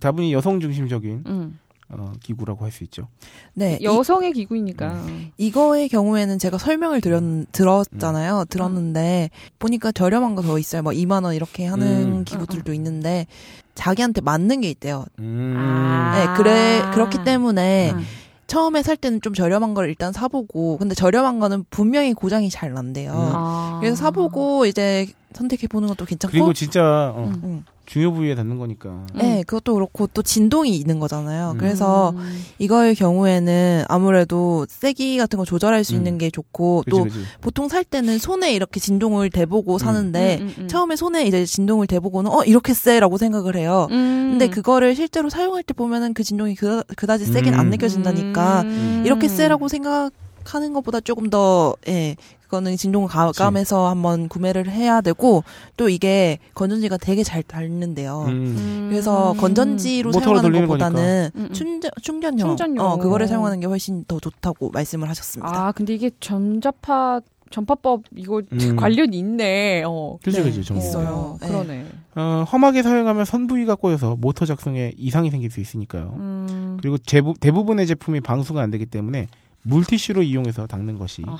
[0.00, 1.58] 다분히 여성 중심적인 음.
[1.92, 3.08] 어, 기구라고 할 수 있죠.
[3.54, 5.04] 네 이, 여성의 기구이니까.
[5.36, 7.22] 이거의 경우에는 제가 설명을 드렸,
[7.52, 11.86] 들었잖아요 들었는데 보니까 저렴한 거 더 있어요 뭐 2만 원 이렇게 하는
[12.20, 12.24] 음.
[12.24, 13.26] 기구들도 있는데
[13.74, 15.54] 자기한테 맞는 게 있대요 음.
[15.58, 16.14] 아.
[16.16, 18.02] 네 그래 그렇기 때문에 음.
[18.46, 23.12] 처음에 살 때는 좀 저렴한 걸 일단 사보고 근데 저렴한 거는 분명히 고장이 잘 난대요
[23.14, 23.78] 아.
[23.80, 27.64] 그래서 사보고 이제 선택해 보는 것도 괜찮고 그리고 진짜 어, 음.
[27.92, 28.02] 음.
[28.02, 29.04] 중요 부위에 닿는 거니까.
[29.14, 31.52] 네, 그것도 그렇고 또 진동이 있는 거잖아요.
[31.52, 31.58] 음.
[31.58, 32.42] 그래서 음.
[32.58, 35.98] 이거의 경우에는 아무래도 세기 같은 거 조절할 수 음.
[35.98, 37.18] 있는 게 좋고 그치, 또 그치.
[37.42, 40.68] 보통 살 때는 손에 이렇게 진동을 대보고 사는데 음, 음, 음.
[40.68, 43.88] 처음에 손에 이제 진동을 대보고는 어 이렇게 세라고 생각을 해요.
[43.90, 44.30] 음.
[44.32, 47.70] 근데 그거를 실제로 사용할 때 보면은 그 진동이 그다, 그다지 세긴 안 음.
[47.70, 49.02] 느껴진다니까 음.
[49.04, 50.12] 이렇게 세라고 생각
[50.44, 52.16] 하는 것보다 조금 더 예.
[52.42, 55.42] 그거는 진동 가감해서 한번 구매를 해야 되고
[55.78, 58.26] 또 이게 건전지가 되게 잘 닳는데요.
[58.26, 58.30] 음.
[58.30, 58.86] 음.
[58.90, 61.30] 그래서 건전지로 모터로 사용하는 것보다는.
[61.34, 61.52] 음, 음.
[61.54, 62.86] 충전 충전용, 충전용.
[62.86, 65.68] 어 그거를 사용하는 게 훨씬 더 좋다고 말씀을 하셨습니다.
[65.68, 68.58] 아 근데 이게 전자파 전파법 이거 음.
[68.76, 69.84] 관련이 있네.
[69.86, 70.18] 어.
[70.22, 70.82] 그지 네, 그지 정보.
[70.82, 71.08] 있어요.
[71.08, 71.48] 어, 네.
[71.48, 71.86] 그러네.
[72.16, 76.14] 어, 험하게 사용하면 선부위가 꼬여서 모터 작성에 이상이 생길 수 있으니까요.
[76.18, 76.76] 음.
[76.80, 79.28] 그리고 제부, 대부분의 제품이 방수가 안 되기 때문에
[79.62, 81.38] 물티슈로 이용해서 닦는 것이 아.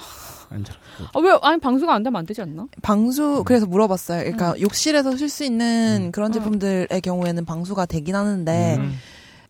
[0.50, 1.04] 안전하고.
[1.12, 2.66] 아, 왜 아니 방수가 안 되면 안 되지 않나?
[2.82, 4.20] 방수 그래서 물어봤어요.
[4.20, 6.12] 그러니까 욕실에서 쓸 수 있는 음.
[6.12, 6.32] 그런 음.
[6.32, 8.94] 제품들의 경우에는 방수가 되긴 하는데 음.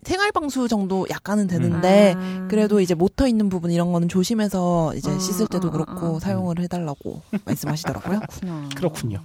[0.03, 2.49] 생활 방수 정도 약간은 되는데 아.
[2.51, 6.19] 그래도 이제 모터 있는 부분 이런 거는 조심해서 이제 아, 씻을 때도 아, 그렇고.
[6.19, 8.21] 사용을 해달라고 말씀하시더라고요.
[8.21, 8.69] 그렇구나.
[8.75, 9.21] 그렇군요.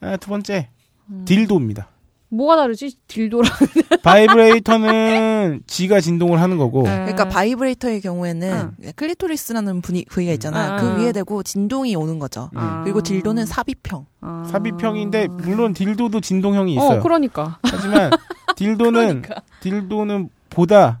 [0.00, 0.68] 아, 두 번째
[1.08, 1.24] 음.
[1.24, 1.88] 딜도입니다.
[2.36, 2.96] 뭐가 다르지?
[3.08, 3.50] 딜도랑.
[4.02, 6.90] 바이브레이터는 지가 진동을 하는 거고 네.
[6.90, 8.92] 그러니까 바이브레이터의 경우에는 응.
[8.94, 10.72] 클리토리스라는 분이, 부위가 있잖아요.
[10.72, 11.04] 응, 그 응.
[11.04, 12.50] 위에 대고 진동이 오는 거죠.
[12.54, 12.82] 아.
[12.84, 14.06] 그리고 딜도는 삽입형.
[14.20, 14.44] 아.
[14.50, 16.98] 삽입형인데 물론 딜도도 진동형이 있어요.
[16.98, 17.58] 어, 그러니까.
[17.62, 18.10] 하지만
[18.56, 19.42] 딜도는 그러니까.
[19.60, 21.00] 딜도는 보다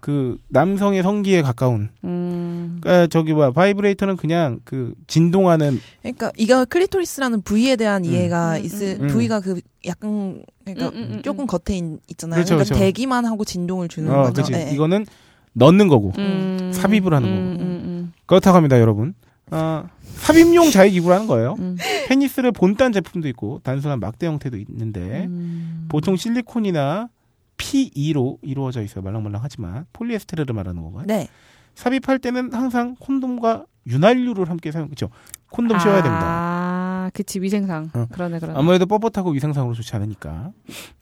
[0.00, 1.90] 그 남성의 성기에 가까운.
[2.04, 2.17] 음.
[2.88, 8.10] 그러니까 저기 뭐야 바이브레이터는 그냥 그 진동하는 그러니까 이거 클리토리스라는 부위에 대한 음.
[8.10, 9.08] 이해가 음, 있을 음.
[9.08, 11.46] 부위가 그 약간 그러니까 음, 음, 음, 조금 음.
[11.46, 12.36] 겉에 있, 있잖아요.
[12.36, 12.74] 그렇죠, 그러니까 그렇죠.
[12.74, 14.42] 대기만 하고 진동을 주는 어, 거죠.
[14.54, 14.70] 예.
[14.72, 15.06] 이거는
[15.52, 16.70] 넣는 거고 음.
[16.72, 17.62] 삽입을 하는 음, 거고.
[17.62, 19.14] 음, 음, 그렇다고 합니다, 여러분.
[19.50, 21.56] 어, 삽입용 자위기구라는 거예요.
[21.58, 21.76] 음.
[22.08, 25.86] 페니스를 본딴 제품도 있고 단순한 막대 형태도 있는데 음.
[25.88, 27.08] 보통 실리콘이나
[27.56, 29.02] PE로 이루어져 있어요.
[29.02, 31.04] 말랑말랑하지만 폴리에스테르를 말하는 거고요.
[31.06, 31.28] 네.
[31.78, 34.88] 삽입할 때는 항상 콘돔과 윤활유를 함께 사용.
[34.88, 35.10] 그렇죠.
[35.50, 36.24] 콘돔 씌워야 됩니다.
[36.24, 37.90] 아, 그치 위생상.
[37.94, 38.06] 어.
[38.10, 38.58] 그러네 그러네.
[38.58, 40.50] 아무래도 뻣뻣하고 위생상으로 좋지 않으니까.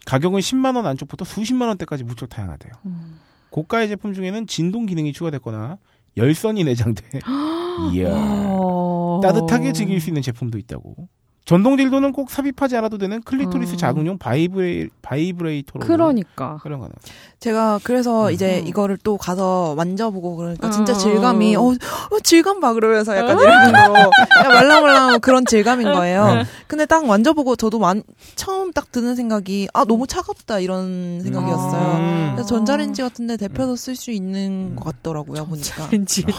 [0.05, 2.73] 가격은 10만 원 안쪽부터 수십만 원대까지 무척 다양하대요.
[2.85, 3.19] 음.
[3.51, 5.79] 고가의 제품 중에는 진동 기능이 추가됐거나
[6.19, 7.21] 열선이 내장돼.
[7.95, 8.09] 이야.
[8.13, 9.21] 어.
[9.23, 11.09] 따뜻하게 즐길 수 있는 제품도 있다고.
[11.47, 13.79] 전동 딜도는 꼭 삽입하지 않아도 되는 클리토리스 음.
[13.79, 16.59] 자극용 바이브레, 바이브레이터로 그러니까.
[16.61, 16.93] 활용 가능.
[17.39, 18.33] 제가 그래서 음.
[18.33, 18.67] 이제 음.
[18.67, 21.61] 이거를 또 가서 만져보고 그러니까 음, 진짜 음, 질감이 음.
[21.61, 26.43] 어, 어 질감 봐 그러면서 약간 이런 거 약간 말랑말랑 그런 질감인 거예요.
[26.67, 28.03] 근데 딱 만져보고 저도 만,
[28.35, 31.97] 처음 딱 드는 생각이 아 너무 차갑다 이런 생각이었어요.
[31.97, 32.33] 음.
[32.35, 35.89] 그래서 전자레인지 같은데 데펴서 쓸 수 있는 것 같더라고요 보니까.
[35.93, 36.25] 왠지.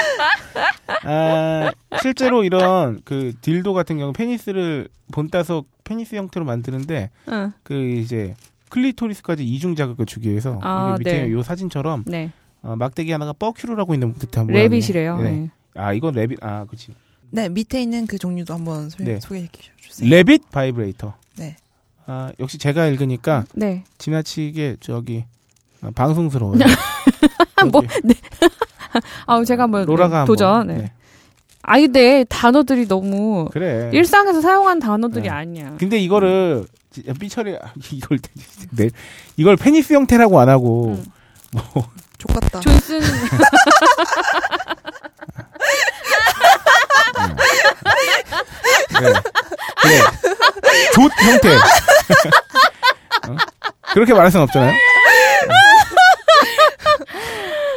[1.04, 1.72] 아,
[2.02, 7.52] 실제로 이런 그 딜도 같은 경우 페니스를 본따서 페니스 형태로 만드는데 응.
[7.62, 8.34] 그 이제
[8.68, 11.28] 클리토리스까지 이중 자극을 주기 위해서 아, 밑에 네.
[11.28, 12.32] 이 사진처럼 네.
[12.62, 14.46] 어, 막대기 하나가 fuck you를 하고 있는 듯한.
[14.46, 15.18] rabbit이래요.
[15.18, 15.30] 네.
[15.30, 15.50] 네.
[15.74, 16.94] 아 이건 rabbit 아 그렇지.
[17.30, 19.20] 네 밑에 있는 그 종류도 한번 소, 네.
[19.20, 19.48] 소개해
[19.80, 20.10] 주세요.
[20.10, 21.14] rabbit 바이브레이터.
[21.38, 21.56] 네.
[22.06, 23.84] 아 역시 제가 읽으니까 네.
[23.98, 25.24] 지나치게 저기
[25.82, 26.58] 어, 방송스러워요.
[27.70, 28.14] 뭐, 네.
[29.26, 30.60] 아, 제가 한번 로라가 네, 도전.
[30.60, 30.92] 한번, 네.
[31.62, 33.90] 아, 근데 단어들이 너무 그래.
[33.92, 35.28] 일상에서 사용한 단어들이 네.
[35.30, 35.74] 아니야.
[35.78, 36.66] 근데 이거를
[37.20, 38.18] 삐처리 아, 이걸
[38.72, 38.90] 네,
[39.36, 41.04] 이걸 페니스 형태라고 안 하고 음.
[41.52, 41.62] 뭐
[42.18, 42.60] 족같다.
[42.60, 43.00] 존슨
[48.96, 49.12] 그래
[49.82, 49.98] 그래
[50.94, 51.54] 조 형태
[53.28, 53.36] 어?
[53.92, 54.72] 그렇게 말할 순 없잖아요.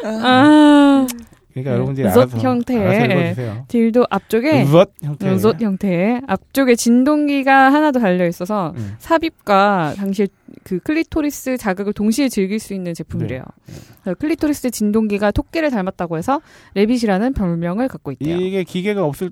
[0.03, 0.07] 아.
[0.07, 1.07] 아.
[1.53, 1.75] 그러니까 네.
[1.75, 3.35] 여러분들이 알아서 형태의
[3.67, 8.95] 딜도 앞쪽에 음, 룻 형태 음, 룻 형태의 앞쪽에 진동기가 하나 더 달려 있어서 음.
[8.97, 10.27] 삽입과 당시에
[10.63, 13.43] 그 클리토리스 자극을 동시에 즐길 수 있는 제품이래요.
[13.67, 13.73] 네.
[14.05, 14.13] 네.
[14.15, 16.41] 클리토리스 진동기가 토끼를 닮았다고 해서
[16.73, 18.35] rabbit이라는 별명을 갖고 있대요.
[18.35, 19.31] 이게 기계가 없을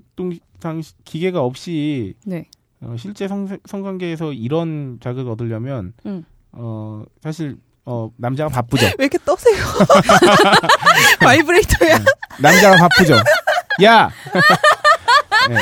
[0.60, 2.46] 당시 기계가 없이 네.
[2.80, 6.24] 어, 실제 성, 성관계에서 이런 자극을 얻으려면 음.
[6.52, 8.86] 어 사실 어 남자가 바쁘죠.
[8.98, 9.56] 왜 이렇게 떠세요?
[11.20, 11.98] 바이브레이터야.
[12.40, 13.14] 남자가 바쁘죠.
[13.84, 14.08] 야.
[15.48, 15.56] 네.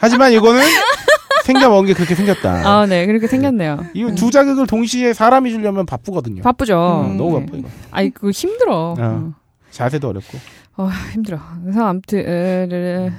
[0.00, 0.62] 하지만 이거는
[1.44, 2.62] 생겨먹은 게 그렇게 생겼다.
[2.68, 3.06] 아, 네.
[3.06, 3.86] 그렇게 생겼네요.
[3.94, 6.42] 이거 두 자극을 동시에 사람이 주려면 바쁘거든요.
[6.42, 7.04] 바쁘죠.
[7.06, 7.46] 음, 너무 네.
[7.46, 7.68] 바빠 이거.
[7.90, 8.94] 아이, 그거 힘들어.
[8.98, 9.32] 어.
[9.70, 10.38] 자세도 어렵고.
[10.76, 11.38] 어, 힘들어.
[11.62, 13.10] 그래서 아무튼 으르르.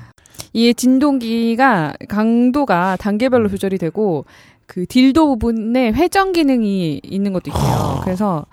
[0.54, 4.26] 이 진동기가 강도가 단계별로 조절이 되고
[4.70, 8.02] 그 딜도 부분에 회전 기능이 있는 것도 있대요.
[8.04, 8.46] 그래서.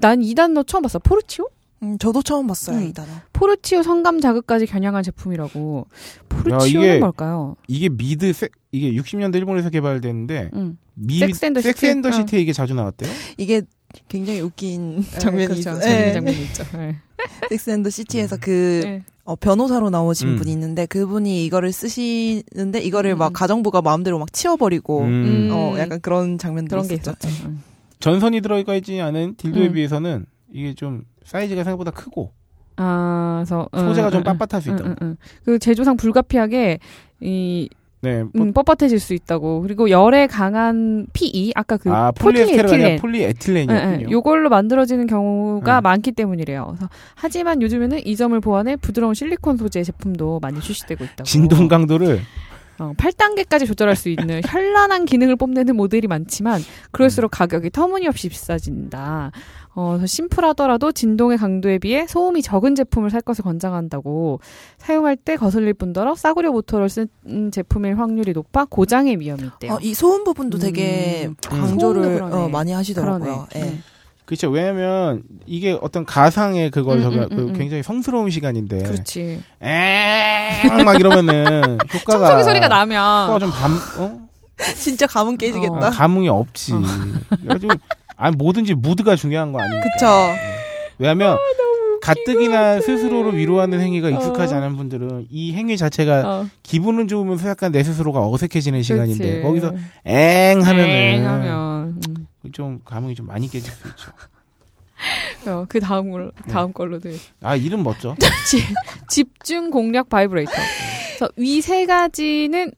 [0.00, 0.98] 난이 단어 처음 봤어.
[0.98, 1.46] 포르치오?
[1.84, 2.88] 음, 저도 처음 봤어요, 음.
[2.88, 3.06] 이 단어.
[3.32, 5.86] 포르치오 성감 자극까지 겨냥한 제품이라고.
[6.28, 7.54] 포르치오는 이게- 뭘까요?
[7.68, 10.76] 이게 미드 세, 이게 60년대 일본에서 개발됐는데 응.
[10.94, 11.68] 미 섹스 앤더 시티?
[11.68, 13.08] 섹스 앤더 시티에 이게 자주 나왔대요.
[13.38, 13.62] 이게
[14.08, 15.60] 굉장히 웃긴 장면이 그렇죠.
[15.60, 15.80] 있어요.
[15.80, 16.12] 재밌는 네.
[16.12, 16.64] 장면이 있죠.
[16.76, 16.96] 네.
[17.50, 19.02] 섹스앤더 시티에서 그 네.
[19.30, 20.36] 어, 변호사로 나오신 음.
[20.36, 23.18] 분이 있는데 그분이 이거를 쓰시는데 이거를 음.
[23.18, 25.48] 막 가정부가 마음대로 막 치워버리고 음.
[25.52, 27.28] 어 약간 그런 장면들이 그런 게 있었죠.
[27.28, 27.48] 있었죠.
[27.48, 27.62] 응.
[28.00, 29.72] 전선이 들어가 있지 않은 딜도에 음.
[29.72, 32.32] 비해서는 이게 좀 사이즈가 생각보다 크고
[32.74, 35.16] 아, 그래서 소재가 응, 좀 응, 빳빳할 수 응, 있다.
[35.44, 36.80] 그 제조상 불가피하게
[37.20, 37.68] 이
[38.02, 38.22] 네.
[38.32, 39.60] 뭐- 음, 뻣뻣해질 수 있다고.
[39.60, 42.96] 그리고 열에 강한 PE 아까 그 아 폴리에틸렌.
[42.98, 43.96] 폴리에틸렌이었군요.
[43.98, 44.10] 예, 예.
[44.10, 45.82] 요걸로 만들어지는 경우가 음.
[45.82, 46.64] 많기 때문이래요.
[46.68, 51.24] 그래서 하지만 요즘에는 이 점을 보완해 부드러운 실리콘 소재 제품도 많이 출시되고 있다고.
[51.24, 52.20] 진동 강도를
[52.78, 59.32] 어, 8단계까지 조절할 수 있는 현란한 기능을 뽐내는 모델이 많지만 그럴수록 가격이 터무니없이 비싸진다.
[59.74, 64.40] 어, 심플하더라도 진동의 강도에 비해 소음이 적은 제품을 살 것을 권장한다고
[64.78, 67.08] 사용할 때 거슬릴 뿐더러 싸구려 모터를 쓴
[67.52, 69.74] 제품일 확률이 높아 고장의 위험이 있대요.
[69.74, 70.60] 어, 이 소음 부분도 음.
[70.60, 71.36] 되게 음.
[71.40, 72.22] 강조를.
[72.22, 73.46] 어, 많이 하시더라고요.
[73.54, 73.62] 예.
[73.62, 73.82] 음.
[74.24, 74.48] 그렇죠.
[74.48, 77.52] 왜냐면 이게 어떤 가상의 그걸 음, 저가 음, 음, 그 음.
[77.52, 79.42] 굉장히 성스러운 시간인데 그렇지.
[79.60, 84.28] 엥막 이러면은 효과가 청소기 소리가 효과가 나면 좀감 어?
[84.78, 85.88] 진짜 감은 깨지겠다.
[85.88, 85.90] 어.
[85.90, 86.74] 감흥이 없지.
[87.40, 87.74] 그래가지고
[88.20, 89.88] 아니 뭐든지 무드가 중요한 거 아닙니까?
[89.94, 90.06] 그쵸.
[90.98, 91.38] 왜냐하면
[92.02, 94.10] 가뜩이나 스스로를 위로하는 행위가 어.
[94.10, 99.42] 익숙하지 않은 분들은 이 행위 자체가 어, 기분은 좋으면서 약간 내 스스로가 어색해지는 시간인데 그렇지.
[99.42, 102.26] 거기서 엥 하면은 엥 하면 음.
[102.52, 104.12] 좀 감흥이 좀 많이 깨질 수 있죠.
[105.50, 107.08] 어, 그 다음 걸 다음 걸로도
[107.42, 108.14] 아 이름 멋져.
[109.08, 110.52] 집중 공략 바이브레이터.
[110.52, 112.70] 그래서 위세 가지는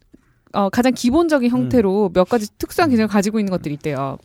[0.52, 4.18] 어, 가장 기본적인 형태로 몇 가지 특수한 기능을 가지고 있는 것들이 있대요.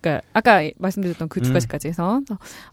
[0.00, 1.52] 그러니까 아까 말씀드렸던 그두 음.
[1.54, 2.20] 가지까지 해서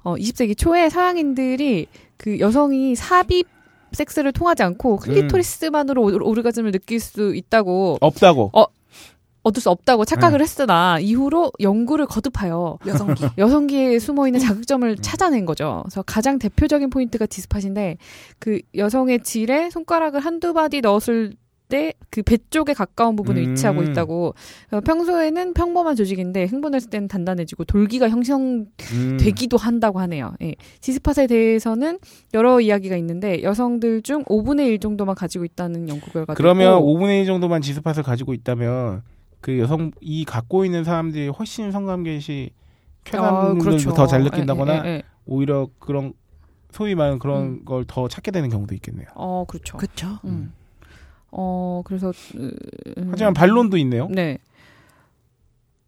[0.04, 3.48] 어, 20세기 초에 서양인들이 그 여성이 삽입
[3.92, 8.52] 섹스를 통하지 않고 클리토리스만으로 오- 오르가즘을 느낄 수 있다고 없다고.
[9.44, 10.44] 얻을 수 없다고 착각을 네.
[10.44, 13.26] 했으나 이후로 연구를 거듭하여 여성기.
[13.38, 15.82] 여성기에 숨어 있는 자극점을 찾아낸 거죠.
[15.84, 17.98] 그래서 가장 대표적인 포인트가 G-spot인데
[18.40, 21.34] 그 여성의 질에 손가락을 한두 마디 넣었을
[21.70, 23.52] 때 그 배 쪽에 가까운 부분에 음.
[23.52, 24.34] 위치하고 있다고.
[24.70, 29.60] 그래서 평소에는 평범한 조직인데 흥분했을 때는 단단해지고 돌기가 형성되기도 음.
[29.60, 30.34] 한다고 하네요.
[30.42, 30.56] 예.
[30.82, 32.00] 디스팟에 대해서는
[32.34, 37.22] 여러 이야기가 있는데 여성들 중 5분의 1 정도만 가지고 있다는 연구 결과도 그러면 있고 5분의
[37.22, 39.04] 1 정도만 G-spot을 가지고 있다면
[39.42, 42.52] 그 여성 이 갖고 있는 사람들이 훨씬 성감개시
[43.04, 43.94] 쾌감을 그렇죠.
[43.94, 45.04] 더잘 느낀다거나 예, 예, 예.
[45.26, 46.14] 오히려 그런
[46.72, 49.08] 소위 말하는 그런 걸더 찾게 되는 경우도 있겠네요.
[49.16, 49.78] 어, 그렇죠.
[49.78, 50.08] 그쵸.
[50.26, 50.54] 음.
[51.38, 52.52] 어, 그래서 음,
[53.12, 54.08] 하지만 반론도 있네요.
[54.10, 54.38] 네.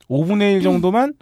[0.10, 1.14] 5분의 1 정도만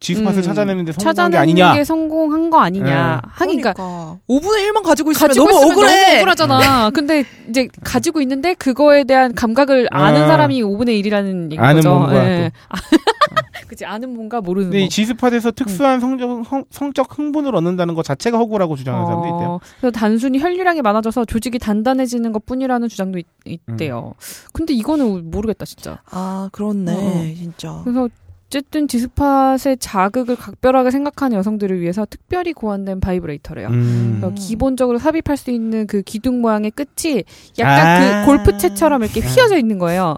[0.00, 0.42] 지스팟을 음.
[0.42, 1.74] 찾아내는데 성공한 게 찾아내는 아니냐.
[1.74, 2.84] 게 성공한 거 아니냐.
[3.22, 3.28] 네.
[3.28, 6.02] 하긴 그러니까 그러니까 5분의 1만 가지고 있으면 가지고 너무 있으면 억울해.
[6.06, 6.90] 너무 억울하잖아.
[6.90, 10.26] 근데 이제 가지고 있는데 그거에 대한 감각을 아는 아.
[10.26, 11.82] 사람이 5분의 1이라는 얘기인 아는.
[11.82, 12.52] 뭔가 예.
[12.68, 12.76] 아,
[13.68, 14.88] 그치 아는 뭔가 모르는 근데 이 뭐.
[14.88, 19.48] 지스팟에서 특수한 성적, 성, 성적 흥분을 얻는다는 것 자체가 허구라고 주장하는 사람도 있대요.
[19.54, 24.14] 어, 그래서 단순히 혈류량이 많아져서 조직이 단단해지는 것 뿐이라는 주장도 있, 대요
[24.52, 26.00] 근데 이거는 모르겠다, 진짜.
[26.10, 26.92] 아, 그렇네.
[26.92, 27.34] 어.
[27.36, 27.80] 진짜.
[27.84, 28.08] 그래서
[28.56, 33.68] 어쨌든 지스팟의 자극을 각별하게 생각하는 여성들을 위해서 특별히 고안된 바이브레이터래요.
[33.68, 34.34] 음.
[34.34, 37.24] 기본적으로 삽입할 수 있는 그 기둥 모양의 끝이
[37.58, 38.24] 약간 아.
[38.24, 40.16] 그 골프채처럼 이렇게 휘어져 있는 거예요.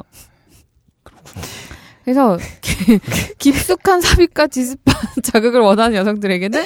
[2.05, 2.39] 그래서
[3.39, 4.93] 깊숙한 삽입과 G-spot
[5.25, 6.63] 자극을 원하는 여성들에게는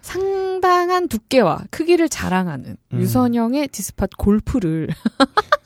[0.00, 3.00] 상당한 두께와 크기를 자랑하는 음.
[3.00, 4.88] 유선형의 G-spot 골프를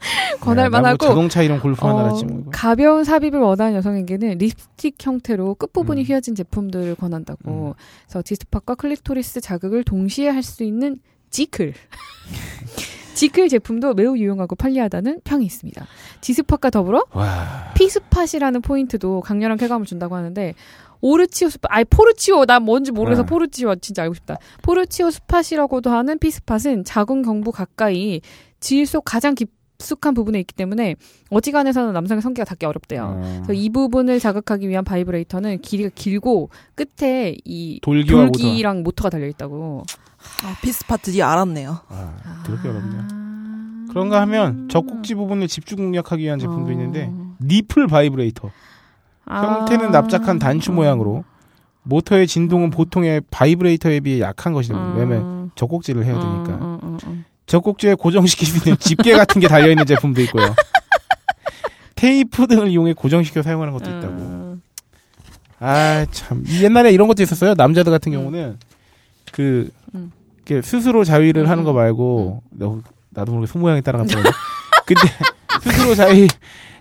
[0.40, 2.40] 권할만 야, 나뭐 하고 자동차 이런 골프 하나 어, 뭐.
[2.40, 2.50] 이거.
[2.52, 6.06] 가벼운 삽입을 원하는 여성에게는 립스틱 형태로 끝부분이 음.
[6.06, 7.50] 휘어진 제품들을 권한다고.
[7.50, 7.72] 음.
[8.06, 10.98] 그래서 G-spot과 클리토리스 자극을 동시에 할 수 있는
[11.30, 11.74] G클.
[13.14, 15.84] G클 제품도 매우 유용하고 편리하다는 평이 있습니다.
[16.22, 17.72] G-spot과 더불어 와.
[17.74, 20.54] P-spot이라는 포인트도 강렬한 쾌감을 준다고 하는데
[21.02, 23.26] 오르치오 spot, 아니 포르치오 난 뭔지 모르겠어 네.
[23.28, 24.36] 포르치오 진짜 알고 싶다.
[24.62, 28.20] 포르치오 spot이라고도 하는 P-spot은 자궁 경부 가까이
[28.60, 30.96] 질속 가장 깊숙한 부분에 있기 때문에
[31.30, 33.16] 어지간해서는 남성의 성기가 닿기 어렵대요.
[33.16, 33.40] 어.
[33.44, 39.84] 그래서 이 부분을 자극하기 위한 바이브레이터는 길이가 길고 끝에 이 돌기랑 모터가 달려 있다고.
[40.44, 41.78] 아, P-spot 드디어 알았네요.
[41.88, 43.08] 아, 그렇게 어렵냐.
[43.88, 46.72] 그런가 하면 젖꼭지 부분을 집중 공략하기 위한 제품도 어.
[46.72, 47.10] 있는데
[47.42, 48.50] nipple 바이브레이터.
[49.26, 49.42] 아.
[49.42, 51.24] 형태는 납작한 단추 모양으로
[51.82, 54.76] 모터의 진동은 보통의 바이브레이터에 비해 약한 것이다.
[54.76, 54.94] 어.
[54.96, 56.64] 왜냐면 젖꼭지를 해야 되니까.
[56.64, 57.16] 어, 어, 어, 어.
[57.50, 60.54] 젖꼭지에 있는 집게 같은 게 달려 있는 제품도 있고요.
[61.96, 64.14] 테이프 등을 이용해 고정시켜 사용하는 것도 있다고.
[64.18, 64.56] 어.
[65.58, 66.44] 아, 참.
[66.46, 67.54] 이 옛날에 이런 것도 있었어요.
[67.54, 68.56] 남자들 같은 경우는
[69.32, 70.12] 그, 음.
[70.62, 71.76] 스스로 자위를 음, 하는 거 음.
[71.76, 72.80] 말고, 너,
[73.10, 74.22] 나도 모르게 손모양이 따라갔거든요.
[74.86, 75.02] 근데
[75.60, 76.28] 스스로 자위,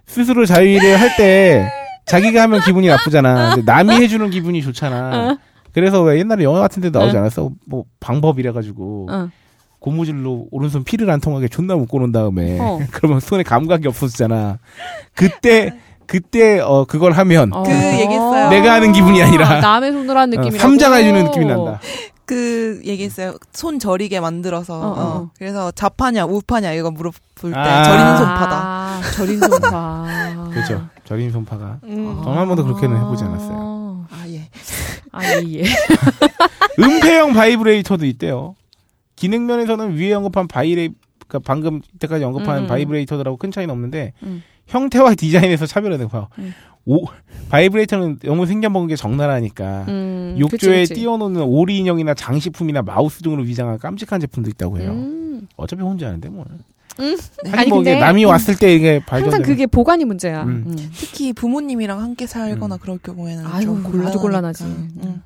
[0.05, 1.71] 스스로 자위를 할 때
[2.05, 3.55] 자기가 하면 기분이 나쁘잖아.
[3.55, 5.37] 근데 남이 해주는 기분이 좋잖아.
[5.73, 7.19] 그래서 왜 옛날에 영화 같은 데 나오지 어.
[7.19, 7.51] 않았어?
[7.67, 9.29] 뭐 방법이래가지고 어.
[9.79, 12.79] 고무줄로 오른손 피를 안 통하게 존나 묶어놓은 다음에 어.
[12.91, 14.59] 그러면 손에 감각이 없어지잖아.
[15.15, 15.73] 그때
[16.05, 17.63] 그때 어 그걸 하면 어.
[17.63, 18.49] 그 얘기했어요.
[18.49, 20.61] 내가 하는 기분이 아니라 남의 손으로 하는 어, 느낌이라고.
[20.61, 21.79] 삼자가 해주는 느낌이 난다.
[22.25, 23.35] 그 얘기했어요.
[23.53, 24.75] 손 저리게 만들어서.
[24.79, 25.17] 어, 어, 어.
[25.17, 25.29] 어.
[25.37, 27.83] 그래서 좌파냐 우파냐 이거 물어볼 때 아.
[27.83, 28.55] 저리는 손파다.
[28.55, 30.05] 아, 저린 손파.
[30.53, 30.87] 그렇죠.
[31.05, 32.21] 저린 손파가 음.
[32.23, 34.05] 저는 한 번도 그렇게는 해보지 않았어요.
[34.11, 34.47] 아 예.
[35.11, 35.63] 아, 예, 예.
[36.79, 38.55] 은폐형 바이브레이터도 있대요.
[39.19, 40.89] 기능 면에서는 위에 언급한 바이레
[41.27, 42.67] 그러니까 방금 이때까지 언급한 음.
[42.67, 44.41] 바이브레이터들하고 큰 차이는 없는데 음.
[44.67, 46.29] 형태와 디자인에서 차별화된 봐요.
[46.37, 46.53] 음.
[46.85, 47.05] 오
[47.49, 50.93] 바이브레이터는 너무 생겨먹은 게 적나라하니까 음, 욕조에 그치, 그치.
[51.01, 54.91] 띄워놓는 오리 인형이나 장식품이나 마우스 등으로 위장한 깜찍한 제품도 있다고 해요.
[54.91, 55.47] 음.
[55.57, 56.45] 어차피 혼자 하는데 뭐.
[56.99, 57.17] 음.
[57.51, 59.25] 아니, 뭐 근데 남이 왔을 때 이게 발견.
[59.25, 60.43] 항상 그게 보관이 문제야.
[60.43, 60.63] 음.
[60.67, 60.89] 음.
[60.95, 62.79] 특히 부모님이랑 함께 살거나 음.
[62.81, 64.19] 그럴 경우에는 아유, 좀 아주 곤란하니까.
[64.21, 64.63] 곤란하지.
[64.63, 65.21] 음.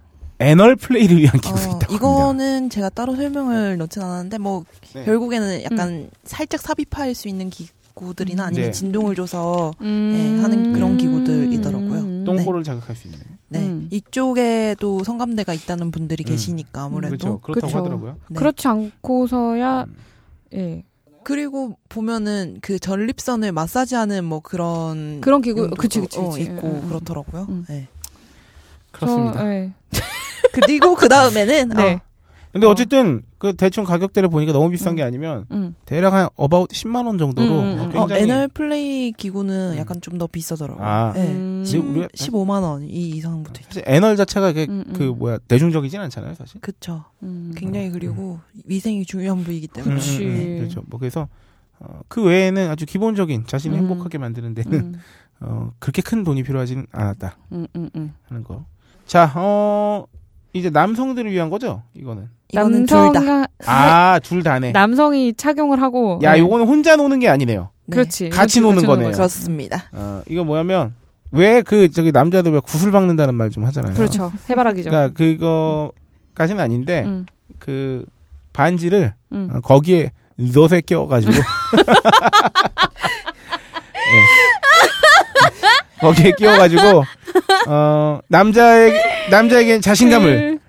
[0.45, 1.87] anal play를 위한 기구도 어, 있다고 합니다.
[1.93, 4.63] 이거는 제가 따로 설명을 넣진 않았는데 뭐
[4.93, 5.05] 네.
[5.05, 8.71] 결국에는 약간 살짝 삽입할 수 있는 기구들이나 아니면 네.
[8.71, 10.39] 진동을 줘서 음.
[10.43, 11.99] 하는 그런 기구들이더라고요.
[11.99, 12.23] 음.
[12.25, 13.19] 똥꼬를 자극할 수 있는.
[13.49, 13.87] 네 음.
[13.91, 16.29] 이쪽에도 성감대가 있다는 분들이 음.
[16.29, 17.39] 계시니까 아무래도 그렇죠.
[17.41, 17.77] 그렇다고 그쵸.
[17.77, 18.17] 하더라고요.
[18.29, 18.35] 네.
[18.35, 19.95] 그렇지 않고서야 음.
[20.53, 20.83] 예
[21.23, 26.41] 그리고 보면은 그 전립선을 마사지하는 뭐 그런 그런 기구 용도가, 그치 그치, 어, 그치.
[26.41, 26.87] 있고 음, 음.
[26.89, 27.45] 그렇더라고요.
[27.49, 27.65] 음.
[27.69, 27.87] 네.
[28.91, 29.39] 그렇습니다.
[29.39, 29.71] 저, 예.
[30.53, 31.99] 그리고 그 다음에는 네.
[32.51, 32.69] 근데 어.
[32.69, 35.73] 어쨌든 그 대충 가격대를 보니까 너무 비싼 게 아니면 음.
[35.85, 37.85] 대략 한 about 10만 원 정도로 음, 음, 음.
[37.97, 39.77] 어, 굉장히 애널 플레이 기구는 음.
[39.79, 40.85] 약간 좀 더 비싸더라고요.
[40.85, 41.13] 아.
[41.15, 41.27] 네.
[41.29, 41.63] 음.
[41.65, 43.69] 지금 우리가 15만 원 이 이상부터 있죠.
[43.69, 44.93] 사실 anal 자체가 이게 음, 음.
[44.93, 46.61] 그 뭐야 대중적이진 않잖아요, 사실.
[46.61, 47.03] 그쵸.
[47.23, 47.53] 음.
[47.57, 49.95] 굉장히 그리고 위생이 중요한 부위이기 때문에.
[49.95, 50.57] 음, 음, 음.
[50.59, 50.83] 그렇죠.
[50.85, 51.27] 뭐 그래서
[51.79, 53.79] 어, 그 외에는 아주 기본적인 자신을 음.
[53.89, 54.93] 행복하게 만드는 데는 음.
[55.41, 58.13] 어, 그렇게 큰 돈이 필요하지는 않았다 음, 음, 음.
[58.27, 58.63] 하는 거.
[59.07, 60.05] 자, 어
[60.53, 62.29] 이제 남성들을 위한 거죠, 이거는.
[62.51, 63.11] 이거는 둘 다.
[63.11, 64.71] 남성과 아, 둘 다네.
[64.71, 66.39] 남성이 착용을 하고 야, 네.
[66.39, 67.69] 요거는 혼자 노는 게 아니네요.
[67.87, 67.95] 네.
[67.95, 69.07] 그렇지 같이 노는 같이 거네요.
[69.07, 69.17] 거죠.
[69.17, 69.85] 그렇습니다.
[69.91, 70.93] 어, 이거 뭐냐면
[71.31, 73.95] 왜 그 저기 남자들 왜 구슬 박는다는 말 좀 하잖아요.
[73.95, 77.25] 그렇죠 해바라기죠 그러니까 그거까지는 아닌데 음,
[77.57, 78.05] 그
[78.53, 79.49] 반지를 음.
[79.51, 81.41] 어, 거기에 넛에 끼워가지고 예.
[85.99, 87.03] 거기에 끼워가지고
[87.67, 88.93] 어 남자의
[89.31, 90.59] 남자에겐 자신감을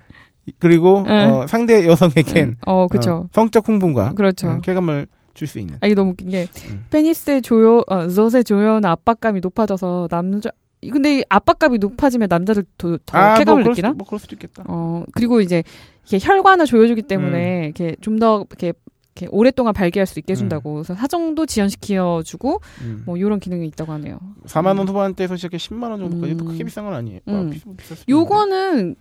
[0.59, 1.11] 그리고 음.
[1.11, 2.57] 어, 상대 여성에겐 음.
[2.67, 6.31] 어 그렇죠 어, 성적 흥분과 그렇죠 어, 쾌감을 줄 수 있는 아, 이게 너무 웃긴
[6.31, 6.87] 게, 음.
[6.91, 10.51] 페니스의 조여, 어, 젖의 조여나 압박감이 높아져서 남자,
[10.81, 13.89] 근데 이 압박감이 높아지면 남자들 더, 더 아, 쾌감을 뭐 그럴 느끼나?
[13.89, 14.65] 수도, 뭐 그럴 수도 있겠다.
[14.69, 15.63] 어, 그리고 이제,
[16.09, 17.09] 이렇게 혈관을 조여주기 음.
[17.09, 18.73] 때문에, 이렇게 좀 더, 이렇게,
[19.17, 20.75] 이렇게 오랫동안 발기할 수 있게 해준다고.
[20.75, 23.03] 그래서 사정도 지연시켜주고, 음.
[23.07, 24.19] 뭐, 요런 기능이 있다고 하네요.
[24.47, 26.49] 4만 원 후반대에서 시작해 10만 원 정도까지도 음.
[26.49, 27.21] 크게 비싼 건 아니에요.
[27.29, 27.53] 음.
[27.53, 28.97] 아, 요거는,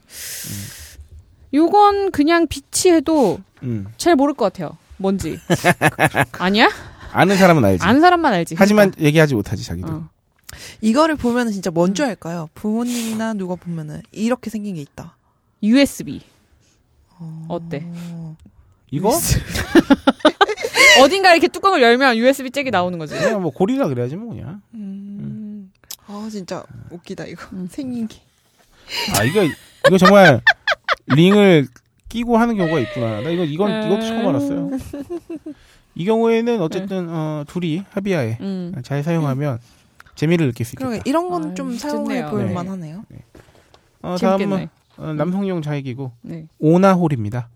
[1.55, 3.39] 요건 그냥 비치해도.
[3.64, 3.88] 음.
[3.97, 4.78] 잘 모를 것 같아요.
[4.97, 5.39] 뭔지.
[6.38, 6.70] 아니야?
[7.11, 7.84] 아는 사람은 알지.
[7.84, 8.55] 아는 사람만 알지.
[8.57, 9.89] 하지만 얘기하지 못하지 자기들.
[9.89, 10.09] 어.
[10.82, 11.74] 이거를 보면은 진짜 음.
[11.74, 12.49] 뭔줄 알까요?
[12.53, 15.18] 부모님이나 누가 보면은 이렇게 생긴 게 있다.
[15.64, 16.22] USB.
[17.47, 17.88] 어때?
[18.93, 18.95] 어.
[18.95, 19.11] 이거
[21.01, 23.15] 어딘가 이렇게 뚜껑을 열면 USB 잭이 나오는 거지.
[23.15, 24.61] 그냥 뭐 고리라 그래야지 뭐 그냥.
[24.75, 25.71] 음.
[26.07, 27.67] 아 진짜 웃기다 이거 음.
[27.70, 28.17] 생긴 게.
[29.17, 29.41] 아 이거
[29.87, 30.41] 이거 정말
[31.07, 31.67] 링을
[32.09, 33.21] 끼고 하는 경우가 있구나.
[33.21, 33.87] 나 이거 이건 음.
[33.87, 34.70] 이것도 처음 알았어요.
[35.95, 38.74] 이 경우에는 어쨌든 어, 둘이 합의하에 음.
[38.83, 39.59] 잘 사용하면
[40.15, 40.89] 재미를 느낄 수 있겠다.
[40.89, 41.79] 그러게 이런 건 아유, 좀 좋네요.
[41.79, 42.53] 사용해 볼 네.
[42.53, 43.03] 만하네요.
[44.01, 44.70] 어, 다음은.
[44.97, 46.45] 어, 남성용 자위기구 네.
[46.59, 47.49] 오나홀입니다.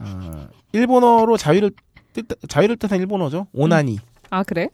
[0.00, 1.70] 어, 일본어로 자위를
[2.12, 3.46] 뜻 자위를 뜻한 일본어죠.
[3.52, 3.98] 오나니에
[4.30, 4.68] 아 그래?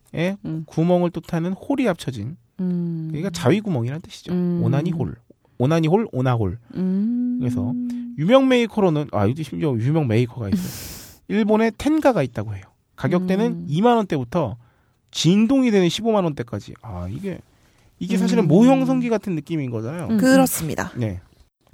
[0.44, 0.64] 음.
[0.66, 3.09] 구멍을 뜻하는 hole이 합쳐진 음.
[3.10, 4.32] 그러니까 자위 구멍이라는 뜻이죠.
[4.32, 4.60] 음.
[4.62, 5.16] 오나니 hole,
[5.59, 6.59] 오나니 hole, 오나홀.
[6.74, 7.36] 음.
[7.40, 7.74] 그래서
[8.18, 11.22] 유명 메이커로는 아 여기 심지어 유명 메이커가 있어요.
[11.28, 12.64] 일본에 텐가가 있다고 해요.
[12.97, 13.66] 가격대는 음.
[13.68, 14.56] 2만 원대부터
[15.10, 16.74] 진동이 되는 15만 원대까지.
[16.82, 17.39] 아 이게
[17.98, 18.48] 이게 사실은 음.
[18.48, 20.09] 모형 성기 같은 느낌인 거잖아요.
[20.09, 20.16] 음.
[20.18, 20.93] 그렇습니다.
[20.97, 21.20] 네.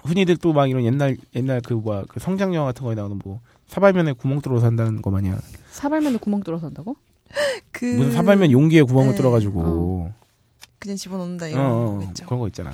[0.05, 3.41] 흔히들 또 막 이런 옛날 옛날 그 뭐야 그 성장 영화 같은 거에 나오는 뭐
[3.67, 5.39] 사발면에 구멍 뚫어 산다는 거 마냥
[5.73, 6.97] 사발면에 구멍 뚫어서 한다고?
[7.73, 9.17] 그 무슨 사발면 용기에 구멍을 네.
[9.17, 10.13] 뚫어가지고
[10.79, 12.27] 그냥 집어넣는다 어, 이런 어, 거겠죠.
[12.27, 12.73] 그런 거 있잖아.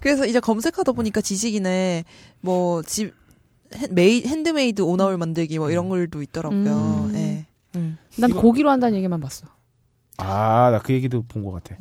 [0.00, 2.04] 그래서 이제 검색하다 보니까 지식인에
[2.40, 3.14] 뭐집
[3.90, 7.08] 메이 핸드메이드 오나홀 만들기 뭐 이런 것도 있더라고요.
[7.10, 7.12] 음.
[7.14, 7.46] 예.
[7.76, 7.98] 음.
[8.16, 9.46] 난 이거- 고기로 한다는 얘기만 봤어.
[10.16, 11.76] 아 나 그 얘기도 본 것 같아.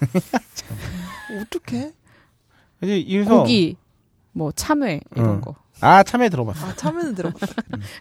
[1.40, 1.92] 어떻게?
[2.82, 3.76] 이제 이래서 고기,
[4.32, 5.40] 뭐 참외 이런 어.
[5.40, 5.54] 거.
[5.80, 6.64] 아 참외 들어봤어.
[6.66, 7.54] 아 참외는 들어봤다.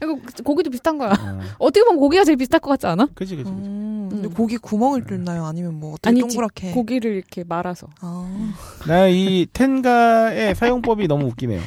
[0.03, 1.11] 이거 고기도 비슷한 거야.
[1.19, 1.39] 어.
[1.57, 3.07] 어떻게 보면 고기가 제일 비슷할 것 같지 않아?
[3.15, 3.49] 그지 그지.
[3.49, 4.33] 음, 근데 음.
[4.33, 5.45] 고기 구멍을 뚫나요?
[5.45, 6.71] 아니면 뭐 어떻게 아니지, 동그랗게?
[6.71, 7.87] 고기를 이렇게 말아서.
[8.01, 8.53] 아.
[8.87, 11.61] 나이 텐가의 사용법이 너무 웃기네요.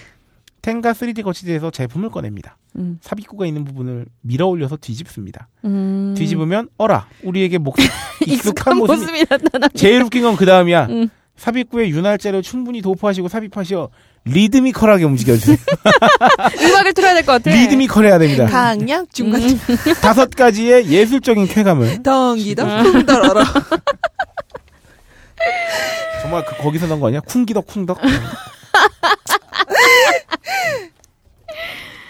[0.63, 2.57] 텐가 3D 거치대에서 제품을 꺼냅니다.
[2.77, 2.99] 음.
[3.03, 5.49] 삽입구가 있는 부분을 밀어 올려서 뒤집습니다.
[5.65, 6.15] 음.
[6.17, 7.77] 뒤집으면 어라 우리에게 목
[8.27, 9.69] 익숙한 모습이 모습이 나타나.
[9.75, 10.87] 제일 웃긴 건 그 다음이야.
[10.87, 11.09] 음.
[11.45, 13.91] 삽입구에 윤활제를 충분히 도포하시고 삽입하시어
[14.25, 15.59] 리드미컬하게 움직여주세요.
[16.71, 17.51] 음악을 틀어야 될 것 같아.
[17.55, 18.47] 리드미컬해야 됩니다.
[18.47, 19.59] 강약 중간 음.
[20.01, 23.45] 다섯 가지의 예술적인 쾌감을 덩기덩 쿵더러러.
[26.23, 27.21] 정말 그 거기서 넣은 거 아니야?
[27.21, 27.99] 쿵기덕 쿵덕.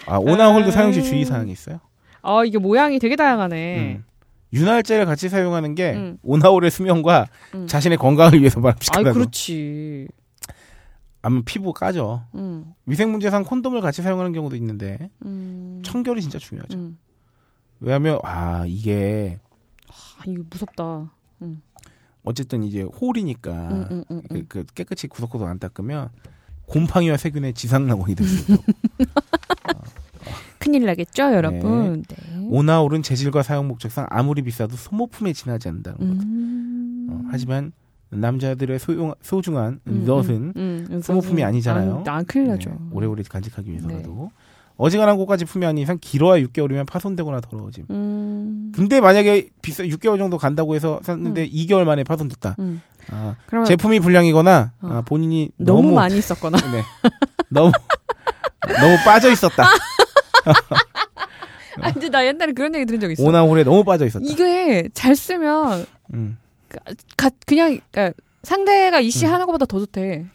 [0.07, 1.81] 아 오나홀드 사용 시 주의 사항이 있어요.
[2.21, 3.77] 아 이게 모양이 되게 다양하네.
[3.77, 4.05] 음.
[4.53, 6.17] 윤활제를 같이 사용하는 게 음.
[6.23, 7.67] 오나홀의 수명과 음.
[7.67, 9.13] 자신의 건강을 위해서 바람직하다고.
[9.13, 10.07] 그렇지.
[11.21, 12.23] 아무 피부 까져.
[12.35, 12.73] 음.
[12.85, 15.81] 위생 문제상 콘돔을 같이 사용하는 경우도 있는데 음.
[15.83, 16.77] 청결이 진짜 중요하죠.
[16.77, 16.97] 음.
[17.79, 19.39] 왜냐하면 아 이게
[19.89, 21.11] 아 이거 무섭다.
[22.27, 24.45] 어쨌든 이제 홀이니까 음, 음, 음, 그, 음.
[24.49, 26.09] 그 깨끗이 구석구석 안 닦으면
[26.65, 28.63] 곰팡이와 세균의 지상 낙원이 될 수 있다고.
[30.59, 32.03] 큰일 나겠죠, 여러분.
[32.07, 32.15] 네.
[32.49, 36.21] 오나홀은 재질과 사용 목적상 아무리 비싸도 소모품에 지나지 않는다는 거죠.
[36.23, 37.07] 음.
[37.09, 37.71] 어, 하지만
[38.09, 41.99] 남자들의 소용, 소중한 음, 넛은 음, 음, 소모품이 아니잖아요.
[41.99, 42.69] 아, 난 큰일 나죠.
[42.69, 44.45] 네, 오래오래 간직하기 위해서라도 네.
[44.77, 47.85] 어지간한 고가 제품이 아닌 이상 길어야 6개월이면 파손되거나 더러워짐.
[47.89, 48.71] 음.
[48.75, 52.57] 근데 만약에 비싸 6개월 정도 간다고 해서 샀는데 2개월 만에 파손됐다.
[52.59, 52.81] 음.
[53.09, 54.87] 아, 그러면 제품이 불량이거나 어.
[54.87, 56.57] 아, 본인이 너무, 너무, 많이 썼거나.
[56.71, 56.83] 네.
[57.49, 57.71] 너무
[58.81, 59.63] 너무 빠져 있었다.
[61.81, 63.23] 아, 근데 나 옛날에 그런 얘기 들은 적 있어.
[63.23, 64.25] 오나홀에 너무 빠져 있었다.
[64.27, 66.37] 이게 잘 쓰면 음.
[67.17, 68.13] 가, 그냥 그러니까
[68.43, 70.25] 상대가 이씨하는 것보다 더 좋대.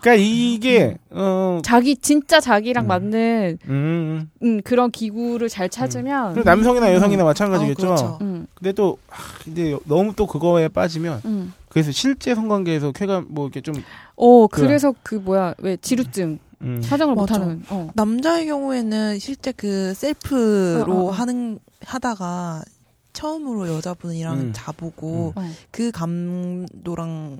[0.00, 2.88] 그러니까 이게 어 자기 진짜 자기랑 음.
[2.88, 4.30] 맞는 음.
[4.42, 7.26] 음, 그런 기구를 잘 찾으면 남성이나 여성이나 음.
[7.26, 7.82] 마찬가지겠죠.
[7.82, 8.18] 어, 그렇죠.
[8.20, 11.52] 음, 근데 또 아, 근데 너무 또 그거에 빠지면 음.
[11.68, 13.74] 그래서 실제 성관계에서 쾌감 뭐 이렇게 좀
[14.16, 14.66] 어, 그래.
[14.66, 16.80] 그래서 그 뭐야 왜 지루증 음.
[16.82, 17.38] 사정을 맞아.
[17.38, 17.62] 못하는.
[17.68, 17.90] 어.
[17.94, 21.10] 남자의 경우에는 실제 그 셀프로 어, 어, 어.
[21.10, 22.62] 하는 하다가
[23.12, 24.52] 처음으로 여자분이랑 음.
[24.54, 25.50] 자보고 어.
[25.70, 27.38] 그 감도랑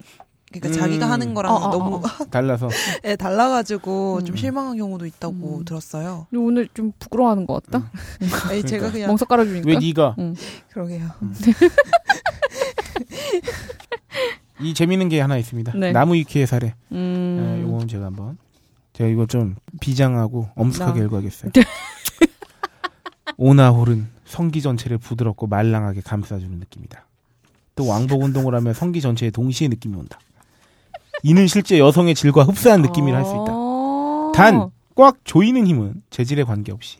[0.53, 0.73] 그러니까 음.
[0.73, 2.03] 자기가 하는 거랑 어, 어, 너무 어.
[2.31, 2.69] 달라서
[3.05, 4.37] 예, 달라가지고 좀 음.
[4.37, 5.65] 실망한 경우도 있다고 음.
[5.65, 6.27] 들었어요.
[6.35, 7.91] 오늘 좀 부끄러워하는 것 같다.
[8.49, 9.69] 아니, 제가 그냥 멍석 깔아주니까.
[9.69, 10.17] 왜 네가
[10.71, 11.09] 그러게요.
[14.61, 15.73] 이 재밌는 게 하나 있습니다.
[15.77, 15.93] 네.
[15.93, 16.75] 나무 위키의 사례.
[16.93, 17.57] 음.
[17.59, 18.39] 네, 요거는 제가 한번
[18.97, 21.07] 제가 이거 좀 비장하고 엄숙하게 나.
[21.07, 21.51] 읽어야겠어요.
[23.37, 27.05] 오나홀은 성기 전체를 부드럽고 말랑하게 감싸주는 느낌이다.
[27.75, 30.19] 또 왕복 운동을 하면 성기 전체에 동시에 느낌이 온다.
[31.23, 33.53] 이는 실제 여성의 질과 흡사한 느낌이라 할 수 있다.
[33.53, 34.33] 아.
[34.35, 36.99] 단꽉 조이는 힘은 재질에 관계없이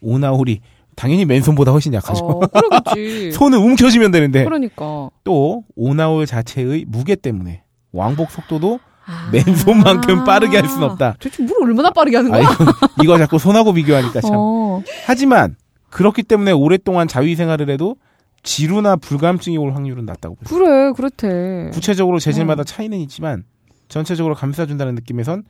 [0.00, 0.60] 오나홀이
[0.94, 2.24] 당연히 맨손보다 훨씬 약하죠.
[2.24, 3.32] 어, 그러겠지.
[3.36, 5.10] 손을 움켜쥐면 되는데 그러니까.
[5.24, 7.62] 또 오나홀 자체의 무게 때문에
[7.92, 8.78] 왕복 속도도
[9.12, 9.28] 아.
[9.32, 11.16] 맨손만큼 빠르게 할 수는 없다.
[11.20, 12.50] 도대체 뭘 얼마나 빠르게 하는 아, 거야?
[12.52, 12.72] 이거,
[13.02, 14.30] 이거 자꾸 손하고 비교하니까 참.
[14.34, 14.82] 어.
[15.06, 15.56] 하지만
[15.90, 17.96] 그렇기 때문에 오랫동안 자위 생활을 해도
[18.42, 20.54] 지루나 불감증이 올 확률은 낮다고 보죠.
[20.54, 21.70] 그래, 그렇대.
[21.72, 22.64] 구체적으로 재질마다 어.
[22.64, 23.44] 차이는 있지만
[23.88, 25.44] 전체적으로 감싸준다는 느낌에선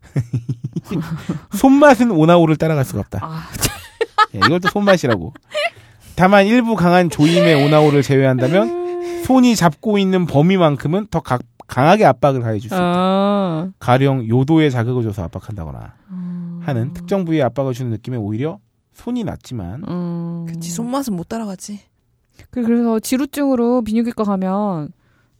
[1.54, 3.18] 손맛은 오나홀을 따라갈 수가 없다.
[3.22, 3.42] 아,
[4.34, 5.34] 예, 이걸 또 손맛이라고.
[6.14, 11.38] 다만 일부 강한 조임의 오나홀을 제외한다면 손이 잡고 있는 범위만큼은 더 가-
[11.68, 12.82] 강하게 압박을 가해줄 수 있다.
[12.82, 13.70] 아.
[13.78, 15.94] 가령 요도에 자극을 줘서 압박한다거나
[16.62, 18.58] 하는 특정 부위에 압박을 주는 느낌에 오히려
[18.94, 20.46] 손이 낫지만 음.
[20.48, 21.80] 그치 손맛은 못 따라가지.
[22.50, 24.92] 그- 그래서 지루증으로 비뇨기과 가면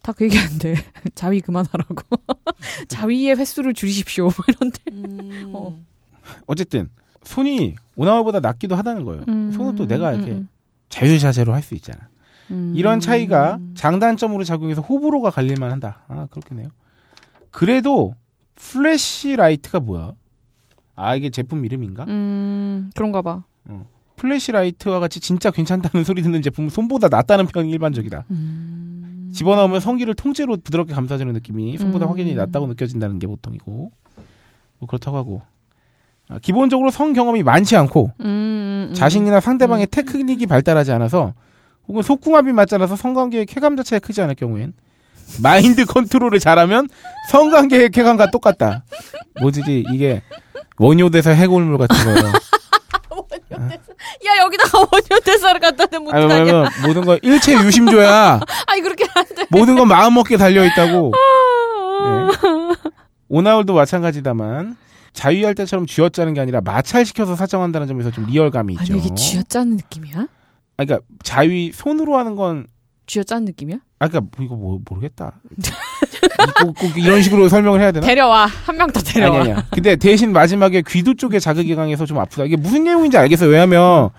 [0.02, 0.74] 다 그 얘기하는데
[1.16, 1.96] 자위 그만하라고
[2.88, 5.50] 자위의 횟수를 줄이십시오 뭐 이런데 음.
[5.54, 5.76] 어.
[6.46, 6.88] 어쨌든
[7.24, 9.24] 손이 오나홀보다 낫기도 하다는 거예요.
[9.28, 9.50] 음.
[9.52, 10.48] 손은 또 내가 이렇게 음,
[10.88, 12.08] 자유자재로 할 수 있잖아.
[12.50, 12.72] 음.
[12.76, 16.04] 이런 차이가 장단점으로 작용해서 호불호가 갈릴만 한다.
[16.08, 16.68] 아, 그렇겠네요.
[17.50, 18.14] 그래도
[18.54, 20.12] Fleshlight가 뭐야?
[20.96, 22.04] 아, 이게 제품 이름인가?
[22.08, 23.44] 음 그런가 봐
[24.18, 28.24] Fleshlight와 같이 진짜 괜찮다는 소리 듣는 제품은 손보다 낫다는 평이 일반적이다.
[28.30, 29.30] 음.
[29.32, 32.10] 집어넣으면 성기를 통째로 부드럽게 감싸주는 느낌이 손보다 음.
[32.10, 33.92] 확연히 낫다고 느껴진다는 게 보통이고
[34.78, 35.42] 뭐 그렇다고 하고
[36.28, 38.94] 아, 기본적으로 성 경험이 많지 않고 음, 음, 음.
[38.94, 41.34] 자신이나 상대방의 테크닉이 발달하지 않아서
[41.88, 44.74] 혹은 속궁합이 맞지 않아서 성관계의 쾌감 자체가 크지 않을 경우엔
[45.42, 46.88] 마인드 컨트롤을 잘하면
[47.30, 48.84] 성관계의 쾌감과 똑같다.
[49.40, 50.22] 뭐지 이게
[50.78, 52.32] 원효대사 해골물 같은 거예요.
[54.26, 58.40] 야 여기다가 원효 대사를 갖다 대면 아니 어떡하냐 왜냐면 모든 건 일체 유심조야.
[58.66, 61.12] 아니 그렇게 안돼 모든 건 마음 먹게 달려 있다고.
[62.04, 62.28] 네.
[63.28, 64.76] 오나홀도 마찬가지다만
[65.12, 68.92] 자위할 때처럼 쥐어짜는 게 아니라 마찰시켜서 사정한다는 점에서 좀 리얼감이 있죠.
[68.94, 70.26] 아니 이게 쥐어짜는 느낌이야?
[70.78, 72.66] 아, 그러니까 자위 손으로 하는 건
[73.06, 73.78] 쥐어짜는 느낌이야?
[73.98, 75.40] 아, 그러니까 이거 뭐 모르겠다.
[76.62, 78.06] 꼭, 꼭 이런 식으로 설명을 해야 되나?
[78.06, 79.66] 데려와 한 명 더 데려와 아니 아니야.
[79.70, 82.44] 근데 대신 마지막에 귀두 쪽에 자극이 강해서 좀 아프다.
[82.44, 83.50] 이게 무슨 내용인지 알겠어요.
[83.50, 84.10] 왜냐면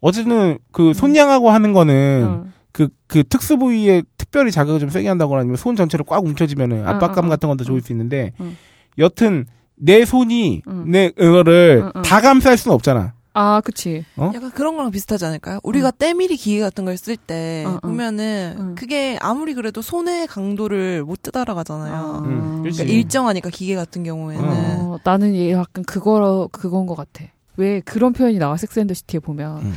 [0.00, 2.52] 어쨌든 그 손양하고 하는 거는 응.
[2.72, 7.24] 그, 그 특수 부위에 특별히 자극을 좀 세게 한다거나 아니면 손 전체를 꽉 움켜쥐면은 압박감
[7.24, 7.66] 응, 응, 같은 건더 응.
[7.66, 8.56] 좋을 수 있는데 응.
[8.98, 10.90] 여튼 내 손이 응.
[10.90, 12.02] 내 이거를 응, 응.
[12.02, 13.13] 다 감쌀 수는 없잖아.
[13.36, 15.58] 아 그치 약간 그런 거랑 비슷하지 않을까요?
[15.64, 17.80] 우리가 때밀이 기계 같은 걸 쓸때 응, 응.
[17.80, 18.74] 보면은 응.
[18.76, 22.22] 그게 아무리 그래도 손의 강도를 못 따라가잖아요.
[22.26, 22.78] 응, 그렇지.
[22.78, 27.24] 그러니까 일정하니까 기계 같은 경우에는 어, 나는 얘 약간 그거 그건 것 같아.
[27.56, 29.74] 왜 그런 표현이 나와 섹스앤더시티에 보면 음.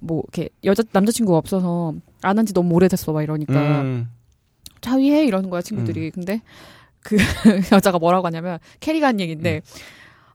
[0.00, 3.52] 뭐 이렇게 여자 남자친구가 없어서 안 한 지 너무 오래됐어 막 이러니까
[3.82, 4.08] 음.
[4.80, 6.10] 자위해 이러는 거야 친구들이.
[6.12, 6.42] 근데
[7.00, 7.16] 그
[7.72, 9.62] 여자가 뭐라고 하냐면 캐리가 한 얘기인데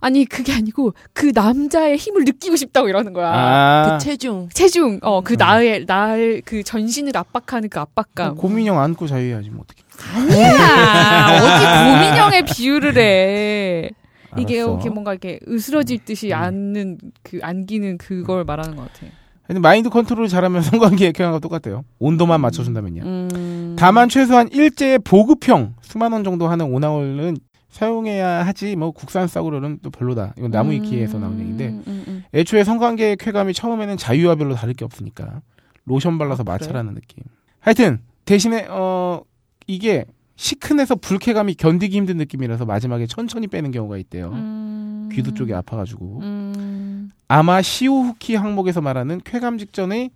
[0.01, 3.31] 아니 그게 아니고 그 남자의 힘을 느끼고 싶다고 이러는 거야.
[3.34, 5.38] 아, 그 체중 체중, 어, 그 음.
[5.38, 8.35] 나의, 나의 그 전신을 압박하는 그 압박감.
[8.35, 9.84] 고민형 안고 자유해야지 뭐 어떻게.
[10.15, 11.27] 아니야!
[11.35, 13.89] 어디 고민형의 비유를 해.
[14.38, 14.73] 이게 알았어.
[14.73, 16.34] 이렇게 뭔가 이렇게 으스러질 듯이 음.
[16.34, 19.07] 앉는, 그, 안기는 그걸 말하는 것 같아.
[19.47, 20.61] 근데 마인드 컨트롤을 잘하면
[21.01, 21.84] 성관계의 쾌감과 똑같아요.
[21.97, 23.01] 온도만 맞춰준다면요.
[23.03, 23.76] 음.
[23.77, 27.38] 다만 최소한 일제의 보급형 수만 원 정도 하는 오나홀은
[27.70, 30.34] 사용해야 하지 뭐 국산 싸구려는 또 별로다.
[30.38, 32.24] 이건 나무 위키에서 나온 얘기인데 음, 음, 음.
[32.34, 35.41] 애초에 성관계의 쾌감이 처음에는 자유와 별로 다를 게 없으니까
[35.86, 36.52] 로션 발라서 아?
[36.52, 37.24] 마찰하는 느낌.
[37.60, 39.22] 하여튼 대신에 어
[39.68, 40.06] 이게
[40.36, 44.30] 시큰해서 불쾌감이 견디기 힘든 느낌이라서 마지막에 천천히 빼는 경우가 있대요.
[44.30, 45.10] 음.
[45.12, 47.12] 귀두 쪽이 아파가지고 음.
[47.28, 50.12] 아마 潮吹き 항목에서 말하는 쾌감 직전의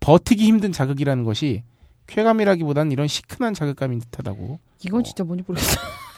[0.00, 1.62] 버티기 힘든 자극이라는 것이
[2.08, 4.58] 쾌감이라기보단 이런 시큰한 자극감인 듯하다고.
[4.84, 5.78] 이건 진짜 뭔지 모르겠어.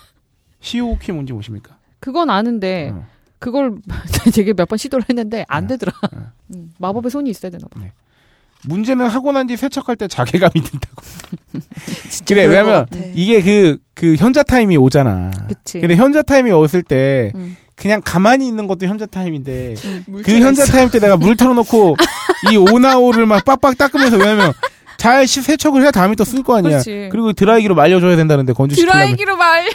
[0.62, 1.76] 潮吹き 뭔지 아십니까?
[2.00, 3.06] 그건 아는데, 어.
[3.38, 3.74] 그걸
[4.34, 5.66] 되게 몇 번 시도를 했는데, 안 어.
[5.66, 5.92] 되더라.
[6.14, 6.18] 어.
[6.54, 7.80] 음, 마법의 손이 있어야 되나 봐.
[8.64, 11.02] 문제는 하고 난 뒤 세척할 때 자괴감이 든다고.
[12.26, 12.86] 그래, 왜냐면.
[13.14, 15.30] 이게 그, 그 현자 타임이 오잖아.
[15.48, 15.80] 그치.
[15.80, 17.56] 근데 현자 타임이 왔을 때 음.
[17.74, 20.64] 그냥 가만히 있는 것도 현자 타임인데 그 물체가 현자.
[20.66, 21.96] 타임 때 내가 물 틀어놓고
[22.52, 24.52] 이 오나홀을 막 빡빡 닦으면서 왜냐면
[24.98, 26.70] 잘 시- 세척을 해야 다음에 또 쓸 거 아니야.
[26.82, 27.08] 그렇지.
[27.10, 29.68] 그리고 드라이기로 말려줘야 된다는데 건조시키려면 드라이기로 말.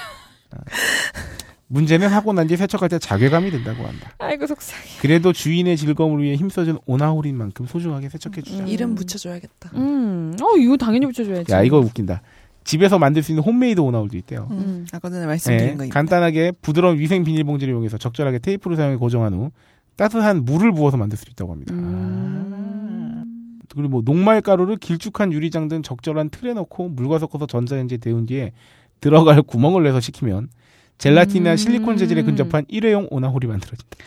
[1.69, 4.13] 문제는 하고 난 뒤 세척할 때 자괴감이 든다고 한다.
[4.19, 4.83] 아이고 속상해.
[5.01, 8.63] 그래도 주인의 즐거움을 위해 힘써준 오나홀인 만큼 소중하게 세척해주자.
[8.63, 8.67] 음.
[8.69, 9.71] 이름 붙여줘야겠다.
[9.75, 11.51] 음, 어 이거 당연히 붙여줘야지.
[11.51, 12.21] 야 이거 웃긴다.
[12.63, 14.47] 집에서 만들 수 있는 홈메이드 오나홀도 있대요.
[14.51, 14.57] 음.
[14.57, 14.87] 음.
[14.93, 15.93] 아까 전에 말씀드린 네, 거.
[15.93, 19.51] 간단하게 부드러운 위생 비닐봉지를 이용해서 적절하게 테이프를 사용해 고정한 후
[19.97, 21.73] 따뜻한 물을 부어서 만들 수 있다고 합니다.
[21.73, 23.59] 음.
[23.73, 28.53] 그리고 뭐 녹말 가루를 길쭉한 유리장 등 적절한 틀에 넣고 물과 섞어서 전자레인지에 데운 뒤에
[29.01, 30.49] 들어갈 구멍을 내서 식히면
[30.97, 31.57] 젤라틴이나 음.
[31.57, 33.97] 실리콘 재질에 근접한 일회용 오나홀이 만들어진다.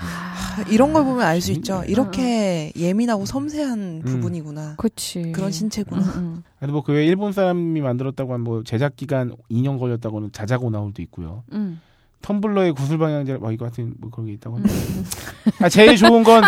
[0.00, 1.82] 아, 이런 걸 보면 알 수 있죠.
[1.86, 4.74] 이렇게 예민하고 섬세한 부분이구나.
[4.76, 5.30] 그치.
[5.32, 6.02] 그런 신체구나.
[6.02, 6.42] 음, 음.
[6.58, 11.44] 근데 뭐그 외에 일본 사람이 만들었다고 한 뭐 제작 기간 2년 걸렸다고는 자작 오나홀도 있고요.
[11.52, 11.80] 음.
[12.22, 14.74] 텀블러의 구슬 방향제 뭐 이거 같은 뭐 그런 게 있다고 합니다.
[15.60, 16.42] 아, 제일 좋은 건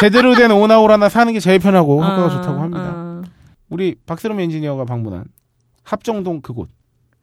[0.00, 2.92] 제대로 된 오나홀 하나 사는 게 제일 편하고 효과가 아, 좋다고 합니다.
[2.94, 3.22] 아.
[3.68, 5.24] 우리 박세롬 엔지니어가 방문한
[5.88, 6.68] 합정동 그곳.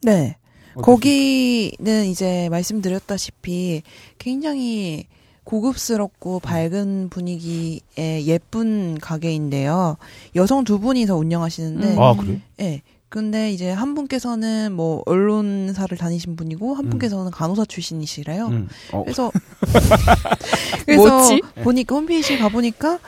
[0.02, 0.38] 네.
[0.82, 3.84] 거기는 이제 말씀드렸다시피
[4.18, 5.06] 굉장히
[5.46, 9.98] 고급스럽고 밝은 분위기의 예쁜 가게인데요.
[10.36, 12.02] 여성 두 분이서 운영하시는데, 음.
[12.02, 12.42] 아 그래?
[12.60, 12.82] 예.
[13.08, 16.90] 근데 이제 한 분께서는 뭐 언론사를 다니신 분이고 한 음.
[16.90, 18.48] 분께서는 간호사 출신이시래요.
[18.48, 18.68] 음.
[18.92, 19.32] 어, 그래서
[20.86, 21.42] 그래서 뭐지?
[21.64, 23.00] 보니까 홈페이지에 가 보니까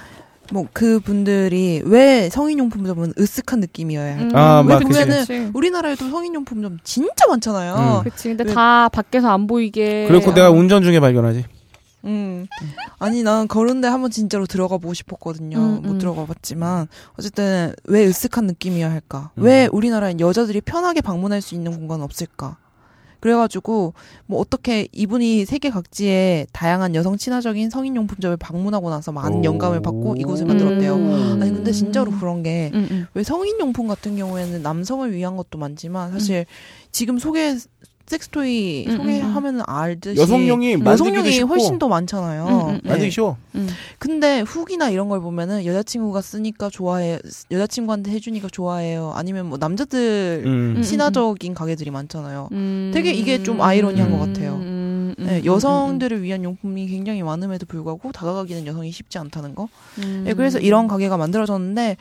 [0.52, 4.24] 뭐 그 분들이 왜 성인용품점은 으쓱한 느낌이어야 할까?
[4.24, 4.80] 음, 아, 왜.
[4.80, 5.52] 보면은 그치.
[5.54, 8.02] 우리나라에도 성인용품점 진짜 많잖아요.
[8.06, 8.10] 음.
[8.10, 8.30] 그치.
[8.30, 10.08] 근데 왜- 다 밖에서 안 보이게.
[10.08, 11.46] 그렇고 내가 운전 중에 발견하지.
[12.06, 12.48] 음.
[13.00, 15.58] 아니 난 그런데 한번 진짜로 들어가 보고 싶었거든요.
[15.58, 15.98] 음, 못 음.
[15.98, 16.88] 들어가 봤지만
[17.20, 19.32] 어쨌든 왜 으쓱한 느낌이어야 할까?
[19.36, 19.44] 음.
[19.44, 22.58] 왜 우리나라엔 여자들이 편하게 방문할 수 있는 공간은 없을까?
[23.20, 23.94] 그래가지고
[24.26, 29.44] 뭐 어떻게 이분이 세계 각지의 다양한 여성 친화적인 성인용품점을 방문하고 나서 많은 오.
[29.44, 30.96] 영감을 받고 이곳을 만들었대요.
[30.96, 31.40] 음.
[31.42, 33.24] 아니 근데 진짜로 그런 게왜 음, 음.
[33.24, 36.46] 성인용품 같은 경우에는 남성을 위한 것도 많지만 사실
[36.92, 37.56] 지금 소개
[38.08, 42.46] 섹스토이 음, 음, 소개하면은 알듯이 여성용이 만들기도 여성용이 훨씬 더 많잖아요.
[42.46, 42.90] 음, 음, 네.
[42.90, 43.36] 만들기 쉬워.
[43.56, 43.68] 음.
[44.00, 47.20] 근데 후기나 이런 걸 보면은 여자친구가 쓰니까 좋아해,
[47.52, 49.12] 여자친구한테 해주니까 좋아해요.
[49.14, 50.76] 아니면 뭐 남자들 음.
[50.78, 50.82] 음.
[50.82, 52.48] 친화적인 가게들이 많잖아요.
[52.54, 52.92] 음.
[52.94, 54.56] 되게 이게 좀 아이러니한 것 같아요.
[54.56, 59.68] 음, 음, 네, 음, 여성들을 위한 용품이 굉장히 많음에도 불구하고 다가가기는 여성이 쉽지 않다는 거.
[59.98, 60.24] 음.
[60.26, 61.98] 네, 그래서 이런 가게가 만들어졌는데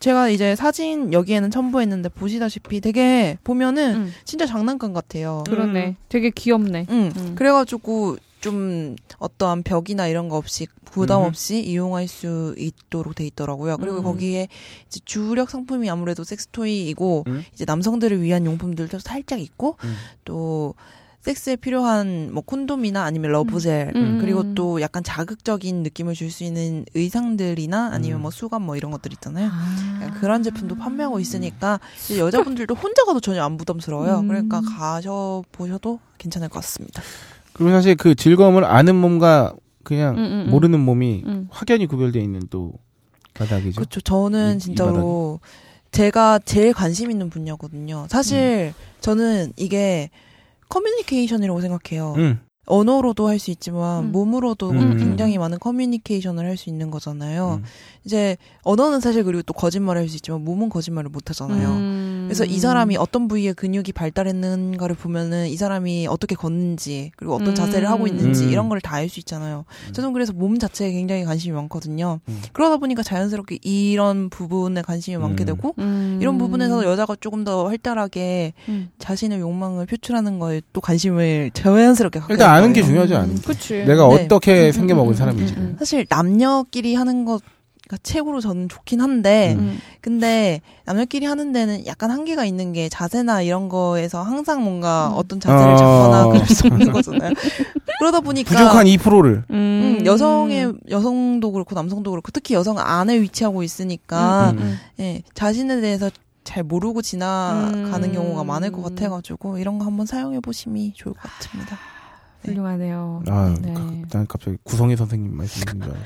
[0.00, 4.12] 제가 이제 사진 여기에는 첨부했는데 보시다시피 되게 보면은 음.
[4.24, 5.42] 진짜 장난감 같아요.
[5.46, 5.96] 그러네.
[6.08, 6.86] 되게 귀엽네.
[6.88, 7.12] 응.
[7.16, 7.34] 음.
[7.34, 11.26] 그래가지고 좀 어떠한 벽이나 이런 거 없이 부담 음.
[11.26, 13.76] 없이 이용할 수 있도록 돼 있더라고요.
[13.78, 14.02] 그리고 음.
[14.04, 14.48] 거기에
[14.86, 17.44] 이제 주력 상품이 아무래도 섹스토이이고 음.
[17.52, 19.94] 이제 남성들을 위한 용품들도 살짝 있고 음.
[20.24, 20.74] 또
[21.28, 24.18] 섹스에 필요한 뭐 콘돔이나 아니면 러브젤 음.
[24.18, 28.22] 그리고 또 약간 자극적인 느낌을 줄 수 있는 의상들이나 아니면 음.
[28.22, 29.50] 뭐 수건 뭐 이런 것들 있잖아요.
[29.52, 30.10] 아.
[30.20, 31.80] 그런 제품도 판매하고 있으니까
[32.16, 34.20] 여자분들도 혼자 가도 전혀 안 부담스러워요.
[34.20, 34.28] 음.
[34.28, 37.02] 그러니까 가셔 보셔도 괜찮을 것 같습니다.
[37.52, 39.52] 그리고 사실 그 즐거움을 아는 몸과
[39.84, 40.50] 그냥 음, 음, 음.
[40.50, 41.48] 모르는 몸이 음.
[41.50, 42.72] 확연히 구별되어 있는 또
[43.34, 43.74] 바닥이죠.
[43.76, 44.00] 그렇죠.
[44.00, 45.40] 저는 이- 이 진짜로
[45.92, 48.06] 제가 제일 관심 있는 분야거든요.
[48.08, 50.10] 사실 저는 이게
[50.68, 52.14] 커뮤니케이션이라고 생각해요.
[52.16, 52.40] 음.
[52.68, 54.12] 언어로도 할 수 있지만 음.
[54.12, 54.96] 몸으로도 음.
[54.98, 57.60] 굉장히 많은 커뮤니케이션을 할 수 있는 거잖아요.
[57.62, 57.64] 음.
[58.04, 61.68] 이제 언어는 사실 그리고 또 거짓말을 할 수 있지만 몸은 거짓말을 못 하잖아요.
[61.68, 62.24] 음.
[62.28, 67.54] 그래서 이 사람이 어떤 부위의 근육이 발달했는가를 보면은 이 사람이 어떻게 걷는지 그리고 어떤 음.
[67.54, 68.50] 자세를 하고 있는지 음.
[68.50, 69.64] 이런 걸 다 알 수 있잖아요.
[69.92, 72.20] 저는 그래서 몸 자체에 굉장히 관심이 많거든요.
[72.28, 72.42] 음.
[72.52, 75.46] 그러다 보니까 자연스럽게 이런 부분에 관심이 많게 음.
[75.46, 76.18] 되고 음.
[76.20, 78.90] 이런 부분에서 여자가 조금 더 활달하게 음.
[78.98, 82.82] 자신의 욕망을 표출하는 거에 또 관심을 자연스럽게 갖게 일단 아는 게.
[82.82, 83.84] 중요하지 않은 그치.
[83.84, 84.24] 내가 네.
[84.24, 85.54] 어떻게 음, 생겨 먹은 음, 사람인지.
[85.54, 87.40] 음, 음, 사실 남녀끼리 하는 것가
[88.02, 89.78] 최고로 저는 좋긴 한데 음.
[90.00, 95.14] 근데 남녀끼리 하는 데는 약간 한계가 있는 게 자세나 이런 거에서 항상 뭔가 음.
[95.16, 95.76] 어떤 자세를 어.
[95.76, 97.32] 잡거나 그럴 수 없는 거잖아요.
[97.98, 99.44] 그러다 보니까 부족한 2%를.
[99.50, 104.78] 음, 여성의 여성도 그렇고 남성도 그렇고 특히 여성 안에 위치하고 있으니까 음, 음.
[105.00, 106.10] 예, 자신에 대해서
[106.44, 108.12] 잘 모르고 지나가는 음.
[108.12, 111.76] 경우가 많을 것 같아가지고 이런 거 한번 사용해 보심이 좋을 것 같습니다.
[112.44, 113.22] 훌륭하네요.
[113.28, 113.74] 아, 네.
[114.10, 116.04] 난 갑자기 구성희 선생님 말씀인 줄 알았어.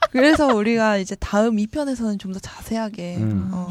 [0.10, 3.50] 그래서 우리가 이제 다음 2편에서는 좀 더 자세하게 음.
[3.52, 3.70] 어,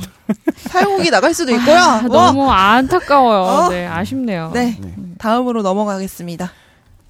[0.55, 1.75] 사용후기 나갈 수도 있고요.
[1.75, 3.41] 아, 뭐, 너무 안타까워요.
[3.41, 3.69] 어?
[3.69, 4.51] 네, 아쉽네요.
[4.53, 4.95] 네, 네.
[5.17, 6.49] 다음으로 넘어가겠습니다.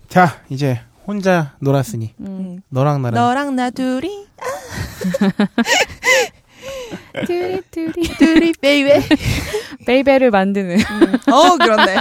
[0.10, 2.26] 자, 이제 혼자 놀았으니 음.
[2.26, 2.62] 음.
[2.70, 4.26] 너랑 나랑 너랑 나 둘이
[7.27, 9.03] 둘이 둘이 둘이 baby.
[9.85, 10.80] Baby를 만드는.
[11.32, 11.95] 어 그렇네.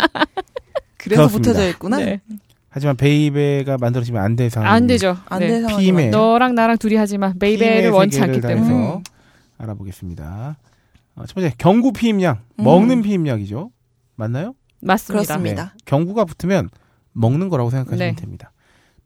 [0.96, 1.28] 그래서 그렇습니다.
[1.28, 1.96] 붙어져 있구나.
[1.98, 2.20] 네.
[2.74, 4.72] 하지만 baby가 만들어지면 안될 상황.
[4.72, 5.18] 안 되죠.
[5.26, 5.60] 안 네.
[5.60, 6.08] 많죠.
[6.10, 8.96] 너랑 나랑 둘이 하지만 baby를 원치 않기 때문에.
[8.96, 9.02] 음.
[9.58, 10.56] 알아보겠습니다.
[11.14, 12.64] 어, 첫 번째 경구 피임약 음.
[12.64, 13.70] 먹는 피임약이죠.
[14.16, 14.54] 맞나요?
[14.80, 15.22] 맞습니다.
[15.22, 15.64] 그렇습니다.
[15.64, 15.70] 네.
[15.84, 16.70] 경구가 붙으면
[17.12, 18.20] 먹는 거라고 생각하시면 네.
[18.20, 18.52] 됩니다.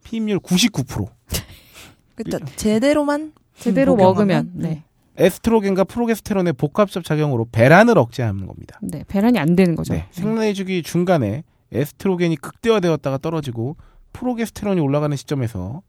[0.05, 1.09] 피임률 99%.
[2.15, 2.39] 그쵸.
[2.55, 3.97] 제대로만 제대로?
[3.97, 4.85] 먹으면 네.
[5.17, 8.79] 에스트로겐과 프로게스테론의 복합적 작용으로 배란을 억제하는 겁니다.
[8.81, 9.93] 네, 배란이 안 되는 거죠.
[9.95, 13.77] 네, 생리의 주기 중간에 에스트로겐이 극대화되었다가 떨어지고
[14.13, 15.83] 프로게스테론이 올라가는 시점에서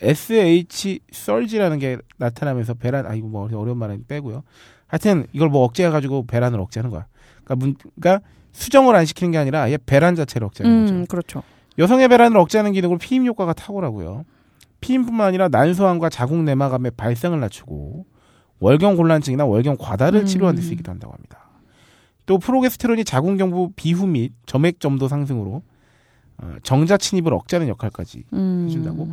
[0.00, 4.42] SH 썰지라는 게 나타나면서 배란 아 이거 뭐 어려운 말은 빼고요.
[4.86, 7.06] 하여튼 이걸 뭐 억제해 가지고 배란을 억제하는 거야.
[7.44, 11.06] 그러니까 문, 그러니까 수정을 안 시키는 게 아니라 아예 배란 자체를 억제하는 음, 거죠.
[11.08, 11.42] 그렇죠.
[11.78, 14.24] 여성의 배란을 억제하는 기능으로 피임 효과가 탁월하고요.
[14.80, 18.04] 피임뿐만 아니라 난소암과 자궁 내막암의 발생을 낮추고
[18.60, 20.26] 월경 곤란증이나 월경 과다를 음.
[20.26, 21.43] 치료하는 데 쓰기도 한다고 합니다.
[22.26, 25.62] 또 프로게스테론이 자궁 경부 비후 및 점액 점도 상승으로
[26.38, 28.64] 어, 정자 침입을 억제하는 역할까지 음.
[28.66, 29.08] 해준다고?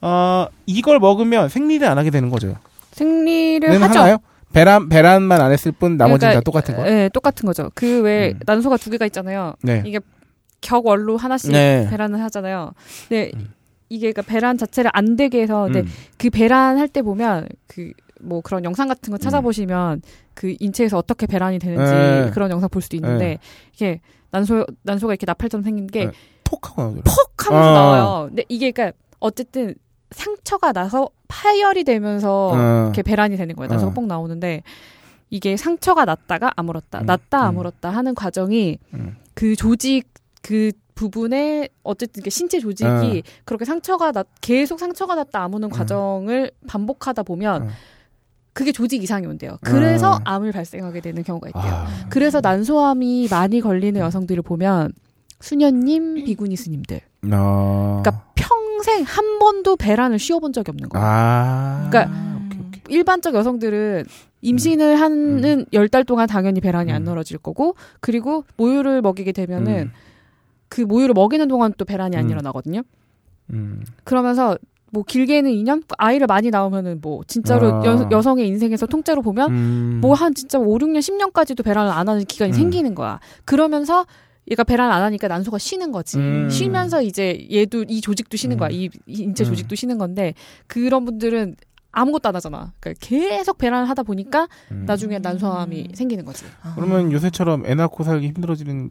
[0.00, 2.56] 어, 이걸 먹으면 생리를 안 하게 되는 거죠.
[2.92, 3.98] 생리를 는 하죠.
[3.98, 4.18] 하나요?
[4.52, 6.84] 배란 배란만 안 했을 뿐 나머지는 그러니까, 다 똑같은 거.
[6.84, 7.70] 네, 똑같은 거죠.
[7.74, 8.40] 그왜 음.
[8.46, 9.54] 난소가 두 개가 있잖아요.
[9.62, 9.82] 네.
[9.84, 9.98] 이게
[10.60, 11.86] 격월로 하나씩 네.
[11.90, 12.72] 배란을 하잖아요.
[13.08, 13.52] 근데 음.
[13.88, 15.86] 이게 그러니까 배란 자체를 안 되게 해서 근데 음.
[16.18, 17.92] 그 배란 할 때 보면 그
[18.24, 20.02] 뭐 그런 영상 같은 거 찾아보시면
[20.34, 22.30] 그 인체에서 어떻게 배란이 되는지 네.
[22.32, 23.38] 그런 영상 볼 수도 있는데 네.
[23.72, 24.00] 이게
[24.30, 26.12] 난소 난소가 이렇게 나팔처럼 생긴 게 네.
[26.42, 26.96] 톡 하고.
[27.04, 27.72] 퍽 하면서 아.
[27.72, 28.26] 나와요.
[28.28, 29.74] 근데 이게 그러니까 어쨌든
[30.10, 32.82] 상처가 나서 파열이 되면서 어.
[32.84, 33.68] 이렇게 배란이 되는 거예요.
[33.70, 33.94] 나서가 어.
[33.94, 34.62] 뻑 나오는데
[35.30, 37.48] 이게 상처가 났다가 아물었다, 음, 났다 음.
[37.48, 39.16] 아물었다 하는 과정이 음.
[39.34, 40.08] 그 조직
[40.42, 43.22] 그 부분에 어쨌든 그 신체 조직이 어.
[43.44, 47.68] 그렇게 상처가 났 계속 상처가 났다 아무는 과정을 반복하다 보면 어.
[48.54, 49.58] 그게 조직 이상이 온대요.
[49.62, 50.20] 그래서 어.
[50.24, 51.62] 암을 발생하게 되는 경우가 있대요.
[51.64, 51.86] 아.
[52.08, 54.92] 그래서 난소암이 많이 걸리는 여성들을 보면
[55.40, 57.00] 수녀님, 비구니 스님들.
[57.32, 58.00] 어.
[58.02, 61.04] 그러니까 평생 한 번도 배란을 쉬어본 적이 없는 거예요.
[61.06, 61.88] 아.
[61.90, 62.14] 그러니까
[62.46, 62.80] 오케이, 오케이.
[62.88, 64.04] 일반적 여성들은
[64.40, 67.04] 임신을 하는 열달 동안 당연히 배란이 안 음.
[67.06, 69.92] 넓어질 거고 그리고 모유를 먹이게 되면은 음.
[70.68, 72.30] 그 모유를 먹이는 동안 또 배란이 안 음.
[72.30, 72.82] 일어나거든요.
[73.50, 73.84] 음.
[74.04, 74.56] 그러면서
[74.94, 77.84] 뭐 길게는 2년 아이를 많이 낳으면은 뭐 진짜로 아.
[77.84, 79.98] 여, 여성의 인생에서 통째로 보면 음.
[80.00, 82.54] 뭐한 진짜 5, 6년, 10년까지도 배란을 안 하는 기간이 음.
[82.54, 83.18] 생기는 거야.
[83.44, 84.06] 그러면서
[84.50, 86.18] 얘가 배란을 안 하니까 난소가 쉬는 거지.
[86.18, 86.48] 음.
[86.48, 88.58] 쉬면서 이제 얘도 이 조직도 쉬는 음.
[88.58, 88.68] 거야.
[88.70, 89.46] 이, 이 인체 음.
[89.46, 90.34] 조직도 쉬는 건데
[90.68, 91.56] 그런 분들은
[91.90, 92.72] 아무것도 안 하잖아.
[92.78, 94.84] 그러니까 계속 배란을 하다 보니까 음.
[94.86, 96.44] 나중에 난소암이 생기는 거지.
[96.76, 98.90] 그러면 요새처럼 애 낳고 살기 힘들어지는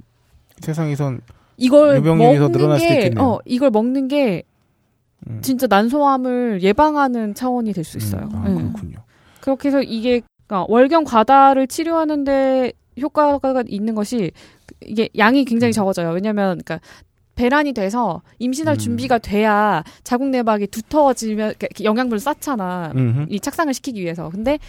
[0.60, 1.22] 세상에선
[1.58, 3.26] 이걸 먹는 늘어날 수도 게, 있겠네요.
[3.26, 4.44] 어, 이걸 먹는 게
[5.30, 5.40] 음.
[5.42, 8.30] 진짜 난소암을 예방하는 차원이 될 수 있어요.
[8.34, 8.36] 음.
[8.36, 8.56] 아, 네.
[8.56, 8.98] 그렇군요.
[9.42, 12.72] 그렇게 해서 이게 그러니까 월경 과다를 치료하는데
[13.02, 14.32] 효과가 있는 것이
[14.82, 15.74] 이게 양이 굉장히 음.
[15.74, 16.12] 적어져요.
[16.12, 16.80] 왜냐하면 그러니까
[17.36, 18.78] 배란이 돼서 임신할 음.
[18.78, 22.92] 준비가 돼야 자궁 내막이 두터워지면 이렇게 영양분을 쌓잖아.
[22.96, 23.26] 음흠.
[23.30, 24.30] 이 착상을 시키기 위해서.
[24.30, 24.60] 근데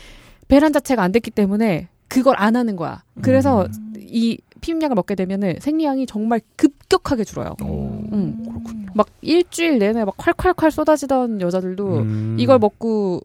[0.48, 3.02] 배란 자체가 안 됐기 때문에 그걸 안 하는 거야.
[3.22, 3.94] 그래서 음.
[3.98, 7.54] 이 피임약을 먹게 되면은 생리량이 정말 급격하게 줄어요.
[7.62, 7.66] 오,
[8.12, 8.42] 음.
[8.48, 8.86] 그렇군요.
[8.94, 12.36] 막 일주일 내내 막 콸콸콸 쏟아지던 여자들도 음.
[12.40, 13.20] 이걸 먹고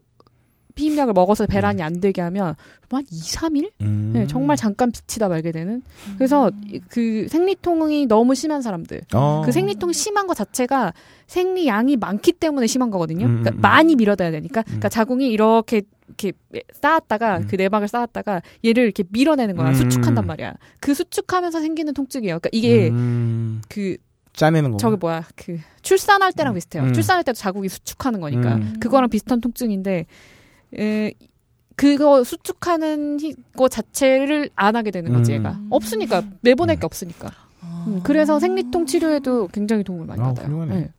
[0.74, 2.54] 피임약을 먹어서 배란이 안 되게 하면
[2.90, 3.70] 한 2, 3일?
[3.80, 4.10] 음.
[4.14, 5.82] 네, 정말 잠깐 비치다 말게 되는.
[6.18, 9.02] 그래서 이- 그 생리통이 너무 심한 사람들.
[9.14, 9.42] 어.
[9.44, 10.92] 그 생리통이 심한 것 자체가
[11.26, 13.26] 생리양이 많기 때문에 심한 거거든요.
[13.26, 13.60] 음, 그러니까 음, 음.
[13.60, 14.62] 많이 밀어내야 되니까.
[14.62, 16.32] 그러니까 자궁이 이렇게 이렇게
[16.72, 17.46] 쌓았다가 음.
[17.48, 19.68] 그 내막을 쌓았다가 얘를 이렇게 밀어내는 거야.
[19.70, 19.74] 음.
[19.74, 20.54] 수축한단 말이야.
[20.80, 22.38] 그 수축하면서 생기는 통증이에요.
[22.40, 23.62] 그러니까 이게 음.
[23.68, 23.96] 그
[24.32, 24.76] 짜내는 거.
[24.76, 26.84] 저기 뭐야 그 출산할 때랑 비슷해요.
[26.84, 26.92] 음.
[26.92, 28.74] 출산할 때도 자궁이 수축하는 거니까 음.
[28.80, 30.06] 그거랑 비슷한 통증인데
[30.78, 31.12] 에,
[31.76, 35.38] 그거 수축하는 히- 거 자체를 안 하게 되는 거지 음.
[35.38, 36.80] 얘가 없으니까 내보낼 음.
[36.80, 37.30] 게 없으니까.
[37.86, 40.64] 음, 그래서 생리통 치료에도 굉장히 도움을 많이 아, 받아요.
[40.66, 40.90] 네.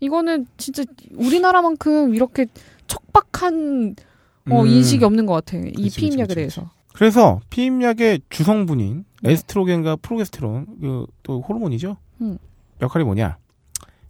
[0.00, 0.82] 이거는 진짜
[1.14, 2.46] 우리나라만큼 이렇게
[2.86, 3.94] 척박한
[4.50, 4.66] 어, 음.
[4.66, 5.56] 인식이 없는 것 같아.
[5.58, 6.70] 이 그치, 피임약에 그치, 대해서.
[6.94, 11.96] 그래서 피임약의 주성분인 에스트로겐과 프로게스테론 그 또 호르몬이죠.
[12.20, 12.38] 음.
[12.82, 13.36] 역할이 뭐냐?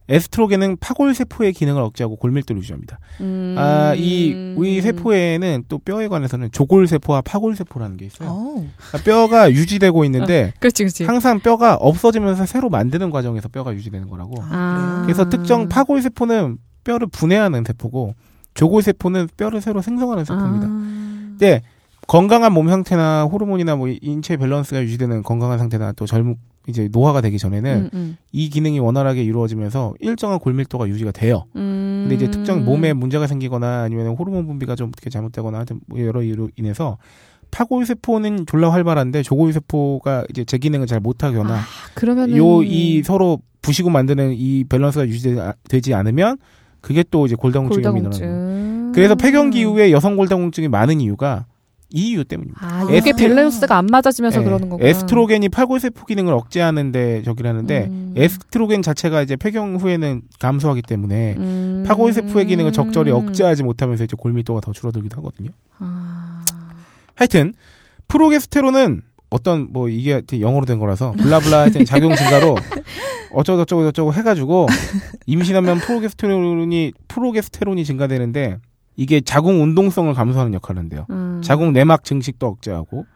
[0.09, 2.98] 에스트로겐은 파골 세포의 기능을 억제하고 골밀도를 유지합니다.
[3.20, 3.54] 음.
[3.56, 8.28] 아, 이 우리 세포에는 또 뼈에 관해서는 조골 세포와 파골 세포라는 게 있어요.
[8.28, 8.66] 어.
[8.88, 11.04] 그러니까 뼈가 유지되고 있는데 그렇지, 그렇지.
[11.04, 14.34] 항상 뼈가 없어지면서 새로 만드는 과정에서 뼈가 유지되는 거라고.
[14.40, 15.02] 아.
[15.06, 18.14] 그래서 특정 파골 세포는 뼈를 분해하는 세포고
[18.54, 20.66] 조골 세포는 뼈를 새로 생성하는 세포입니다.
[20.68, 21.36] 아.
[21.38, 21.62] 네,
[22.06, 26.36] 건강한 몸 상태나 호르몬이나 뭐 인체 밸런스가 유지되는 건강한 상태나 또 젊은
[26.68, 28.16] 이제 노화가 되기 전에는 음, 음.
[28.30, 31.44] 이 기능이 원활하게 이루어지면서 일정한 골밀도가 유지가 돼요.
[31.56, 32.06] 음.
[32.08, 36.22] 근데 이제 특정 몸에 문제가 생기거나 아니면 호르몬 분비가 좀 어떻게 잘못되거나 하여튼 뭐 여러
[36.22, 36.98] 이유로 인해서
[37.50, 41.64] 파골 세포는 졸라 활발한데 조골 세포가 이제 제 기능을 잘 못하거나 아,
[41.94, 46.38] 그러면은 요이 서로 부시고 만드는 이 밸런스가 유지되지 않으면
[46.82, 47.68] 그게 또 이제 거예요.
[47.68, 48.92] 골다공증.
[48.94, 51.46] 그래서 폐경기 이후에 여성 골다공증이 많은 이유가
[51.94, 52.66] 이 이유 때문입니다.
[52.66, 54.88] 아, 이게 에스트- 밸런스가 안 맞아지면서 예, 그러는 거구나.
[54.88, 58.14] 에스트로겐이 파골세포 기능을 억제하는데 저기라는데 음.
[58.16, 61.84] 에스트로겐 자체가 이제 폐경 후에는 감소하기 때문에 음.
[61.86, 65.50] 파골세포의 기능을 적절히 억제하지 못하면서 이제 골밀도가 더 줄어들기도 하거든요.
[65.78, 66.42] 아.
[67.14, 67.52] 하여튼
[68.09, 69.02] 프로게스테론은
[69.32, 72.54] 어떤 뭐 이게 영어로 된 거라서 블라블라 하여튼 작용 증가로
[73.32, 74.66] 어쩌고 저쩌고 저쩌고 해가지고
[75.26, 78.59] 임신하면 프로게스테론이 프로게스테론이 증가되는데
[78.96, 81.06] 이게 자궁 운동성을 감소하는 역할을 한대요.
[81.09, 81.40] 음.
[81.42, 83.06] 자궁 내막 증식도 억제하고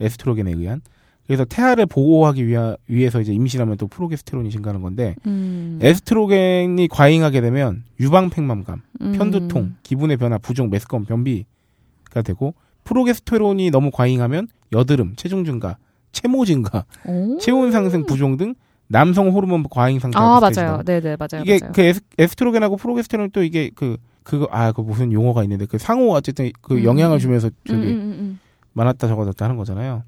[0.00, 0.80] 에스트로겐에 의한
[1.28, 5.78] 그래서 태아를 보호하기 위하, 위해서 이제 임신하면 또 프로게스테론이 증가하는 건데 음.
[5.80, 9.12] 에스트로겐이 과잉하게 되면 유방 팽만감, 음.
[9.12, 15.76] 편두통, 기분의 변화, 부종, 메스꺼움, 변비가 되고 프로게스테론이 너무 과잉하면 여드름, 체중 증가,
[16.12, 17.38] 체모 증가, 오.
[17.38, 18.54] 체온 상승, 부종 등
[18.88, 20.40] 남성 호르몬 과잉 상태가 아.
[20.40, 20.82] 맞아요.
[20.84, 21.42] 네, 네, 맞아요.
[21.42, 21.72] 이게 맞아요.
[21.72, 26.12] 그 에스, 에스트로겐하고 프로게스테론 또 이게 그 그거 아 그 무슨 용어가 있는데 그 상호
[26.12, 27.18] 어쨌든 그 음, 영향을 음.
[27.18, 28.40] 주면서 저기 음, 음, 음,
[28.74, 30.02] 많았다 적어졌다 하는 거잖아요.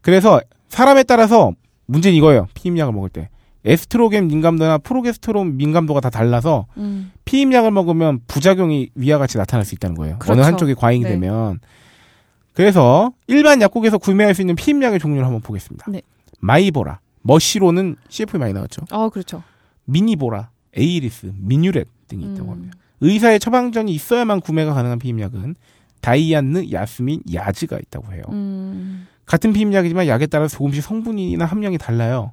[0.00, 1.52] 그래서 사람에 따라서
[1.86, 2.48] 문제는 이거예요.
[2.54, 3.28] 피임약을 먹을 때
[3.64, 7.12] 에스트로겐 민감도나 프로게스테론 민감도가 다 달라서 음.
[7.24, 10.14] 피임약을 먹으면 부작용이 위와 같이 나타날 수 있다는 거예요.
[10.14, 10.42] 어느 그렇죠.
[10.42, 11.10] 한쪽이 과잉이 네.
[11.10, 11.60] 되면
[12.54, 15.86] 그래서 일반 약국에서 구매할 수 있는 피임약의 종류를 한번 보겠습니다.
[15.90, 16.02] 네.
[16.40, 18.82] 마이보라, 머시론은 CF에 많이 나왔죠.
[18.90, 19.42] 어, 그렇죠.
[19.84, 22.52] 미니보라, 에이리스, 미뉴렛 등이 있다고 음.
[22.52, 22.78] 합니다.
[23.00, 25.54] 의사의 처방전이 있어야만 구매가 가능한 피임약은
[26.00, 28.22] 다이안느, 야스민, 야즈가 있다고 해요.
[28.30, 29.06] 음.
[29.24, 32.32] 같은 피임약이지만 약에 따라 조금씩 성분이나 함량이 달라요.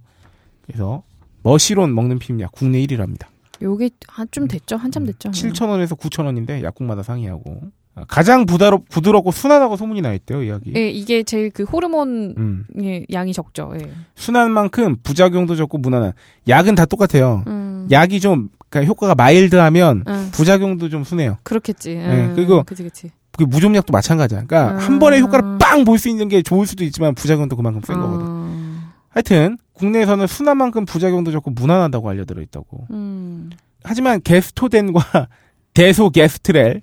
[0.65, 1.03] 그래서
[1.43, 3.27] 머시론 먹는 피임약 국내 1위랍니다.
[3.61, 4.75] 요게 한 좀 됐죠?
[4.77, 5.31] 한참 됐죠?
[5.31, 7.69] 7,000원에서 9,000원인데 약국마다 상이하고 아,
[8.07, 10.73] 가장 부드럽, 부드럽고 순하다고 소문이 나 있대요, 이 약이.
[10.75, 12.65] 예, 이게 제일 그 호르몬 음.
[12.75, 13.73] 의 양이 적죠.
[13.75, 13.91] 예.
[14.15, 16.13] 순한 만큼 부작용도 적고 무난한.
[16.47, 17.43] 약은 다 똑같아요.
[17.47, 17.87] 음.
[17.91, 20.29] 약이 좀 그러니까 효과가 마일드하면 응.
[20.31, 21.37] 부작용도 좀 순해요.
[21.43, 21.95] 그렇겠지.
[21.95, 23.11] 네, 음, 그리고 그치, 그치.
[23.37, 24.43] 그 무좀약도 마찬가지야.
[24.45, 24.77] 그러니까 음.
[24.79, 28.25] 한 번에 효과를 빵 볼 수 있는 게 좋을 수도 있지만 부작용도 그만큼 센 거거든.
[28.27, 28.81] 음.
[29.09, 32.85] 하여튼 국내에서는 순한 만큼 부작용도 적고 무난하다고 알려들어 있다고.
[32.91, 33.49] 음.
[33.83, 35.27] 하지만 게스토덴과
[35.79, 36.81] 데소게스트렐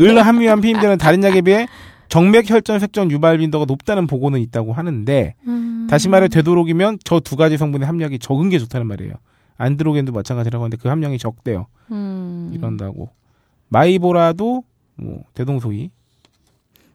[0.00, 1.66] 을 함유한 피임제는 다른 약에 비해
[2.08, 5.88] 정맥 혈전 색전 유발 빈도가 높다는 보고는 있다고 하는데 음.
[5.90, 9.14] 다시 말해 되도록이면 저 두 가지 성분의 함량이 적은 게 좋다는 말이에요.
[9.56, 11.66] 안드로겐도 마찬가지라고 하는데 그 함량이 적대요.
[11.90, 12.52] 음.
[12.54, 13.10] 이런다고.
[13.68, 14.62] 마이보라도
[14.96, 15.90] 뭐 대동소이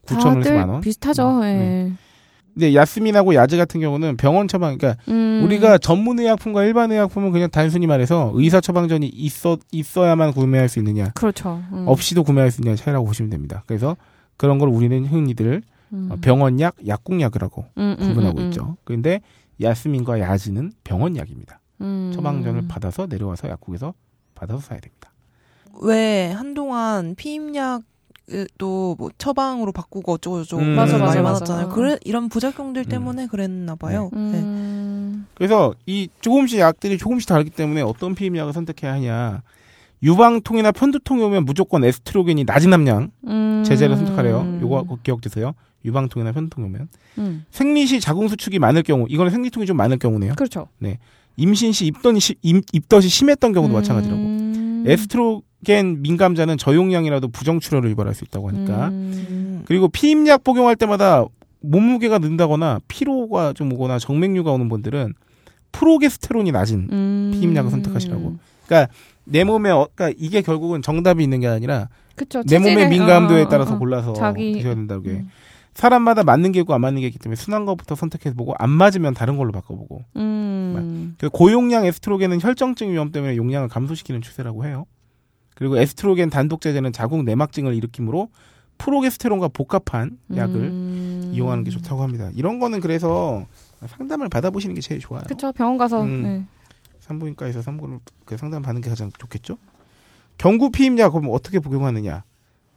[0.06, 0.82] 9천원에서 다들 만 원.
[0.82, 1.40] 비슷하죠.
[1.40, 1.48] 음, 예.
[1.54, 1.92] 네.
[2.60, 5.42] 근데 야스민하고 야즈 같은 경우는 병원 처방, 그러니까 음.
[5.46, 11.12] 우리가 전문 의약품과 일반 의약품은 그냥 단순히 말해서 의사 처방전이 있어 있어야만 구매할 수 있느냐,
[11.16, 11.64] 그렇죠.
[11.72, 11.86] 음.
[11.88, 13.64] 없이도 구매할 수 있느냐 차이라고 보시면 됩니다.
[13.66, 13.96] 그래서
[14.36, 15.62] 그런 걸 우리는 흔히들
[15.94, 16.10] 음.
[16.12, 18.50] 어, 병원약, 약국약이라고 음, 음, 구분하고 음, 음.
[18.50, 18.76] 있죠.
[18.84, 19.22] 그런데
[19.62, 21.62] 야스민과 야즈는 병원약입니다.
[21.80, 22.12] 음.
[22.14, 23.94] 처방전을 받아서 내려와서 약국에서
[24.36, 25.14] 받아서 사야 됩니다.
[25.82, 27.84] 왜 한동안 피임약
[28.58, 30.76] 도뭐 처방으로 바꾸고 어쩌고저쩌고 음.
[30.76, 31.68] 맞아, 많이 맞아, 많았잖아요.
[31.68, 31.76] 맞아.
[31.76, 32.90] 그래 이런 부작용들 음.
[32.90, 34.10] 때문에 그랬나 봐요.
[34.14, 34.20] 네.
[34.20, 35.28] 음.
[35.36, 39.42] 그래서 이 조금씩 약들이 조금씩 다르기 때문에 어떤 피임약을 선택해야 하냐.
[40.02, 43.64] 유방통이나 편두통이 오면 무조건 에스트로겐이 낮은 함량 음.
[43.66, 44.60] 제재를 선택하래요.
[44.62, 45.54] 요거 꼭 기억되세요.
[45.84, 46.88] 유방통이나 편두통이 오면
[47.18, 47.46] 음.
[47.52, 50.34] 생리 시 자궁 수축이 많을 경우 이거는 생리통이 좀 많을 경우네요.
[50.36, 50.68] 그렇죠.
[51.38, 54.22] 임신 시 입덧이 시- 임- 입덧이 심했던 경우도 마찬가지라고.
[54.22, 54.84] 음.
[54.88, 58.88] 에스트로 겐 민감자는 저용량이라도 부정출혈을 유발할 수 있다고 하니까.
[58.90, 59.26] 음.
[59.30, 59.64] 음.
[59.66, 61.26] 그리고 피임약 복용할 때마다
[61.62, 65.14] 몸무게가 는다거나 피로가 좀 오거나 정맥류가 오는 분들은
[65.72, 67.32] 프로게스테론이 낮은 음.
[67.34, 68.38] 피임약을 선택하시라고.
[69.26, 72.44] 내 몸에 어, 그러니까 이게 결국은 정답이 있는 게 아니라 그쵸.
[72.44, 73.80] 내 몸의 민감도에 어, 어, 따라서 어.
[73.80, 75.30] 골라서 자기- 드셔야 된다고 게 음.
[75.74, 79.14] 사람마다 맞는 게 있고 안 맞는 게 있기 때문에 순한 것부터 선택해 보고 안 맞으면
[79.14, 81.16] 다른 걸로 바꿔보고 음.
[81.20, 84.86] 그 고용량 에스트로겐은 혈정증 위험 때문에 용량을 감소시키는 추세라고 해요.
[85.60, 88.30] 그리고 에스트로겐 단독 제제는 자궁 내막증을 일으키므로
[88.78, 91.32] 프로게스테론과 복합한 약을 음.
[91.34, 92.32] 이용하는 게 좋다고 합니다.
[92.34, 93.46] 이런 거는 그래서
[93.86, 95.24] 상담을 받아보시는 게 제일 좋아요.
[95.28, 95.52] 그쵸.
[95.52, 96.02] 병원 가서.
[96.02, 96.24] 음.
[96.24, 96.46] 네.
[97.02, 99.58] 산부인과에서 산부를 그 상담 받는 게 가장 좋겠죠.
[100.38, 102.24] 경구 피임약 그럼 어떻게 복용하느냐?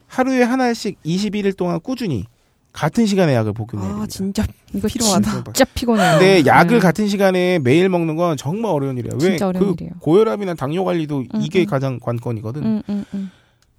[0.08, 2.26] 하루에 하나씩 21일 동안 꾸준히
[2.72, 4.04] 같은 시간에 약을 복용해야 됩니다.
[4.04, 5.44] 아 진짜 이거 필요하다.
[5.52, 6.18] 진짜 피곤해요.
[6.18, 6.80] 근데 약을 네.
[6.80, 9.12] 같은 시간에 매일 먹는 건 정말 어려운 일이야.
[9.14, 9.18] 왜?
[9.18, 9.92] 진짜 어려운 그 일이에요.
[10.00, 11.66] 고혈압이나 당뇨 관리도 음, 이게 음.
[11.66, 12.64] 가장 관건이거든.
[12.64, 13.30] 음, 음, 음.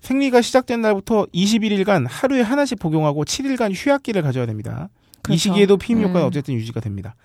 [0.02, 4.90] 생리가 시작된 날부터 21일간 하루에 하나씩 복용하고 7일간 휴약기를 가져야 됩니다.
[4.92, 5.40] 이 그렇죠.
[5.40, 6.28] 시기에도 피임 효과는 음.
[6.28, 7.16] 어쨌든 유지가 됩니다.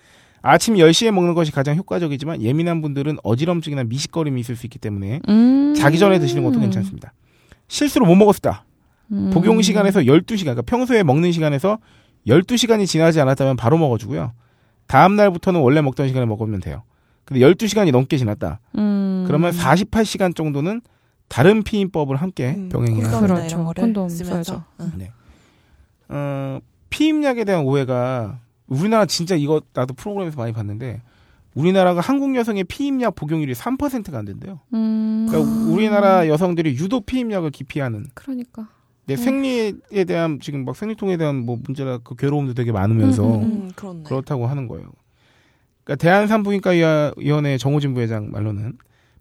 [0.41, 5.75] 아침 10시에 먹는 것이 가장 효과적이지만 예민한 분들은 어지럼증이나 미식거림이 있을 수 있기 때문에 음.
[5.77, 7.13] 자기 전에 드시는 것도 괜찮습니다.
[7.67, 8.65] 실수로 못 먹었다.
[9.13, 9.31] 음.
[9.33, 11.79] 복용 시간에서 12시간, 그러니까 평소에 먹는 시간에서
[12.27, 14.33] 12시간이 지나지 않았다면 바로 먹어주고요.
[14.87, 16.83] 다음 날부터는 원래 먹던 시간에 먹으면 돼요.
[17.25, 18.61] 근데 12시간이 넘게 지났다.
[18.77, 19.25] 음.
[19.27, 20.81] 그러면 48시간 정도는
[21.29, 23.35] 다른 피임법을 함께 음, 병행해야 합니다.
[23.35, 23.73] 그렇죠.
[23.77, 24.65] 콘돔 쓰면서.
[24.81, 24.93] 응.
[24.97, 25.11] 네.
[26.09, 31.03] 어, 피임약에 대한 오해가 우리나라 진짜 이거 나도 프로그램에서 많이 봤는데
[31.55, 34.61] 우리나라가 한국 여성의 피임약 복용률이 3%가 안 된대요.
[34.73, 35.27] 음.
[35.29, 38.69] 그러니까 우리나라 여성들이 유독 피임약을 기피하는 그러니까.
[39.09, 39.17] 내 음.
[39.17, 44.05] 생리에 대한 지금 막 생리통에 대한 뭐 문제나 그 괴로움도 되게 많으면서 음, 음, 음.
[44.05, 44.87] 그렇다고 하는 거예요.
[45.83, 46.73] 그러니까 대한산부인과
[47.17, 48.75] 위원회 정호진 부회장 말로는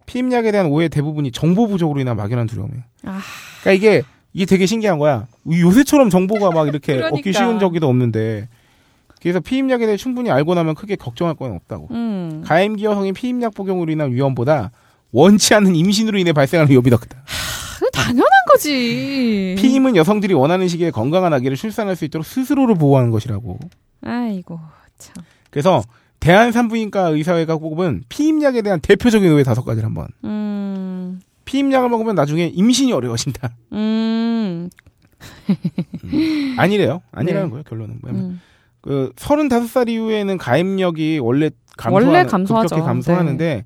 [0.05, 2.84] 피임약에 대한 오해 대부분이 정보 부족으로 인한 막연한 두려움이에요.
[3.03, 3.19] 아.
[3.61, 4.03] 그러니까 이게
[4.34, 5.26] 이게 되게 신기한 거야.
[5.45, 7.15] 이 요새처럼 정보가 막 이렇게 그러니까.
[7.15, 8.49] 얻기 쉬운 적이도 없는데
[9.22, 11.88] 그래서 피임약에 대해 충분히 알고 나면 크게 걱정할 건 없다고.
[11.91, 12.41] 음.
[12.45, 14.72] 가임기 여성의 피임약 복용으로 인한 위험보다
[15.11, 17.23] 원치 않는 임신으로 인해 발생하는 위험이 더 크다.
[17.98, 19.56] 그 당연한 거지.
[19.57, 23.60] 피임은 여성들이 원하는 시기에 건강한 아기를 출산할 수 있도록 스스로를 보호하는 것이라고.
[24.02, 24.60] 아이고
[24.99, 25.15] 참.
[25.49, 25.82] 그래서
[26.19, 30.07] 대한산부인과 의사회가 꼽은 피임약에 대한 대표적인 오해 다섯 가지를 한번.
[30.24, 31.19] 음.
[31.45, 33.49] 피임약을 먹으면 나중에 임신이 어려워진다.
[33.74, 34.69] 음.
[36.57, 37.02] 아니래요.
[37.11, 37.52] 아니라는 네.
[37.52, 37.99] 거예요, 결론은.
[38.02, 38.41] 뭐냐면 음.
[38.82, 42.68] 그 35살 이후에는 가임력이 원래 감소하 원래 감소하죠.
[42.69, 43.65] 급격히 감소하는데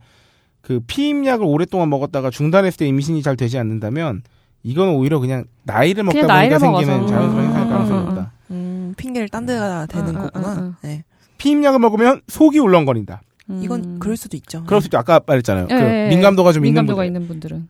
[0.62, 4.22] 그 피임약을 오랫동안 먹었다가 중단했을 때 임신이 잘 되지 않는다면
[4.64, 7.08] 이건 오히려 그냥 나이를 먹다 그냥 보니까 나이를 생기는 먹어서.
[7.14, 8.32] 자연스러운 현상일 음, 가능성이 음, 음, 높다.
[8.52, 8.56] 음.
[8.56, 10.48] 음, 핑계를 딴 데다 대는 어, 어, 거구나.
[10.48, 10.74] 어, 어.
[10.84, 11.04] 네.
[11.38, 13.22] 피임약을 먹으면 속이 울렁거린다.
[13.62, 14.00] 이건 음.
[14.00, 14.64] 그럴 수도 있죠.
[14.66, 15.68] 그럴 수도 아까 말했잖아요.
[15.70, 16.10] 예, 그 예, 예.
[16.10, 17.50] 민감도가 좀 민감도가 있는 있는 분들.
[17.50, 17.70] 분들은.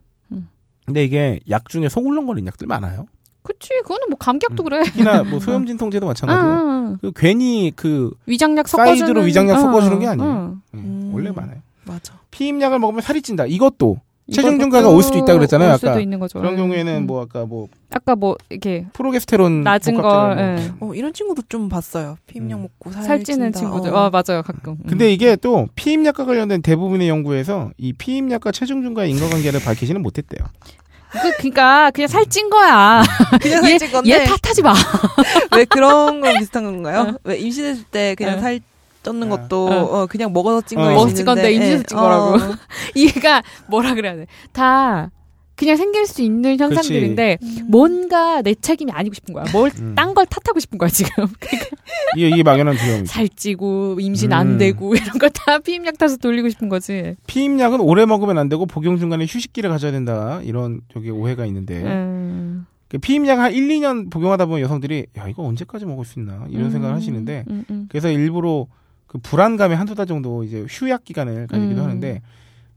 [0.85, 3.05] 근데 이게 약 중에 속 울렁거리는 약들 많아요.
[3.43, 4.65] 그치, 그거는 뭐 감기약도 음.
[4.65, 4.83] 그래.
[4.83, 6.97] 특히나 뭐 소염진 통제도 아, 마찬가지고 아, 아.
[7.01, 10.29] 그 괜히 그 위장약 섞어주는 side로 위장약 어, 섞어주는 게 아니에요.
[10.29, 10.55] 어.
[10.75, 11.11] 예, 음.
[11.13, 11.59] 원래 많아요.
[11.85, 12.13] 맞아.
[12.31, 13.45] 피임약을 먹으면 살이 찐다.
[13.47, 13.97] 이것도
[14.31, 15.99] 체중 증가가 올 수도 있다 그랬잖아요, 올 수도 아까.
[15.99, 16.39] 있는 거죠.
[16.39, 17.07] 그런 경우에는 음.
[17.07, 20.37] 뭐 아까 뭐 아까 뭐 이렇게 프로게스테론 낮은 거, 뭐.
[20.37, 20.71] 예.
[20.79, 22.15] 어, 이런 친구도 좀 봤어요.
[22.27, 22.61] 피임약 음.
[22.63, 23.59] 먹고 살 살 찌는 찐다.
[23.59, 23.93] 친구들.
[23.93, 24.05] 어.
[24.05, 24.73] 어, 맞아요, 가끔.
[24.73, 24.83] 음.
[24.87, 30.47] 근데 이게 또 피임약과 관련된 대부분의 연구에서 이 피임약과 체중 증가의 인과관계를 밝히지는 못했대요.
[31.11, 33.03] 그, 그니까, 그냥 살찐 거야.
[33.41, 34.73] 그냥 얘, 살찐 건데 얘 탓하지 마.
[35.57, 37.01] 왜 그런 거 비슷한 건가요?
[37.01, 37.17] 어.
[37.25, 38.39] 왜 임신했을 때 그냥 어.
[38.41, 38.61] 살
[39.03, 39.37] 쪘는 어.
[39.37, 40.01] 것도 어.
[40.01, 40.81] 어, 그냥 먹어서 찐 어.
[40.83, 41.83] 거일 수 먹어서 찐 건데 임신해서 예.
[41.85, 42.23] 찐 거라고.
[42.35, 42.55] 어.
[42.95, 44.27] 얘가 뭐라 그래야 돼.
[44.51, 45.11] 다
[45.55, 47.37] 그냥 생길 수 있는 현상들인데,
[47.67, 49.45] 뭔가 내 책임이 아니고 싶은 거야.
[49.53, 49.93] 뭘, 음.
[49.93, 51.27] 딴걸 탓하고 싶은 거야, 지금.
[52.17, 53.05] 이게, 이게 막연한 두려움이죠.
[53.05, 54.33] 살찌고, 임신 음.
[54.37, 57.15] 안 되고, 이런 거 다 피임약 타서 돌리고 싶은 거지.
[57.27, 60.39] 피임약은 오래 먹으면 안 되고 복용 중간에 휴식기를 가져야 된다.
[60.43, 62.65] 이런 저기 오해가 있는데 음.
[62.87, 66.65] 그 피임약 한 1, 2년 복용하다 보면 여성들이 야 이거 언제까지 먹을 수 있나 이런
[66.67, 66.71] 음.
[66.71, 67.85] 생각을 하시는데 음, 음.
[67.89, 68.65] 그래서 일부러
[69.11, 71.83] 그 불안감에 한두 달 정도 이제 휴약 기간을 가지기도 음.
[71.83, 72.21] 하는데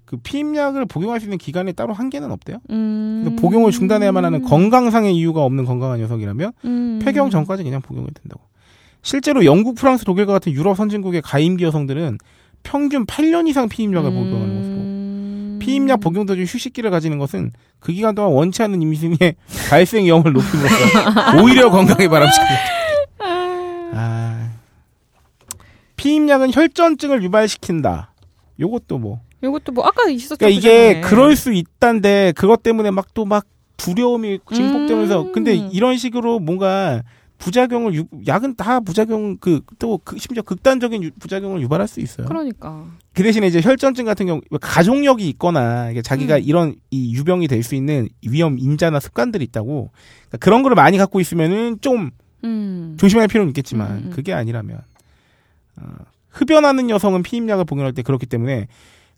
[0.05, 2.59] 그 피임약을 복용할 수 있는 기간에 따로 한계는 없대요.
[2.71, 3.37] 음.
[3.39, 6.99] 복용을 중단해야만 하는 건강상의 이유가 없는 건강한 여성이라면 음.
[7.01, 8.43] 폐경 전까지 그냥 복용이 된다고.
[9.01, 12.19] 실제로 영국, 프랑스, 독일과 같은 유럽 선진국의 가임기 여성들은
[12.65, 14.75] 평균 8년 이상 피임약을 복용하는 것으로.
[14.75, 15.59] 음.
[15.63, 19.37] 피임약 복용 도중 휴식기를 가지는 것은 그 기간 동안 원치 않는 임신의
[19.71, 20.75] 발생 위험을 높임으로써
[21.41, 22.61] 오히려 건강에 바람직합니다.
[23.95, 24.44] 아.
[26.09, 28.13] 피임약은 혈전증을 유발시킨다.
[28.61, 29.21] 요것도 뭐.
[29.43, 30.37] 요것도 뭐 아까 있었죠.
[30.37, 33.47] 그러니까 이게 그럴 수 있단데 그것 때문에 막 또막
[33.79, 35.33] 두려움이 증폭되면서 음.
[35.33, 37.03] 근데 이런 식으로 뭔가
[37.39, 42.27] 부작용을 유, 약은 다 부작용 그또 심지어 극단적인 유- 부작용을 유발할 수 있어요.
[42.27, 42.87] 그러니까.
[43.15, 46.43] 그 대신에 이제 혈전증 같은 경우 가족력이 있거나 자기가 음.
[46.45, 49.91] 이런 이 유병이 될 수 있는 위험 인자나 습관들이 있다고
[50.29, 52.11] 그러니까 그런 거를 많이 갖고 있으면은 좀
[52.45, 52.95] 음.
[53.01, 54.11] 조심할 필요는 있겠지만 음, 음.
[54.15, 54.83] 그게 아니라면 어,
[56.31, 58.67] 흡연하는 여성은 피임약을 복용할 때 그렇기 때문에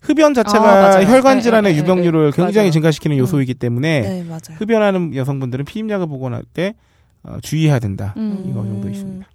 [0.01, 1.05] 흡연 자체가 아.
[1.05, 2.37] 혈관 네, 질환의 네, 네, 유병률을 네.
[2.37, 2.71] 굉장히 맞아요.
[2.73, 3.19] 증가시키는 음.
[3.21, 4.27] 요소이기 때문에 네.
[4.59, 6.75] 흡연하는 여성분들은 피임약을 복용할 때
[7.23, 8.15] 어, 주의해야 된다.
[8.17, 8.45] 음.
[8.49, 9.27] 이거 정도 있습니다.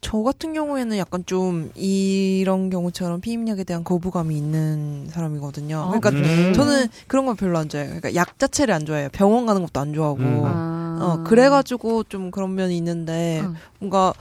[0.00, 5.78] 저 같은 경우에는 약간 좀 이런 경우처럼 피임약에 대한 거부감이 있는 사람이거든요.
[5.78, 6.52] 아, 그러니까 음.
[6.52, 7.88] 저는 그런 건 별로 안 좋아해요.
[7.88, 9.08] 그러니까 약 자체를 안 좋아해요.
[9.12, 10.18] 병원 가는 것도 안 좋아하고.
[10.18, 10.42] 음.
[10.44, 10.98] 아.
[11.00, 13.54] 어, 그래가지고 좀 그런 면이 있는데 음.
[13.80, 14.12] 뭔가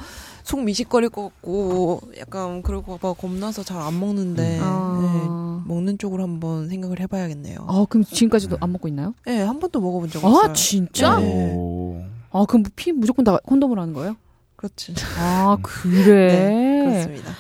[0.44, 5.64] 속 미식거릴 것 같고 약간 그럴까봐 겁나서 잘 안 먹는데 네, 아.
[5.66, 7.66] 먹는 쪽으로 한번 생각을 해봐야겠네요.
[7.68, 9.14] 아, 그럼 지금까지도 안 먹고 있나요?
[9.26, 10.50] 네, 한 번도 먹어본 적 없어요.
[10.50, 11.18] 아, 진짜?
[11.20, 11.54] 네.
[11.56, 12.02] 오.
[12.32, 14.16] 아, 그럼 피 무조건 다 콘돔을 하는 거예요?
[14.56, 14.94] 그렇지.
[15.20, 16.28] 아, 그래.
[16.34, 17.32] 네, 그렇습니다.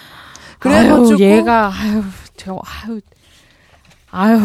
[0.60, 2.04] 그래가지고 얘가 아유,
[2.38, 3.00] 제가 아유,
[4.16, 4.40] 아유,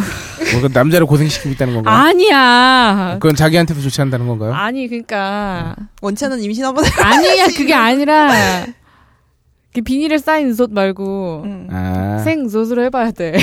[0.53, 1.95] 뭔가 남자를 고생시키고 있다는 건가요?
[1.95, 3.17] 아니야.
[3.21, 4.55] 그건 자기한테도 좋지 않다는 건가요?
[4.55, 6.89] 아니, 그러니까 원치 않은 임신 한번 해.
[7.03, 8.31] 아니야, 그게 아니라
[9.75, 11.69] 그 비닐에 쌓인 솥 말고 음.
[11.71, 12.19] 아.
[12.25, 13.37] 생 솥으로 해봐야 돼.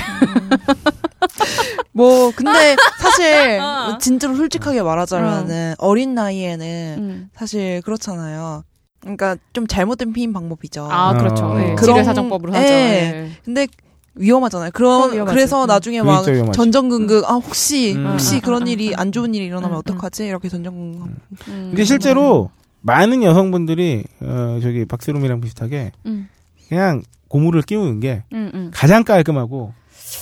[1.91, 3.97] 뭐 근데 사실 어.
[3.99, 6.65] 진짜로 솔직하게 말하자면은 어 린 나이에는
[6.97, 7.29] 음.
[7.35, 8.63] 사실 그렇잖아요.
[8.99, 10.87] 그러니까 좀 잘못된 피임 방법이죠.
[10.91, 11.45] 아, 그렇죠.
[11.45, 11.61] 어.
[11.61, 12.67] 예, 그런- 사정법으로 하죠.
[12.67, 12.71] 예.
[12.73, 13.29] 예.
[13.45, 13.67] 근데
[14.15, 14.71] 위험하잖아요.
[14.73, 15.35] 그런 위험하지.
[15.35, 15.67] 그래서 음.
[15.67, 16.51] 나중에 막 진짜.
[16.51, 18.07] 전전긍긍 아 혹시 음.
[18.11, 18.41] 혹시 음.
[18.41, 18.67] 그런 음.
[18.67, 18.93] 일이 음.
[18.97, 19.79] 안 좋은 일이 일어나면 음.
[19.79, 20.25] 어떡하지?
[20.25, 21.07] 이렇게 전전긍긍.
[21.47, 21.67] 음.
[21.69, 22.49] 근데 실제로
[22.81, 26.29] 많은 여성분들이 어 저기 박세롬이랑 비슷하게 음.
[26.69, 28.23] 그냥 고무를 끼우는 게.
[28.71, 29.73] 가장 깔끔하고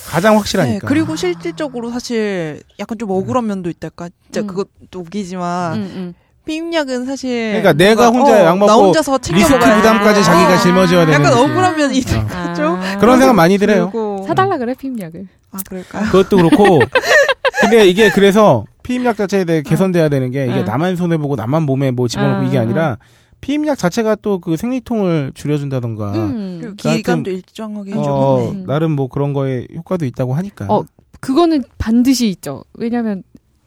[0.09, 0.87] 가장 네, 확실하니까.
[0.87, 4.09] 그리고 실질적으로 사실 약간 좀 억울한 면도 있달까?
[4.23, 4.47] 진짜 음.
[4.47, 6.13] 그것도 웃기지만
[6.45, 10.25] 피임약은 사실 그러니까 내가 혼자 어, 약 먹고 나 혼자서 챙겨 리스크 먹어야 부담까지 돼.
[10.25, 12.53] 자기가 어, 짊어져야 되는 약간 면이 있 어.
[12.53, 12.97] 죠 아.
[12.99, 13.91] 그런 생각 많이 들어요.
[14.27, 15.27] 사달라 그래 피임약을.
[15.51, 16.05] 아 그럴까요?
[16.11, 16.79] 그것도 그렇고.
[17.61, 20.65] 근데 이게 그래서 피임약 자체에 대해 개선돼야 되는 게 이게 응.
[20.65, 22.63] 나만 손해 보고 나만 몸에 뭐 집어넣고 응, 이게 응.
[22.63, 22.97] 아니라
[23.39, 26.11] 피임약 자체가 또 그 생리통을 줄여준다던가.
[26.13, 26.59] 음.
[26.61, 28.65] 하여튼, 기간도 일정하게 어, 해주고 음.
[28.65, 30.65] 나름 뭐 그런 거에 효과도 있다고 하니까.
[30.69, 30.83] 어,
[31.21, 32.63] 그거는 반드시 있죠.
[32.73, 33.23] 왜냐하면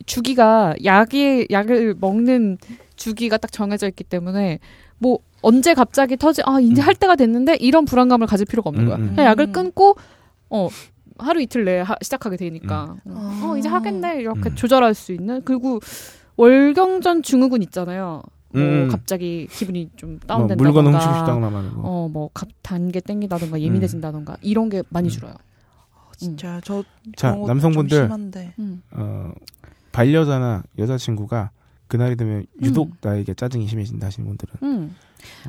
[0.07, 2.59] 주기가 약이 약을 먹는
[2.97, 4.59] 주기가 딱 정해져 있기 때문에
[4.99, 6.87] 뭐 언제 갑자기 터지 아 이제 음.
[6.87, 8.97] 할 때가 됐는데 이런 불안감을 가질 필요가 없는 음, 거야.
[8.97, 9.09] 음.
[9.15, 9.97] 그냥 약을 끊고
[10.49, 10.69] 어
[11.19, 13.41] 하루 이틀 내에 하- 시작하게 되니까 음.
[13.45, 14.55] 어 이제 하겠네 이렇게 음.
[14.55, 15.81] 조절할 수 있는 그리고
[16.37, 18.23] 월경전 증후군 있잖아요.
[18.51, 18.89] 뭐 음.
[18.91, 21.81] 갑자기 기분이 좀뭐 다운된다던가 물건 훔치고 싶다거나 말고.
[21.83, 22.31] 어뭐
[22.62, 25.11] 단계 땡기다던가 예민해진다던가 이런 게 많이 음.
[25.11, 25.35] 줄어요.
[26.16, 26.83] 진짜 저
[27.15, 28.09] 자, 남성분들.
[28.59, 28.83] 음.
[28.93, 29.33] 어,
[29.97, 31.51] 반려자나 여자친구가
[31.89, 34.94] 그날이 되면 유독 나에게 짜증이 심해진다 하시는 분들은 음.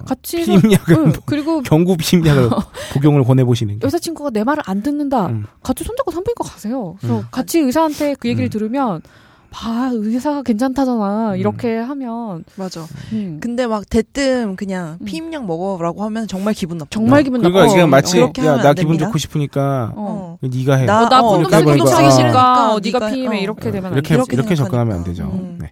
[0.05, 2.49] 같이 서- 피임약을 응, 뭐 그리고 경구 피임약을
[2.93, 5.27] 복용을 권해보시는 게 여자친구가 내 말을 안 듣는다.
[5.27, 5.45] 음.
[5.61, 6.95] 같이 손잡고 산부인과 가세요.
[6.99, 7.23] 그래서 음.
[7.29, 8.49] 같이 의사한테 그 얘기를 음.
[8.49, 9.01] 들으면
[9.49, 11.31] 봐 의사가 괜찮다잖아.
[11.33, 11.37] 음.
[11.37, 12.85] 이렇게 하면 맞아.
[13.13, 13.39] 음.
[13.41, 15.05] 근데 막 대뜸 그냥 음.
[15.05, 16.89] 피임약 먹어라고 하면 정말 기분 나빠.
[16.91, 17.71] 정말 기분 그러니까 나빠.
[17.73, 18.97] 지금 마치 그렇게 야 하면 나안 기분.
[18.97, 20.37] 좋고 싶으니까 어.
[20.41, 20.85] 네가 해.
[20.85, 21.43] 나- 어, 나 어.
[21.49, 22.09] 사기 어.
[22.11, 23.41] 싫으니까 어, 네가- 피임해 어.
[23.41, 24.15] 이렇게 되면 안 이렇게 돼.
[24.15, 25.33] 이렇게 이렇게 접근하면 안 생각하니까.
[25.37, 25.43] 되죠.
[25.45, 25.57] 음.
[25.61, 25.71] 네.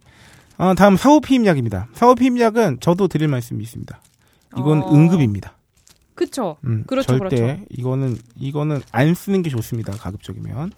[0.57, 1.87] 아, 다음 사후 피임약입니다.
[1.93, 3.99] 사후 피임약은 저도 드릴 말씀이 있습니다.
[4.57, 4.93] 이건 어.
[4.93, 5.53] 응급입니다.
[6.15, 6.55] 그쵸.
[6.63, 7.61] 음, 그렇죠, 절대 그렇죠.
[7.69, 9.91] 이거는 이거는 안 쓰는 게 좋습니다.
[9.93, 10.71] 가급적이면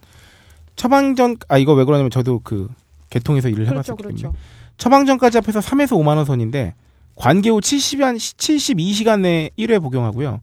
[0.75, 2.67] 처방전 아 이거 왜 그러냐면 저도 그
[3.09, 4.37] 개통에서 일을 그렇죠, 해봤었기 때문에 그렇죠.
[4.77, 6.75] 처방전까지 합해서 3에서 5만 원 선인데
[7.15, 10.39] 관계 후 70한 72시간 내에 1회 복용하고요.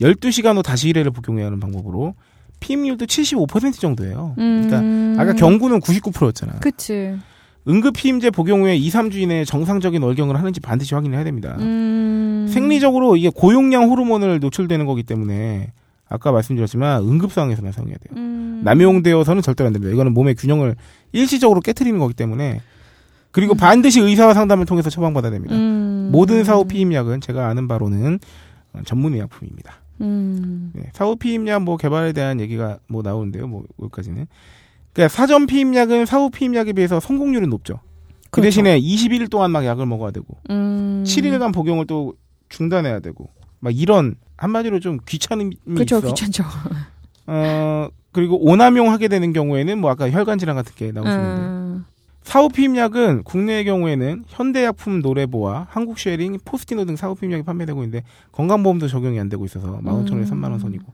[0.00, 2.14] 12시간 후 다시 1회를 복용해야 하는 방법으로
[2.60, 4.34] 피임률도 75% 정도예요.
[4.36, 5.16] 그러니까 음.
[5.18, 6.60] 아까 경구는 99%였잖아.
[6.60, 7.16] 그치.
[7.68, 11.56] 응급 피임제 복용 후에 2, 3주 이내에 정상적인 월경을 하는지 반드시 확인을 해야 됩니다.
[11.60, 12.48] 음.
[12.50, 15.72] 생리적으로 이게 고용량 호르몬을 노출되는 거기 때문에
[16.12, 18.16] 아까 말씀드렸지만 응급 상황에서만 사용해야 돼요.
[18.16, 18.60] 음.
[18.64, 19.92] 남용되어서는 절대로 안 됩니다.
[19.92, 20.76] 이거는 몸의 균형을
[21.12, 22.60] 일시적으로 깨뜨리는 거기 때문에 음.
[23.30, 25.54] 그리고 반드시 의사와 상담을 통해서 처방받아야 됩니다.
[25.54, 26.10] 음.
[26.12, 28.18] 모든 사후 피임약은 제가 아는 바로는
[28.74, 29.80] 어, 전문 의약품입니다.
[30.02, 30.70] 음.
[30.74, 33.46] 네, 사후 피임약 뭐 개발에 대한 얘기가 뭐 나오는데요.
[33.46, 34.26] 뭐 여기까지는.
[34.92, 37.80] 그러니까 사전 피임약은 사후 피임약에 비해서 성공률은 높죠.
[38.30, 38.62] 그 그렇죠.
[38.62, 41.04] 대신에 21일 동안 막 약을 먹어야 되고 음.
[41.06, 42.14] 7일간 복용을 또
[42.48, 43.30] 중단해야 되고
[43.60, 46.08] 막 이런 한마디로 좀 귀찮음이 그쵸, 있어.
[46.08, 46.44] 귀찮죠.
[47.28, 51.84] 어 그리고 오남용 하게 되는 경우에는 뭐 아까 혈관 질환 같은 게 있는데 음.
[52.24, 59.20] 사후 피임약은 국내의 경우에는 현대약품 노래보와 한국쉐링, 포스티노 등 사후 피임약이 판매되고 있는데 건강보험도 적용이
[59.20, 60.24] 안 되고 있어서 15,000원에 음.
[60.24, 60.92] 3만 원 선이고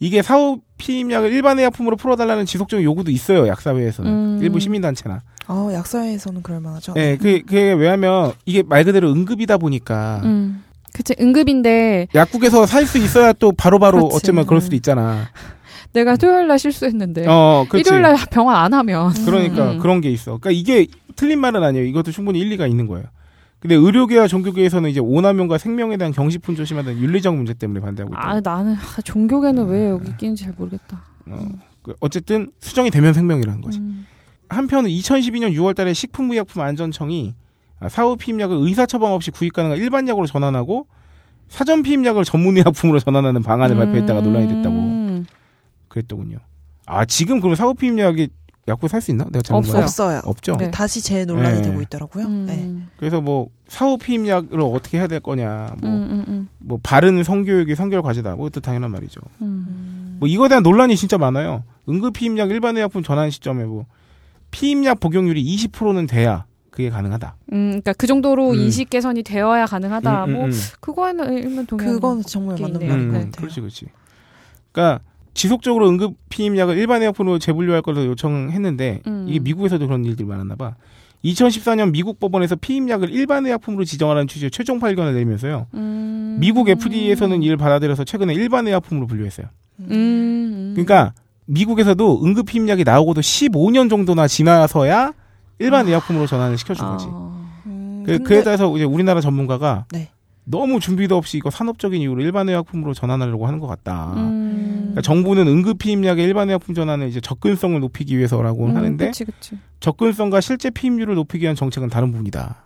[0.00, 4.38] 이게 사후 피임약을 일반 의 약품으로 풀어달라는 지속적인 요구도 있어요 약사회에서는 음.
[4.42, 5.22] 일부 시민단체나.
[5.46, 6.94] 어, 약사에서는 그럴 만하죠.
[6.96, 10.64] 예, 그 그게 왜냐하면 이게 말 그대로 응급이다 보니까 음.
[10.94, 14.16] 그치, 응급인데 약국에서 살 수 있어야 또 바로바로 그렇지.
[14.16, 14.60] 어쩌면 그럴 음.
[14.60, 15.26] 수도 있잖아.
[15.92, 17.66] 내가 토요일 날 실수했는데 어.
[17.74, 19.78] 일요일 날 병원 안 하면 그러니까 음.
[19.78, 20.38] 그런 게 있어.
[20.38, 21.84] 그러니까 이게 틀린 말은 아니에요.
[21.86, 23.06] 이것도 충분히 일리가 있는 거예요.
[23.60, 28.20] 근데 의료계와 종교계에서는 이제 오남용과 생명에 대한 경시품 조심하는 윤리적 문제 때문에 반대하고 있다.
[28.22, 31.02] 아 나는 아, 종교계는 왜 여기 끼는지 잘 모르겠다.
[31.26, 31.48] 어,
[31.82, 33.78] 그 어쨌든 수정이 되면 생명이라는 거지.
[33.78, 34.06] 음.
[34.50, 37.43] 한편 2012년 6월달에 식품의약품 안전청이 아,
[37.88, 40.86] 사후 피임약을 의사 처방 없이 구입 가능한 일반 약으로 전환하고
[41.48, 45.26] 사전 피임약을 전문의약품으로 전환하는 방안을 발표했다가 논란이 됐다고 음.
[45.88, 46.38] 그랬더군요.
[46.86, 48.28] 아 지금 그럼 사후 피임약이
[48.66, 49.24] 약국 살 수 있나?
[49.24, 49.82] 내가 잘못 없어요.
[49.82, 50.20] 없어요.
[50.24, 50.56] 없죠.
[50.56, 50.70] 네.
[50.70, 51.62] 다시 재논란이 네.
[51.62, 52.24] 되고 있더라고요.
[52.24, 52.46] 음.
[52.46, 52.86] 네.
[52.96, 56.48] 그래서 뭐 사후 피임약을 어떻게 해야 될 거냐, 뭐, 음, 음, 음.
[56.58, 59.20] 뭐 바른 성교육이 성결 과제다, 뭐 그것도 당연한 말이죠.
[59.42, 60.16] 음.
[60.18, 61.62] 뭐 이거에 대한 논란이 진짜 많아요.
[61.88, 63.84] 응급 피임약 일반 의약품 전환 시점에 뭐
[64.50, 67.36] 피임약 복용률이 20%는 돼야 그게 가능하다.
[67.52, 68.56] 음, 그러니까 그 정도로 음.
[68.56, 70.24] 인식 개선이 되어야 가능하다.
[70.24, 70.52] 음, 음, 뭐 음.
[70.80, 72.80] 그거에는 일면 동의하는 그건 정말 게 맞는.
[72.80, 73.30] 말인 것 음, 같아요.
[73.36, 73.86] 그렇지, 그렇지.
[74.72, 79.26] 그러니까 지속적으로 응급 피임약을 일반 의약품으로 재분류할 것을 요청했는데 음.
[79.28, 80.74] 이게 미국에서도 그런 일들이 많았나 봐.
[81.24, 85.68] 2014년 미국 법원에서 피임약을 일반 의약품으로 지정하라는 취지의 최종 판결을 내리면서요.
[85.74, 86.38] 음.
[86.40, 89.46] 미국 FDA에서는 이를 받아들여서 최근에 일반 의약품으로 분류했어요.
[89.78, 90.70] 음, 음.
[90.74, 91.14] 그러니까
[91.46, 95.12] 미국에서도 응급 피임약이 나오고도 15년 정도나 지나서야
[95.58, 97.06] 일반 의약품으로 전환을 시켜준 거지.
[97.08, 97.46] 아.
[97.66, 100.10] 음, 그, 근데- 그에 따라서 이제 우리나라 전문가가 네.
[100.44, 104.12] 너무 준비도 없이 이거 산업적인 이유로 일반 의약품으로 전환하려고 하는 것 같다.
[104.16, 104.78] 음.
[104.82, 109.58] 그러니까 정부는 응급 피임약의 일반 의약품 전환을 이제 접근성을 높이기 위해서라고 음, 하는데 그치, 그치.
[109.80, 112.56] 접근성과 실제 피임률을 높이기 위한 정책은 다른 부분이다.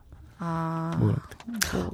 [0.41, 0.97] 아.
[0.99, 1.15] 뭐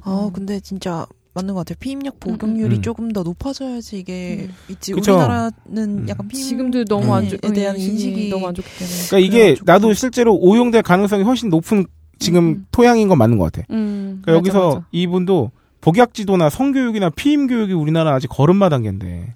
[0.05, 1.05] 어, 근데 진짜
[1.35, 1.75] 맞는 것 같아요.
[1.79, 2.81] 피임약 복용률이 음.
[2.81, 4.93] 조금 더 높아져야지 이게 있지.
[4.93, 5.11] 그쵸.
[5.11, 6.05] 우리나라는 음.
[6.07, 8.97] 약간 피임 지금도 너무 안 좋, 에 대한 인식이 인식이 너무 안 좋기 때문에.
[9.09, 9.55] 그러니까 이게.
[9.65, 11.85] 나도 실제로 오용될 가능성이 훨씬 높은
[12.19, 12.65] 지금 음.
[12.71, 13.67] 토양인 건 맞는 것 같아.
[13.71, 14.21] 음.
[14.21, 14.87] 그러니까 맞아, 여기서 맞아.
[14.93, 15.51] 이분도
[15.81, 19.33] 복약지도나 성교육이나 피임 교육이 우리나라 아직 걸음마 단계인데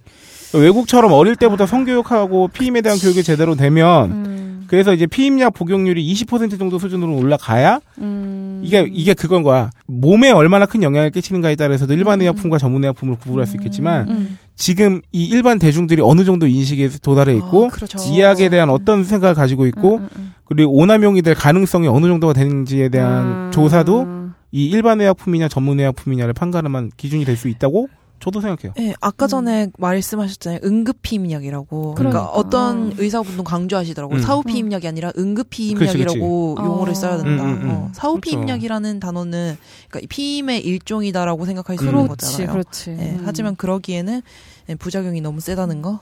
[0.53, 4.65] 외국처럼 어릴 때부터 성교육하고 피임에 대한 교육이 제대로 되면 음.
[4.67, 8.61] 그래서 이제 피임약 복용률이 20% 정도 수준으로 올라가야 음.
[8.63, 9.71] 이게 이게 그건 거야.
[9.87, 12.21] 몸에 얼마나 큰 영향을 끼치는가에 따라서도 일반 음.
[12.21, 14.37] 의약품과 전문 의약품을 구분할 수 있겠지만 음.
[14.55, 17.97] 지금 이 일반 대중들이 어느 정도 인식에 도달해 있고 아, 그렇죠.
[18.11, 22.33] 이 약에 대한 어떤 생각을 가지고 있고 음, 음, 그리고 오남용이 될 가능성이 어느 정도가
[22.33, 23.51] 되는지에 대한 음.
[23.51, 24.07] 조사도
[24.51, 27.87] 이 일반 의약품이냐 전문 의약품이냐를 판가름한 기준이 될 수 있다고
[28.19, 28.73] 저도 생각해요.
[28.75, 30.59] 네, 아까 전에 말씀하셨잖아요.
[30.63, 31.95] 응급 피임약이라고.
[31.95, 32.25] 그러니까, 그러니까.
[32.31, 32.95] 어떤 아.
[32.97, 34.17] 의사분도 강조하시더라고요.
[34.19, 34.21] 음.
[34.21, 36.55] 사후 피임약이 아니라 응급 피임약이라고.
[36.59, 36.95] 용어를 아.
[36.95, 37.43] 써야 된다.
[37.43, 37.69] 음, 음, 음.
[37.69, 38.37] 어, 사후 그렇죠.
[38.37, 39.57] 피임약이라는 단어는
[39.89, 41.89] 그러니까 피임의 일종이다라고 생각할 수 음.
[41.89, 42.51] 있는 그렇지, 거잖아요.
[42.51, 42.89] 그렇지.
[42.91, 43.21] 네, 음.
[43.25, 44.21] 하지만 그러기에는
[44.69, 45.99] 예, 부작용이 너무 세다는 거.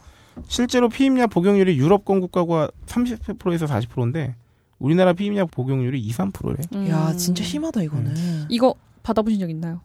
[0.48, 4.35] 실제로 피임약 복용률이 유럽권 국가가 30%에서 40%인데
[4.80, 6.64] 우리나라 피임약 복용률이 2, 3%래.
[6.73, 6.89] 음.
[6.89, 8.14] 야, 진짜 심하다 이거는.
[8.49, 9.81] 이거 받아보신 적 있나요?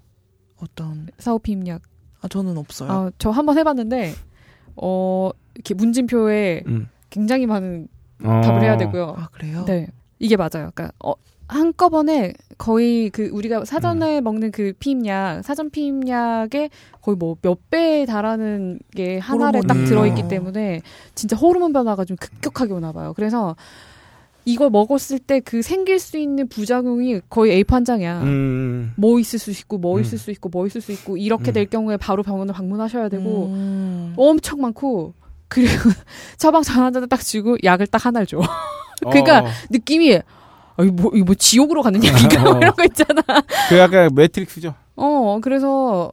[0.59, 1.83] 어떤 사오피임약.
[2.23, 2.91] 아 저는 없어요.
[2.91, 4.15] 아, 저 한번 해봤는데
[4.77, 6.89] 어 이렇게 문진표에 음.
[7.11, 7.89] 굉장히 많은
[8.25, 8.41] 어.
[8.45, 9.15] 답을 해야 되고요.
[9.19, 9.65] 아, 그래요?
[9.67, 9.89] 네,
[10.19, 10.71] 이게 맞아요.
[10.75, 11.13] 그러니까 어,
[11.49, 16.71] 한꺼번에 거의 그 우리가 사전에 먹는 그 피임약, 사전 피임약의
[17.03, 19.75] 거의 뭐 몇 배에 달하는 게 한 알에 딱.
[19.85, 20.29] 들어있기 음.
[20.29, 20.81] 때문에
[21.15, 23.13] 진짜 호르몬 변화가 좀 급격하게 오나 봐요.
[23.15, 23.57] 그래서
[24.45, 28.23] 이걸 먹었을 때 그 생길 수 있는 부작용이 거의 A 판장이야.
[28.23, 28.93] 음.
[28.97, 30.01] 뭐 있을 수 있고 뭐 음.
[30.03, 31.53] 있을 수 있고 뭐 있을 수 있고 이렇게 음.
[31.53, 34.15] 될 경우에 바로 병원을 방문하셔야 되고 음.
[34.17, 35.15] 엄청 많고
[35.49, 35.71] 그리고
[36.39, 38.41] 처방 전환자를 딱 주고 약을 딱 하나를 줘.
[39.03, 39.47] 그러니까 어.
[39.71, 42.53] 느낌이 아, 이거 뭐, 이거 뭐 지옥으로 가는 약인가 어.
[42.55, 43.23] 뭐 이런 거 있잖아.
[43.69, 44.75] 그 약간 매트릭스죠.
[44.97, 46.11] 어 그래서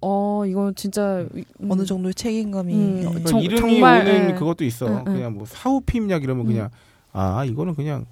[0.00, 3.00] 어 이거 진짜 음, 어느 정도의 책임감이 음, 네.
[3.08, 4.34] 그러니까 정- 이름이 정말, 오는 예.
[4.34, 4.86] 그것도 있어.
[4.86, 5.12] 응, 응.
[5.14, 6.48] 그냥 뭐 사후피임약 이러면 음.
[6.52, 6.70] 그냥
[7.14, 8.04] 아 이거는 그냥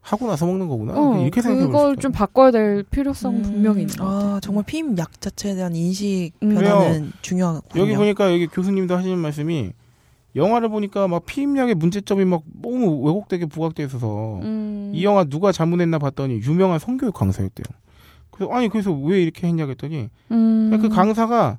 [0.00, 0.92] 하고 나서 먹는 거구나.
[0.94, 3.42] 어, 이렇게 생각해 그걸 좀 바꿔야 될 필요성 음.
[3.42, 4.36] 분명히 있는 것 같아.
[4.36, 6.54] 아 정말 피임 약 자체에 대한 인식 음.
[6.54, 7.82] 변화는 중요하군요.
[7.82, 9.72] 여기 보니까 여기 교수님도 하시는 말씀이
[10.36, 14.92] 영화를 보니까 막 피임약의 문제점이 막 너무 왜곡되게 부각돼 있어서 음.
[14.94, 17.64] 이 영화 누가 자문했나 봤더니 유명한 성교육 강사였대요.
[18.30, 20.70] 그래서 아니 그래서 왜 이렇게 했냐 했더니 음.
[20.70, 21.58] 그냥 그 강사가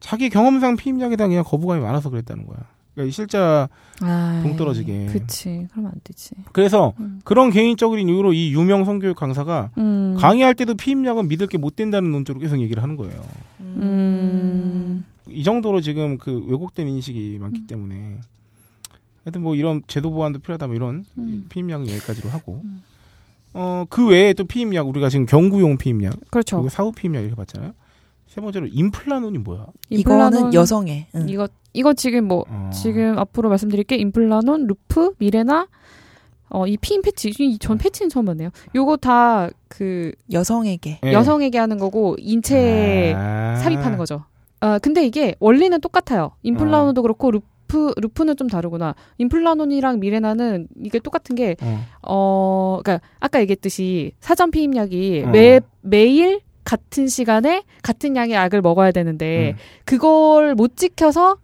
[0.00, 2.58] 자기 경험상 피임약에 대한 그냥 거부감이 많아서 그랬다는 거야.
[2.94, 3.68] 그러니까 실자
[4.00, 5.06] 아이, 동떨어지게.
[5.06, 6.34] 그치 그러면 안 되지.
[6.52, 7.20] 그래서 음.
[7.24, 10.16] 그런 개인적인 이유로 이 유명 성교육 강사가 음.
[10.18, 13.20] 강의할 때도 피임약은 믿을 게 못 된다는 논조로 계속 얘기를 하는 거예요.
[13.60, 15.04] 음.
[15.28, 18.18] 이 정도로 지금 그 왜곡된 인식이 많기 때문에
[19.24, 21.46] 하여튼 뭐 이런 제도 보완도 필요하다 뭐 이런 음.
[21.48, 22.62] 피임약은 여기까지로 하고
[23.54, 26.56] 어 그 외에 또 피임약 우리가 지금 경구용 피임약 그렇죠.
[26.56, 27.72] 그리고 사후 피임약 이렇게 봤잖아요.
[28.34, 29.66] 세 번째로 임플라논이 뭐야?
[29.90, 31.28] 이거는 임플라논- 여성의 응.
[31.28, 32.70] 이거 이거 지금 뭐 어.
[32.72, 35.68] 지금 앞으로 말씀드릴 게 임플라논, 루프, 미레나
[36.50, 38.50] 어 이 피임 패치 이- 전 패치는 처음 봤네요.
[38.74, 41.12] 요거 다 그 여성에게 예.
[41.12, 43.56] 여성에게 하는 거고 인체에 아.
[43.56, 44.24] 삽입하는 거죠.
[44.60, 46.32] 아 근데 이게 원리는 똑같아요.
[46.42, 48.94] 임플라논도 그렇고 루프 루프는 좀 다르구나.
[49.18, 51.80] 임플라논이랑 미레나는 이게 똑같은 게 어.
[52.02, 55.30] 어, 그러니까 아까 얘기했듯이 사전 피임약이 어.
[55.30, 59.56] 매 매일 같은 시간에 같은 양의 약을 먹어야 되는데 음.
[59.84, 61.36] 그걸 못 지켜서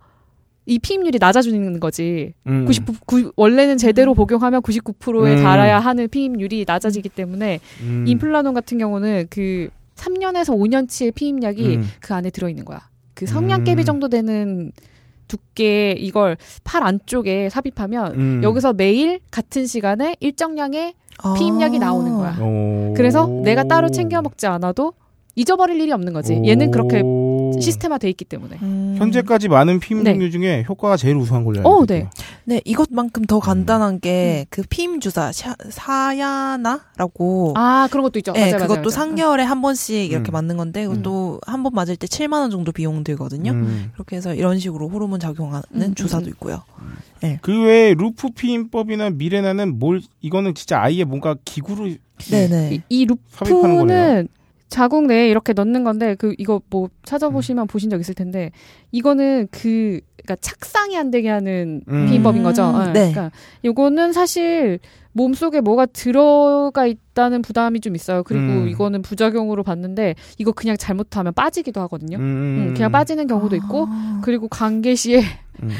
[0.66, 2.32] 이 피임률이 낮아지는 거지.
[2.46, 2.64] 음.
[2.66, 5.42] 99, 구- 원래는 제대로 복용하면 99%에 음.
[5.42, 8.04] 달아야 하는 피임률이 낮아지기 때문에 음.
[8.06, 11.88] 임플라논 같은 경우는 그 3년에서 5년치의 피임약이 음.
[12.00, 12.80] 그 안에 들어 있는 거야.
[13.14, 13.84] 그 성냥개비 음.
[13.84, 14.72] 정도 되는
[15.28, 18.40] 두께 이걸 팔 안쪽에 삽입하면 음.
[18.42, 20.94] 여기서 매일 같은 시간에 일정량의
[21.38, 21.80] 피임약이 아.
[21.80, 22.36] 나오는 거야.
[22.40, 22.94] 오.
[22.96, 24.92] 그래서 내가 따로 챙겨 먹지 않아도
[25.40, 26.40] 잊어버릴 일이 없는 거지.
[26.44, 27.52] 얘는 그렇게 오.
[27.58, 28.58] 시스템화 돼 있기 때문에.
[28.62, 28.94] 음.
[28.98, 30.12] 현재까지 많은 피임 네.
[30.12, 31.86] 종류 중에 효과가 제일 우수한 걸로 알고 어, 있어요.
[31.86, 32.08] 네.
[32.44, 34.00] 네 이것만큼 더 간단한 음.
[34.00, 38.32] 게그 피임 주사 샤- 사야나라고 아 그런 것도 있죠.
[38.32, 39.14] 네, 맞아요, 맞아요, 그것도 맞아요.
[39.14, 40.32] 3개월에 한 번씩 이렇게 음.
[40.32, 43.52] 맞는 건데 그것도 한번 맞을 때 7만 원 정도 비용 들거든요.
[43.52, 43.90] 음.
[43.94, 46.30] 그렇게 해서 이런 식으로 호르몬 작용하는 음, 음, 주사도 음.
[46.30, 46.62] 있고요.
[47.42, 51.88] 그 외에 루프 피임법이나 미레나는 뭘 이거는 진짜 아예 뭔가 기구로
[52.30, 52.74] 네네.
[52.74, 53.80] 이, 이 삽입하는 거네요.
[53.80, 54.28] 루프는
[54.70, 58.52] 자궁 내에 이렇게 넣는 건데 그 이거 뭐 찾아보시면 보신 적 있을 텐데
[58.92, 62.06] 이거는 그 그러니까 착상이 안 되게 하는 음.
[62.06, 62.62] 피임법인 거죠.
[62.70, 63.10] 음, 어, 네.
[63.10, 63.30] 그러니까
[63.64, 64.78] 요거는 사실
[65.12, 68.22] 몸 속에 뭐가 들어가 있다는 부담이 좀 있어요.
[68.22, 68.68] 그리고 음.
[68.68, 72.18] 이거는 부작용으로 봤는데 이거 그냥 잘못하면 빠지기도 하거든요.
[72.18, 75.20] 음, 음, 그냥 빠지는 경우도 있고 아, 그리고 관계 시에
[75.62, 75.70] 음.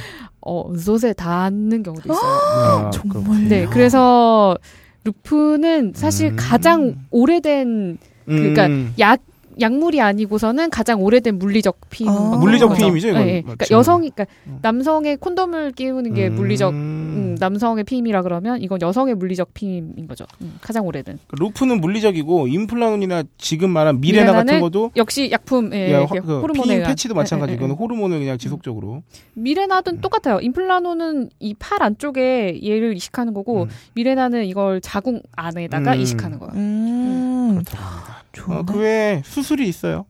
[0.40, 2.86] 어, 솥에 닿는 경우도 있어요.
[2.86, 3.22] 아, 정말.
[3.22, 3.48] 그렇군요.
[3.48, 4.56] 네, 그래서
[5.04, 6.36] 루프는 사실 음.
[6.36, 7.98] 가장 오래된
[8.36, 8.94] 그러니까 음.
[8.98, 9.20] 약
[9.60, 12.08] 약물이 아니고서는 가장 오래된 물리적 피임.
[12.08, 12.80] 아, 물리적 거죠.
[12.82, 13.20] 피임이죠, 이건.
[13.20, 13.42] 네, 네.
[13.42, 13.74] 그러니까 맞죠.
[13.74, 14.58] 여성이 그러니까 음.
[14.62, 16.36] 남성의 콘돔을 끼우는 게 음.
[16.36, 20.24] 물리적 음, 남성의 피임이라 그러면 이건 여성의 물리적 피임인 거죠.
[20.40, 21.18] 음, 가장 오래된.
[21.32, 26.76] 루프는 물리적이고 임플라논이나 지금 말한 미레나 같은 것도 역시 약품 예, 야, 화- 그 호르몬에
[26.76, 27.50] 피임 패치도 예, 마찬가지.
[27.50, 27.56] 예, 예.
[27.58, 29.02] 이거는 호르몬을 그냥 지속적으로.
[29.34, 30.38] 미레나든 똑같아요.
[30.40, 33.68] 임플라논은 이팔 안쪽에 얘를 이식하는 거고 음.
[33.94, 36.00] 미레나는 이걸 자궁 안에다가 음.
[36.00, 36.38] 이식하는.
[36.54, 37.72] 음, 합니다.
[37.78, 38.19] 좋은데.
[38.48, 40.06] 어, 그 외에 수술이 있어요.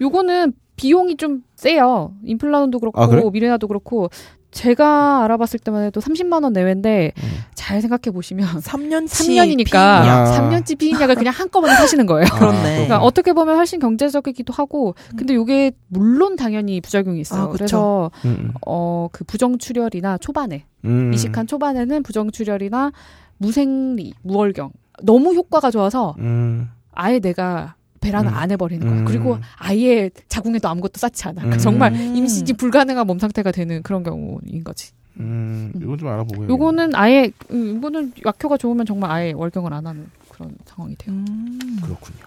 [0.00, 2.12] 요거는 비용이 좀 세요.
[2.24, 3.22] 임플라논도 그렇고 아, 그래?
[3.32, 4.10] 미레나도 그렇고
[4.50, 7.28] 제가 알아봤을 때만 해도 30만 원 내외인데 음.
[7.54, 10.38] 잘 생각해 보시면 3년치 3년이니까 아.
[10.38, 12.26] 3년치 피임약을 그냥 한꺼번에 사시는 거예요.
[12.28, 12.62] 그렇네.
[12.62, 17.44] 그러니까 어떻게 보면 훨씬 경제적이기도 하고 근데 요게 물론 당연히 부작용이 있어요.
[17.44, 17.48] 아.
[17.48, 21.12] 그래서 음, 어그 부정 출혈이나 초반에 음.
[21.12, 22.92] 이식한 초반에는 부정 출혈이나
[23.38, 24.70] 무생리, 무월경
[25.02, 26.68] 너무 효과가 좋아서 음.
[26.94, 28.36] 아예 내가 배란을 음.
[28.36, 28.98] 안 해버리는 거야.
[29.00, 29.04] 음.
[29.04, 31.36] 그리고 아예 자궁에도 아무것도 쌓지 않아.
[31.36, 31.58] 그러니까 음.
[31.58, 32.16] 정말 음.
[32.16, 34.92] 임신이 불가능한 몸 상태가 되는 그런 경우인 거지.
[35.20, 36.48] 음, 이건 좀 알아보고요.
[36.48, 41.14] 요거는 아예 음, 이거는 약효가 좋으면 정말 아예 월경을 안 하는 그런 상황이 돼요.
[41.14, 41.58] 음.
[41.82, 42.18] 그렇군요.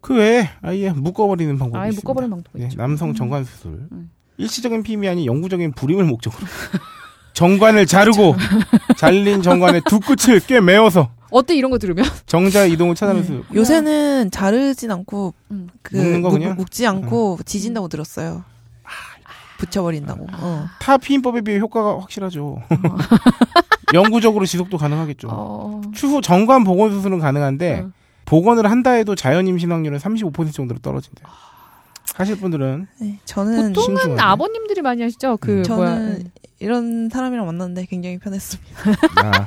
[0.00, 2.06] 그 외에 아예 묶어버리는 방법이 아예 있습니다.
[2.06, 2.78] 묶어버리는 방법이 네, 있죠.
[2.78, 3.86] 남성 정관 수술.
[3.92, 4.10] 음.
[4.38, 6.42] 일시적인 피임이 아닌 영구적인 불임을 목적으로
[7.34, 8.36] 정관을 자르고
[8.96, 12.04] 잘린 정관의 두 끝을 꽤 메어서 어때 이런 거 들으면?
[12.26, 13.42] 정자 이동을 차단할 수.
[13.54, 15.68] 요새는 자르진 않고 음.
[15.82, 16.56] 그 묶는 거 묶- 그냥?
[16.56, 18.44] 묶 지 않고 지진다고 들었어요.
[19.58, 20.26] 붙여버린다고.
[20.32, 20.66] 어.
[20.80, 22.62] 타 피임법에 비해 효과가 확실하죠.
[23.92, 25.28] 영구적으로 지속도 가능하겠죠.
[25.30, 25.80] 어.
[25.94, 27.90] 추후 정관 복원 수술은 가능한데 어.
[28.24, 31.26] 복원을 한다 해도 자연 임신 확률은 35% 정도로 떨어진대요.
[32.14, 34.20] 하실 분들은 네, 저는 보통은 신중하게.
[34.22, 35.36] 아버님들이 많이 하시죠.
[35.40, 35.62] 그 음.
[35.68, 35.88] 뭐야?
[35.94, 36.30] 저는
[36.60, 38.70] 이런 사람이랑 만났는데 굉장히 편했습니다.
[39.16, 39.46] 아.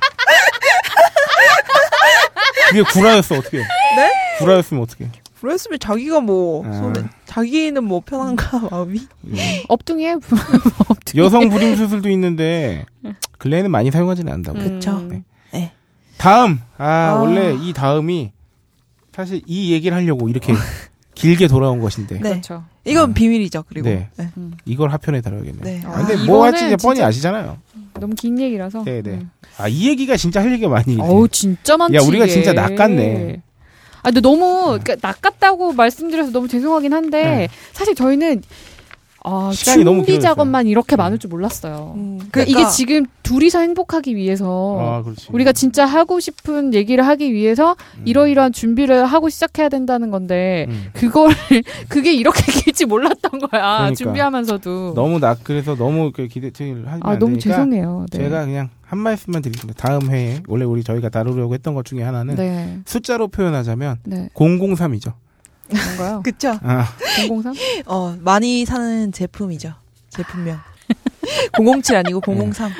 [2.73, 3.57] 그게 구라였어 어떻게?
[3.59, 4.11] 네?
[4.39, 5.07] 구라였으면 어떻게?
[5.39, 6.71] 그랬으면 자기가 뭐 아.
[6.71, 8.97] 손에 자기는 뭐 편한가 마음이.
[9.25, 9.35] 음.
[9.67, 10.41] 엎뚱이에 엎뚱이.
[11.17, 12.85] 여성 불임 수술도 있는데
[13.39, 14.59] 근래에는 많이 사용하지는 않는다고.
[14.59, 14.63] 음.
[14.79, 15.01] 그쵸.
[15.51, 15.71] 네.
[16.17, 18.31] 다음 아, 원래 이 다음이
[19.13, 20.53] 사실 이 얘기를 하려고 이렇게
[21.15, 22.29] 길게 돌아온 것인데 네.
[22.29, 22.63] 그렇죠.
[22.85, 23.63] 이건 비밀이죠.
[23.67, 23.87] 그리고.
[23.89, 24.09] 네.
[24.17, 24.29] 네.
[24.65, 25.63] 이걸 하편에 다뤄야겠네요.
[25.63, 25.81] 네.
[25.85, 27.57] 아, 근데 아, 뭐 할지 이제 뻔히 아시잖아요.
[27.99, 28.83] 너무 긴 얘기라서.
[28.83, 29.11] 네, 네.
[29.11, 29.29] 음.
[29.57, 30.97] 아이 얘기가 진짜 할 얘기가 많이.
[30.99, 31.95] 어우 진짜 많지.
[31.95, 32.27] 야, 우리가.
[32.27, 33.41] 진짜 낚았네.
[34.01, 37.47] 아 근데 너무 그러니까 낚았다고 말씀드려서 너무 죄송하긴 한데 네.
[37.71, 38.41] 사실 저희는
[39.23, 40.35] 아, 시간이 너무 준비 길어졌어요.
[40.35, 41.93] 작업만 이렇게 많을 줄 몰랐어요.
[41.95, 45.27] 음, 그러니까 이게 지금 둘이서 행복하기 위해서 아 그렇지.
[45.31, 48.01] 우리가 진짜 하고 싶은 얘기를 하기 위해서 음.
[48.05, 50.87] 이러이러한 준비를 하고 시작해야 된다는 건데 음.
[50.93, 51.29] 그걸
[51.87, 53.95] 그게 이렇게 길지 몰랐던 거야 그러니까.
[53.95, 58.05] 준비하면서도 너무 낙 그래서 너무 그 기대치를 하면 아안 너무 죄송해요.
[58.11, 58.17] 네.
[58.17, 59.87] 제가 그냥 한 말씀만 드리겠습니다.
[59.87, 65.13] 다음 회에 원래 우리 저희가 다루려고 했던 것 중에 하나는 네, 숫자로 표현하자면 네, 003이죠.
[65.73, 66.21] 뭔가요?
[66.25, 66.57] 그쵸.
[66.63, 66.85] 아,
[67.27, 67.53] 003?
[67.85, 69.73] 어, 많이 사는 제품이죠.
[70.09, 70.59] 제품명.
[71.81, 72.21] 007 아니고
[72.53, 72.71] 003.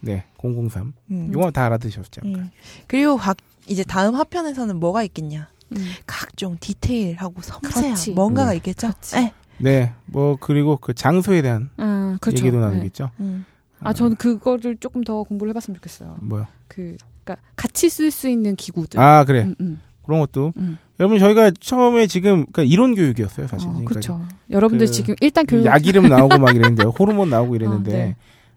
[0.00, 0.92] 네, 003.
[1.10, 1.28] 음.
[1.30, 2.22] 이거 다 알아두셨죠?
[2.24, 2.50] 음.
[2.86, 3.36] 그리고 각,
[3.66, 5.48] 이제 다음 화편에서는 뭐가 있겠냐.
[5.72, 5.92] 음.
[6.06, 8.10] 각종 디테일하고 섬세한 그렇지.
[8.12, 8.56] 뭔가가 네.
[8.56, 8.88] 있겠죠.
[8.88, 9.16] 그렇지.
[9.16, 9.32] 네.
[9.58, 12.44] 네, 뭐 그리고 그 장소에 대한 아, 그렇죠.
[12.44, 12.66] 얘기도 네.
[12.66, 13.10] 나누겠죠.
[13.20, 13.44] 음.
[13.80, 16.16] 아, 저는 그거를 조금 더 공부를 해봤으면 좋겠어요.
[16.20, 16.46] 뭐요?
[16.68, 18.98] 그, 그러니까 같이 쓸 수 있는 기구들.
[18.98, 20.78] 아 그래 음, 음, 그런 것도 음.
[21.02, 23.68] 여러분 저희가 처음에 지금 그러니까 이론 교육이었어요 사실.
[23.68, 23.82] 어.
[23.84, 24.20] 그렇죠.
[24.50, 28.16] 여러분들 그 지금 일단 교육 약 이름 나오고 막 이랬는데 호르몬 나오고 이랬는데 네.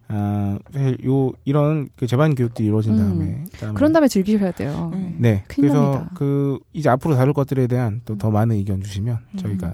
[0.09, 2.97] 아, 사실 요 이런 그 재반 교육들이 이루어진 음.
[2.99, 4.91] 다음에, 그다음에 그런 다음에 즐기셔야 돼요.
[4.93, 5.15] 음.
[5.17, 6.11] 네 큰일 그래서 납니다.
[6.13, 9.37] 그 이제 앞으로 다룰 것들에 대한 또 더 많은 의견 주시면 음.
[9.39, 9.73] 저희가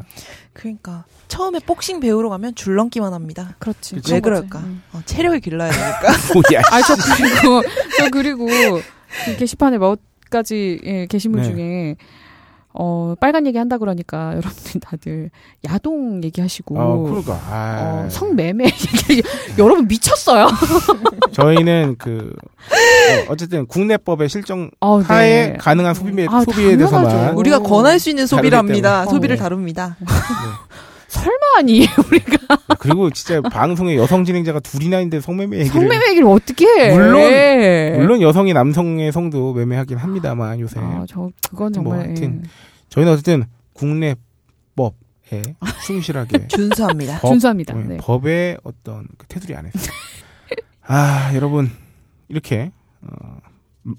[0.54, 3.56] 그러니까 처음에 복싱 배우러 가면 줄넘기만 합니다.
[3.60, 4.00] 그렇지.
[4.10, 4.22] 왜.
[4.22, 4.60] 그럴까?
[4.60, 4.82] 음.
[4.94, 6.08] 어, 체력을 길러야 되니까.
[6.34, 7.62] 뭐야 아, 저 그리고,
[7.98, 8.46] 저 그리고,
[9.26, 10.00] 그 게시판에 몇
[10.30, 11.50] 가지, 예, 게시물 네.
[11.50, 11.96] 중에,
[12.74, 15.30] 어, 빨간 얘기 한다 그러니까 여러분들 다들
[15.68, 18.66] 야동 얘기하시고, 어 그러니까 아, 어, 성매매
[19.10, 19.22] 얘기,
[19.58, 20.48] 여러분 미쳤어요?
[21.34, 22.34] 저희는 그
[22.70, 25.58] 어, 어쨌든 국내법의 실정 어, 하에 네.
[25.58, 27.36] 가능한 소비에 아, 소비에 대해서만.
[27.36, 28.26] 우리가 권할 수 있는.
[28.26, 29.12] 때문에.
[29.12, 29.40] 소비를 어.
[29.40, 29.98] 다룹니다.
[31.12, 32.58] 설마 아니에요, 우리가.
[32.80, 36.94] 그리고 진짜 방송에 여성 진행자가 둘이나 있는데 성매매 얘기를 성매매 얘기를 어떻게 해?
[36.94, 42.00] 물론- 물론 여성이 남성의 성도 매매하긴 합니다만 요새 아, 저, 그건 뭐 정말.
[42.08, 42.50] 하여튼 예.
[42.90, 43.44] 저희는 어쨌든
[43.74, 44.16] 국내
[44.76, 45.42] 법에
[45.86, 47.20] 충실하게 준수합니다.
[47.20, 47.74] 법, 준수합니다.
[47.74, 47.98] 네, 네.
[47.98, 49.78] 법의 어떤 그 테두리 안에서
[50.88, 51.70] 아 여러분
[52.30, 52.72] 이렇게
[53.02, 53.38] 어,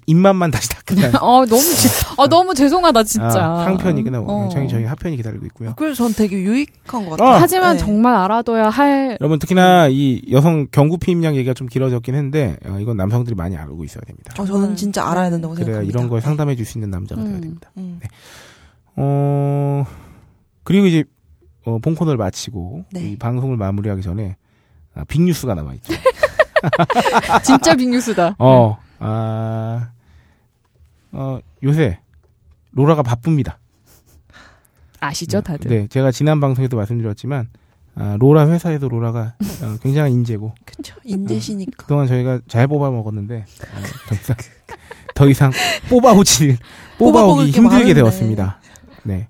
[0.05, 3.45] 입맛만 다시 닦는 어, 너무, 지- 아, 너무 죄송하다, 진짜.
[3.45, 4.49] 아, 상편이 끝나고 어.
[4.49, 5.73] 저희 저희 하편이 기다리고 있고요.
[5.75, 7.17] 그래서 전 되게 유익한 것 어.
[7.17, 7.37] 같아요.
[7.41, 7.83] 하지만 네.
[7.83, 12.95] 정말 알아둬야 할, 여러분 특히나 이 여성 경구 피임량 얘기가 좀 길어졌긴 했는데 어, 이건
[12.95, 14.33] 남성들이 많이 알고 있어야 됩니다.
[14.37, 15.99] 어, 저는 진짜 알아야 된다고 그래야 생각합니다.
[15.99, 17.27] 이런 걸 상담해 줄 수 있는 남자가 음.
[17.27, 17.71] 돼야 됩니다.
[17.77, 17.99] 음.
[18.95, 19.85] 어
[20.63, 21.03] 그리고 이제
[21.65, 23.01] 어, 본 코너를 마치고 네.
[23.11, 24.37] 이 방송을 마무리하기 전에
[24.95, 25.93] 아, 빅뉴스가 남아 있죠.
[27.43, 28.35] 진짜 빅뉴스다.
[28.39, 29.91] 어, 아,
[31.11, 31.99] 어, 요새
[32.71, 33.59] 로라가 바쁩니다.
[34.99, 35.69] 아시죠, 다들?
[35.69, 37.49] 네, 제가 지난 방송에도 말씀드렸지만
[37.95, 40.95] 아, 로라 회사에서 로라가 어, 굉장한 인재고 그쵸.
[41.03, 41.71] 인재시니까.
[41.77, 44.35] 그동안 저희가 잘 뽑아 먹었는데 어, 더 이상
[45.13, 45.51] 더 이상
[45.89, 46.57] 뽑아오지
[46.97, 47.93] 뽑아오기 게 힘들게.
[47.93, 48.59] 되었습니다.
[49.03, 49.27] 네.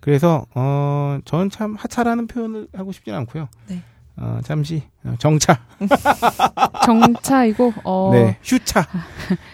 [0.00, 3.48] 그래서 어, 저는 참 하차라는 표현을 하고 싶진 않고요.
[3.68, 3.82] 네.
[4.20, 5.58] 어, 잠시 어, 정차,
[6.84, 8.86] 정차이고, 어, 네, 휴차,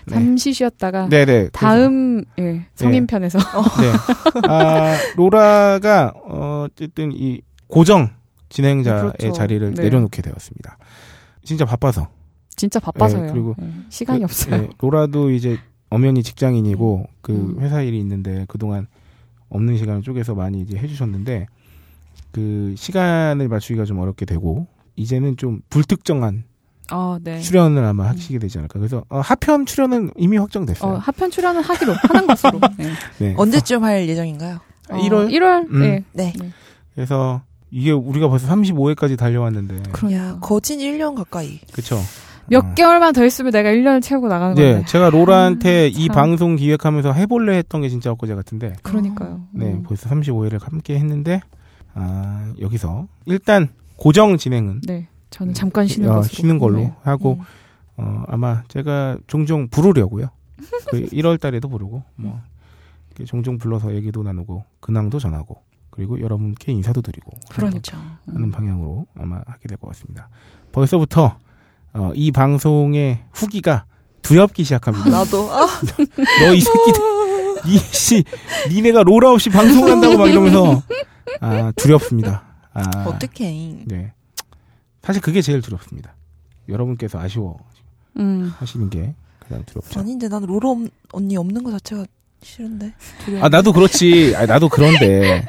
[0.06, 0.14] 네.
[0.14, 1.48] 잠시 쉬었다가, 네, 네.
[1.52, 3.38] 다음, 예, 성인편에서.
[3.38, 4.48] 네.
[4.48, 8.10] 아, 로라가 어, 어쨌든 이 고정
[8.48, 9.32] 진행자의 그렇죠.
[9.32, 9.82] 자리를 네.
[9.84, 10.78] 내려놓게 되었습니다.
[11.44, 12.08] 진짜 바빠서.
[12.56, 13.26] 진짜 바빠서요.
[13.26, 14.62] 네, 그리고 예, 시간이 그, 없어요.
[14.62, 15.58] 예, 로라도 이제
[15.90, 17.60] 엄연히 직장인이고 그 음.
[17.60, 18.88] 회사 일이 있는데 그동안
[19.48, 21.46] 없는 시간을 쪼개서 많이 이제 해주셨는데
[22.36, 26.44] 그 시간을 맞추기가 좀 어렵게 되고 이제는 좀 불특정한
[26.90, 27.40] 아, 네.
[27.40, 28.78] 출연을 아마 하시게 되지 않을까.
[28.78, 30.92] 그래서 어, 하편 출연은 이미 확정됐어요.
[30.92, 32.60] 어, 하편 출연은 하기로 하는 것으로.
[32.76, 32.90] 네.
[33.18, 33.34] 네.
[33.38, 34.58] 언제쯤 할 예정인가요?
[34.90, 35.30] 어, 1월?
[35.30, 35.66] 1월.
[35.70, 35.80] 음.
[35.80, 36.04] 네.
[36.12, 36.34] 네.
[36.94, 37.40] 그래서
[37.70, 39.82] 이게 우리가 벌써 35회까지 달려왔는데.
[40.12, 41.58] 야, 거진 1년 가까이.
[41.72, 41.98] 그쵸.
[42.48, 42.74] 몇 어.
[42.74, 44.86] 개월만 더 있으면 내가 1년을 채우고 나가는 네, 건데.
[44.86, 46.14] 제가 로라한테 이 참.
[46.14, 48.74] 방송 기획하면서 해볼래 했던 게 진짜 엊그제 같은데.
[48.82, 49.40] 그러니까요.
[49.52, 49.82] 네, 음.
[49.84, 51.40] 벌써 35회를 함께 했는데,
[51.98, 55.08] 아, 여기서 일단 고정 진행은 네.
[55.30, 56.22] 저는 잠깐 쉬는 어.
[56.22, 56.94] 쉬는 걸로 네.
[57.02, 57.44] 하고, 음.
[57.96, 60.28] 어, 아마 제가 종종 부르려고요.
[60.90, 62.40] 그 1월 달에도 부르고, 뭐,
[63.26, 65.56] 종종 불러서 얘기도 나누고, 근황도 전하고,
[65.90, 68.18] 그리고 여러분께 인사도 드리고, 그러니까.
[68.26, 70.28] 하는 방향으로 아마 하게 될 것 같습니다.
[70.72, 71.36] 벌써부터,
[71.94, 73.86] 어, 이 방송의 후기가
[74.22, 75.08] 두렵기 시작합니다.
[75.10, 75.50] 나도.
[75.50, 75.66] 아,
[76.44, 77.02] 너이 새끼들,
[77.66, 78.24] 니씨,
[78.70, 80.82] 니네가 로라 없이 방송한다고 막 이러면서,
[81.40, 82.44] 아, 두렵습니다.
[82.72, 83.84] 아, 어떡해.
[83.86, 84.12] 네.
[85.02, 86.14] 사실 그게 제일 두렵습니다.
[86.68, 87.58] 여러분께서 아쉬워
[88.18, 88.52] 음.
[88.58, 90.00] 하시는 게 가장 두렵죠.
[90.00, 92.04] 아닌데 난 로라 없- 언니 없는 거 자체가
[92.42, 92.92] 싫은데.
[93.24, 93.44] 두려운데.
[93.44, 94.34] 아, 나도 그렇지.
[94.36, 95.46] 아, 나도 그런데.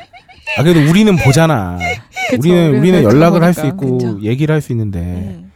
[0.57, 1.77] 아, 그래도 우리는 보잖아.
[2.29, 3.65] 그쵸, 우리는, 우리는 연락을 할 수.
[3.67, 4.21] 있고, 그쵸.
[4.21, 5.51] 얘기를 할 수 있는데, 음.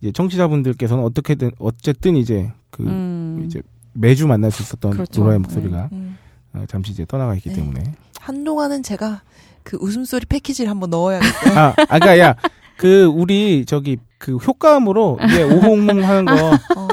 [0.00, 3.42] 이제 청취자분들께서는 어떻게든, 어쨌든 이제, 그, 음.
[3.46, 3.60] 이제
[3.92, 5.20] 매주 만날 수 있었던 그렇죠.
[5.20, 5.42] 로라의 네.
[5.42, 6.16] 목소리가 음.
[6.54, 7.56] 어, 잠시 이제 떠나가 있기 네.
[7.56, 7.94] 때문에.
[8.20, 9.20] 한동안은 제가
[9.64, 11.58] 그 웃음소리 패키지를 한번 넣어야겠어요.
[11.58, 12.34] 아, 아까 야,
[12.76, 16.58] 그 우리 저기 그 효과음으로 이게 오홍홍 하는 거.
[16.76, 16.88] 어.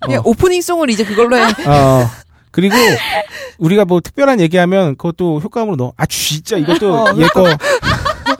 [0.00, 1.42] 그냥 오프닝 송을 이제 그걸로 해.
[1.42, 2.06] 어.
[2.50, 2.74] 그리고
[3.58, 5.92] 우리가 뭐 특별한 얘기하면 그것도 효과음으로 넣어.
[5.96, 7.16] 아 진짜 이것도 어.
[7.16, 7.56] 얘거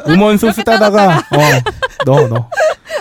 [0.09, 2.48] 우먼 소스 따다가 어 넣어 넣어.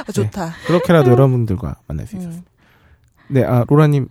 [0.07, 0.53] 아, 좋다.
[0.67, 2.17] 그렇게라도 여러분들과 만날 수.
[2.17, 2.43] 음.
[3.27, 4.07] 네, 아 로라님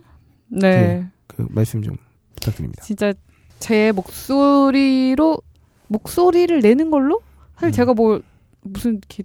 [0.49, 1.07] 네.
[1.27, 1.97] 그 말씀 좀
[2.35, 2.83] 부탁드립니다.
[2.83, 3.13] 진짜
[3.59, 5.41] 제 목소리로
[5.89, 7.21] 목소리를 내는 걸로
[7.55, 7.73] 사실 음.
[7.73, 8.23] 제가 뭘
[8.63, 9.25] 무슨 이렇게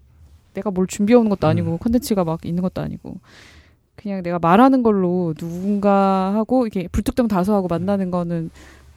[0.53, 1.49] 내가 뭘 준비해 오는 것도 음.
[1.49, 3.19] 아니고 컨텐츠가 막 있는 것도 아니고
[3.95, 8.49] 그냥 내가 말하는 걸로 누군가 하고 이게 불특정 다수하고 만나는 거는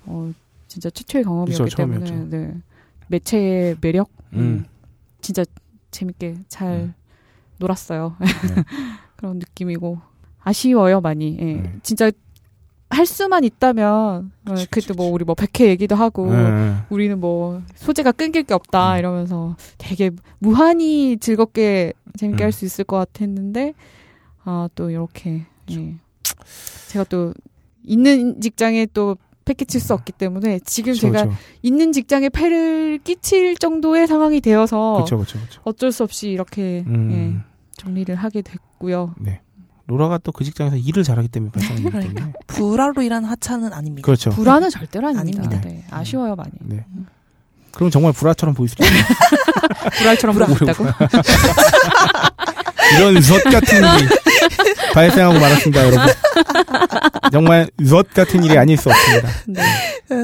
[0.06, 0.32] 어
[0.68, 2.30] 진짜 최초의 경험이었기 때문에 처음이었죠.
[2.36, 2.54] 네.
[3.08, 4.64] 매체의 매력 음.
[5.20, 5.44] 진짜
[5.90, 6.94] 재밌게 잘 음.
[7.58, 8.16] 놀았어요.
[9.16, 9.98] 그런 느낌이고
[10.40, 11.36] 아쉬워요 많이.
[11.40, 11.44] 예.
[11.44, 11.72] 네.
[11.82, 12.10] 진짜
[12.88, 16.76] 할 수만 있다면 어, 그치, 그때 뭐 우리 뭐 백회 얘기도 하고 네.
[16.88, 18.98] 우리는 뭐 소재가 끊길 게 없다 음.
[18.98, 22.46] 이러면서 되게 무한히 즐겁게 재밌게 음.
[22.46, 23.74] 할수 있을 것 같았는데
[24.44, 25.94] 아또 이렇게 예.
[26.88, 27.34] 제가 또
[27.82, 31.36] 있는 직장에 또 패키칠 수 없기 때문에 지금 그쵸, 제가 그쵸.
[31.62, 35.60] 있는 직장에 패를 끼칠 정도의 상황이 되어서 그쵸, 그쵸, 그쵸.
[35.64, 37.10] 어쩔 수 없이 이렇게 음.
[37.12, 39.14] 예, 정리를 하게 됐고요.
[39.18, 39.40] 네.
[39.86, 42.14] 로라가 또 그 직장에서 일을 잘하기 때문에 발전하기 그러니까.
[42.14, 42.32] 때문에.
[42.48, 44.04] 불화로 일한 하차는 아닙니다.
[44.04, 44.30] 그렇죠.
[44.30, 45.42] 불안은 절대로 아닙니다.
[45.44, 45.60] 아닙니다.
[45.68, 46.50] 네, 아쉬워요 많이.
[46.60, 46.84] 네.
[47.72, 49.02] 그럼 정말 불화처럼 보일 수도 있어요.
[49.98, 50.48] 불알처럼 불알.
[50.48, 50.84] 보고 있다고?
[52.96, 54.08] 이런 젖 같은 일이
[54.94, 56.06] 발생하고 말았습니다, 여러분.
[57.32, 59.28] 정말 젖 같은 일이 아닐 수 없습니다.
[59.46, 59.62] 네.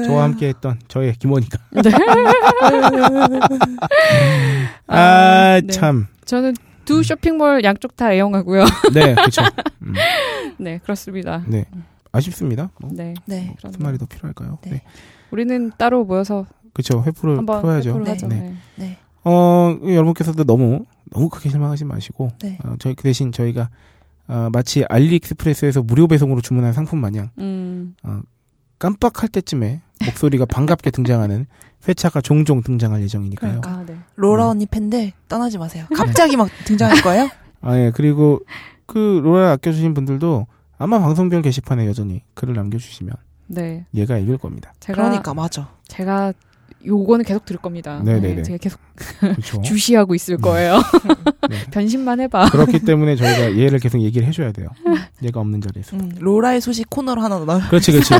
[0.07, 1.57] 저와 함께 했던 저의 김원희가.
[1.83, 1.91] 네.
[4.87, 5.67] 아, 네.
[5.71, 6.07] 참.
[6.25, 8.65] 저는 두 쇼핑몰 양쪽 다 애용하고요.
[8.93, 9.41] 네, 그쵸.
[9.81, 9.93] 음,
[10.57, 11.43] 네, 그렇습니다.
[11.47, 11.65] 네.
[12.11, 12.69] 아쉽습니다.
[12.79, 13.13] 뭐, 네.
[13.25, 13.53] 네.
[13.57, 14.59] 그런 무슨 말이 더 필요할까요?
[14.63, 14.69] 네.
[14.71, 14.83] 네.
[15.31, 17.03] 우리는 따로 모여서 그쵸.
[17.05, 17.99] 회포를 풀어야죠.
[17.99, 18.09] 네.
[18.11, 18.27] 하죠.
[18.27, 18.35] 네.
[18.39, 18.55] 네.
[18.75, 18.97] 네.
[19.23, 22.57] 어, 여러분께서도 너무, 너무 크게 실망하지 마시고, 네.
[22.63, 23.69] 어, 저희 그 대신 저희가,
[24.27, 27.95] 어, 마치 알리익스프레스에서 무료 배송으로 주문한 상품 마냥, 음.
[28.79, 31.45] 깜빡할 때쯤에 목소리가 반갑게 등장하는
[31.87, 33.61] 회차가 종종 등장할 예정이니까요.
[33.63, 33.92] 아, 네.
[34.15, 34.49] 로라 네.
[34.49, 35.85] 언니 팬들 떠나지 마세요.
[35.95, 37.29] 갑자기 막 등장할 거예요?
[37.61, 37.91] 아, 예.
[37.93, 38.39] 그리고
[38.85, 43.15] 그 로라 아껴주신 분들도 아마 방송별 게시판에 여전히 글을 남겨주시면
[43.47, 43.85] 네.
[43.93, 44.73] 얘가 읽을 겁니다.
[44.79, 45.69] 제가 그러니까 맞아.
[45.87, 46.33] 제가
[46.85, 48.01] 요거는 계속 들을 겁니다.
[48.03, 48.35] 네네네.
[48.35, 48.79] 네, 제가 계속
[49.19, 49.61] 그렇죠.
[49.63, 50.77] 주시하고 있을 거예요.
[51.49, 51.57] 네.
[51.71, 52.49] 변신만 해봐.
[52.49, 54.67] 그렇기 때문에 저희가 얘를 계속 얘기를 해줘야 돼요.
[55.23, 55.95] 얘가 없는 자리에서.
[55.95, 57.59] 음, 로라의 소식 코너로 하나 넣어.
[57.69, 58.13] 그렇지, 그렇지.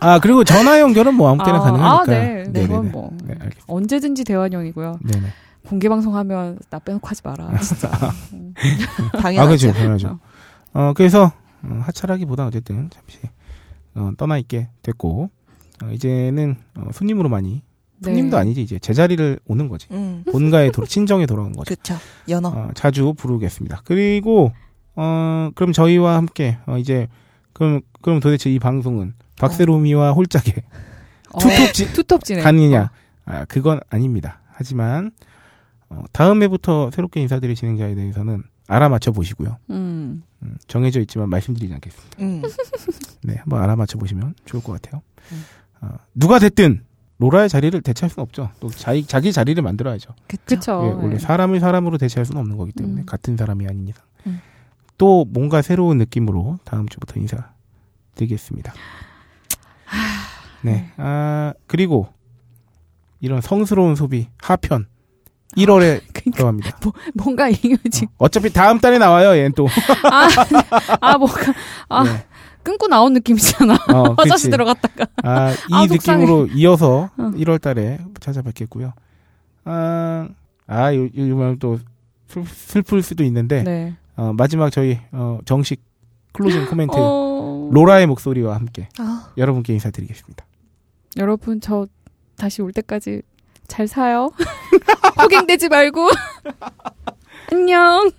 [0.00, 2.00] 아, 그리고 전화 연결은 뭐 아무 때나 아, 가능하니까.
[2.00, 2.44] 아, 네.
[2.44, 2.66] 네네네.
[2.66, 3.34] 그건 뭐 네.
[3.66, 4.98] 언제든지 대환영이고요.
[5.02, 5.26] 네네.
[5.66, 7.56] 공개 방송하면 나 빼놓고 하지 마라.
[7.58, 7.90] 진짜.
[8.34, 8.54] 음.
[9.18, 9.40] 당연하죠.
[9.40, 9.72] 아, 그렇죠.
[9.72, 10.18] 당연하죠.
[10.74, 13.18] 어, 그래서, 어, 하차라기보다 어쨌든 잠시,
[13.94, 15.30] 어, 떠나 있게 됐고,
[15.82, 17.62] 어, 이제는, 어, 손님으로 많이,
[18.04, 18.10] 네.
[18.12, 19.86] 손님도 아니지, 이제 제자리를 오는 거지.
[19.90, 21.74] 음, 본가에 도, 친정에 돌아온 거죠.
[21.74, 21.94] 그쵸.
[22.28, 22.48] 연어.
[22.48, 23.82] 어, 자주 부르겠습니다.
[23.84, 24.52] 그리고,
[24.96, 27.08] 어, 그럼 저희와 함께, 어, 이제,
[27.52, 30.52] 그럼, 그럼 도대체 이 방송은 박세롬이와 홀짝에
[31.32, 32.42] 어, 투톱지, 투톱지네.
[32.42, 32.90] 가느냐?
[33.24, 34.40] 아, 그건 아닙니다.
[34.52, 35.10] 하지만,
[35.88, 39.58] 어, 다음 해부터 새롭게 인사드릴 진행자에 대해서는 알아맞혀 보시고요.
[39.70, 40.22] 음.
[40.42, 42.16] 음, 정해져 있지만 말씀드리지 않겠습니다.
[42.20, 42.42] 음.
[43.22, 45.02] 네, 한번 알아맞혀 보시면 좋을 것 같아요.
[45.32, 45.44] 음.
[45.82, 46.84] 어, 누가 됐든
[47.18, 48.50] 로라의 자리를 대체할 수는 없죠.
[48.60, 50.14] 또 자기 자기 자리를 만들어야죠.
[50.26, 50.82] 그쵸.
[50.84, 51.18] 예, 원래 네.
[51.18, 53.06] 사람을 사람으로 대체할 수는 없는 거기 때문에 음.
[53.06, 54.02] 같은 사람이 아닌 이상.
[54.26, 54.40] 음.
[54.98, 58.74] 또 뭔가 새로운 느낌으로 다음 주부터 인사드리겠습니다.
[60.62, 60.90] 네.
[60.96, 62.08] 아 그리고
[63.20, 64.86] 이런 성스러운 소비 하편
[65.56, 66.78] 1월에 그러니까 들어갑니다.
[67.14, 69.36] 뭔가 이거 지금 어 차피 다음 달에 나와요.
[69.36, 69.68] 얘는 또.
[70.10, 70.28] 아,
[71.00, 71.54] 아 뭔가
[71.88, 72.26] 아 네.
[72.64, 73.74] 끊고 나온 느낌이잖아.
[73.92, 74.50] 어, 화장실.
[74.50, 75.06] 들어갔다가.
[75.22, 75.86] 아, 이 아.
[75.86, 77.22] 느낌으로 이어서 어.
[77.36, 78.92] 1월 달에 찾아뵙겠고요.
[79.64, 80.28] 아,
[80.66, 81.78] 아, 요, 요즘은 또
[82.28, 83.94] 슬, 슬플 수도 있는데, 네.
[84.16, 85.82] 어, 마지막 저희, 어, 정식
[86.32, 87.70] Closing comment, 어...
[87.72, 90.44] 로라의 목소리와 함께 아, 여러분께 인사드리겠습니다.
[91.16, 91.86] 여러분 저
[92.36, 93.22] 다시 올 때까지
[93.68, 94.30] 잘 사요.
[95.22, 96.10] 호갱되지 말고.
[97.52, 98.10] 안녕.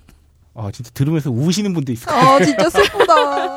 [0.53, 2.21] 아, 진짜 들으면서 우시는 분도 있을 거예요.
[2.21, 3.55] 아 진짜 슬프다.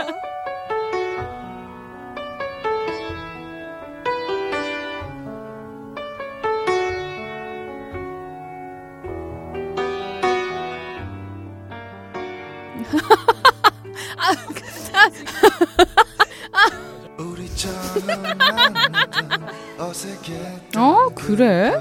[20.76, 21.72] 어 그래?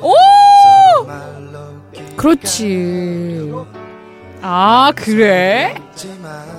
[0.00, 0.14] 오
[2.16, 3.52] 그렇지.
[4.40, 5.74] 아 그래?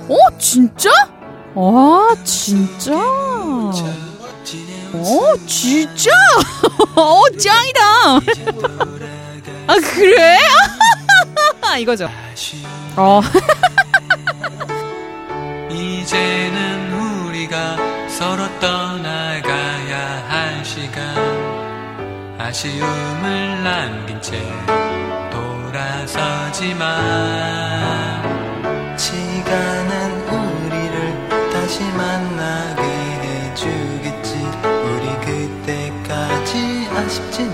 [0.08, 0.90] 어 진짜?
[1.54, 2.92] 아 진짜?
[4.92, 6.10] 어 진짜?
[6.96, 7.80] 어 짱이다.
[9.66, 10.38] 아 그래?
[11.80, 12.10] 이거죠.
[12.96, 13.20] 어
[15.70, 16.92] 이제는
[17.40, 17.76] 우리가
[18.08, 21.00] 서로 떠나가야 할 시간.
[22.38, 24.42] 아쉬움을 남긴 채
[25.30, 26.88] 돌아서지만
[28.98, 34.34] 시간은 우리를 다시 만나게 해주겠지.
[34.62, 37.44] 우리 그때까지 아쉽지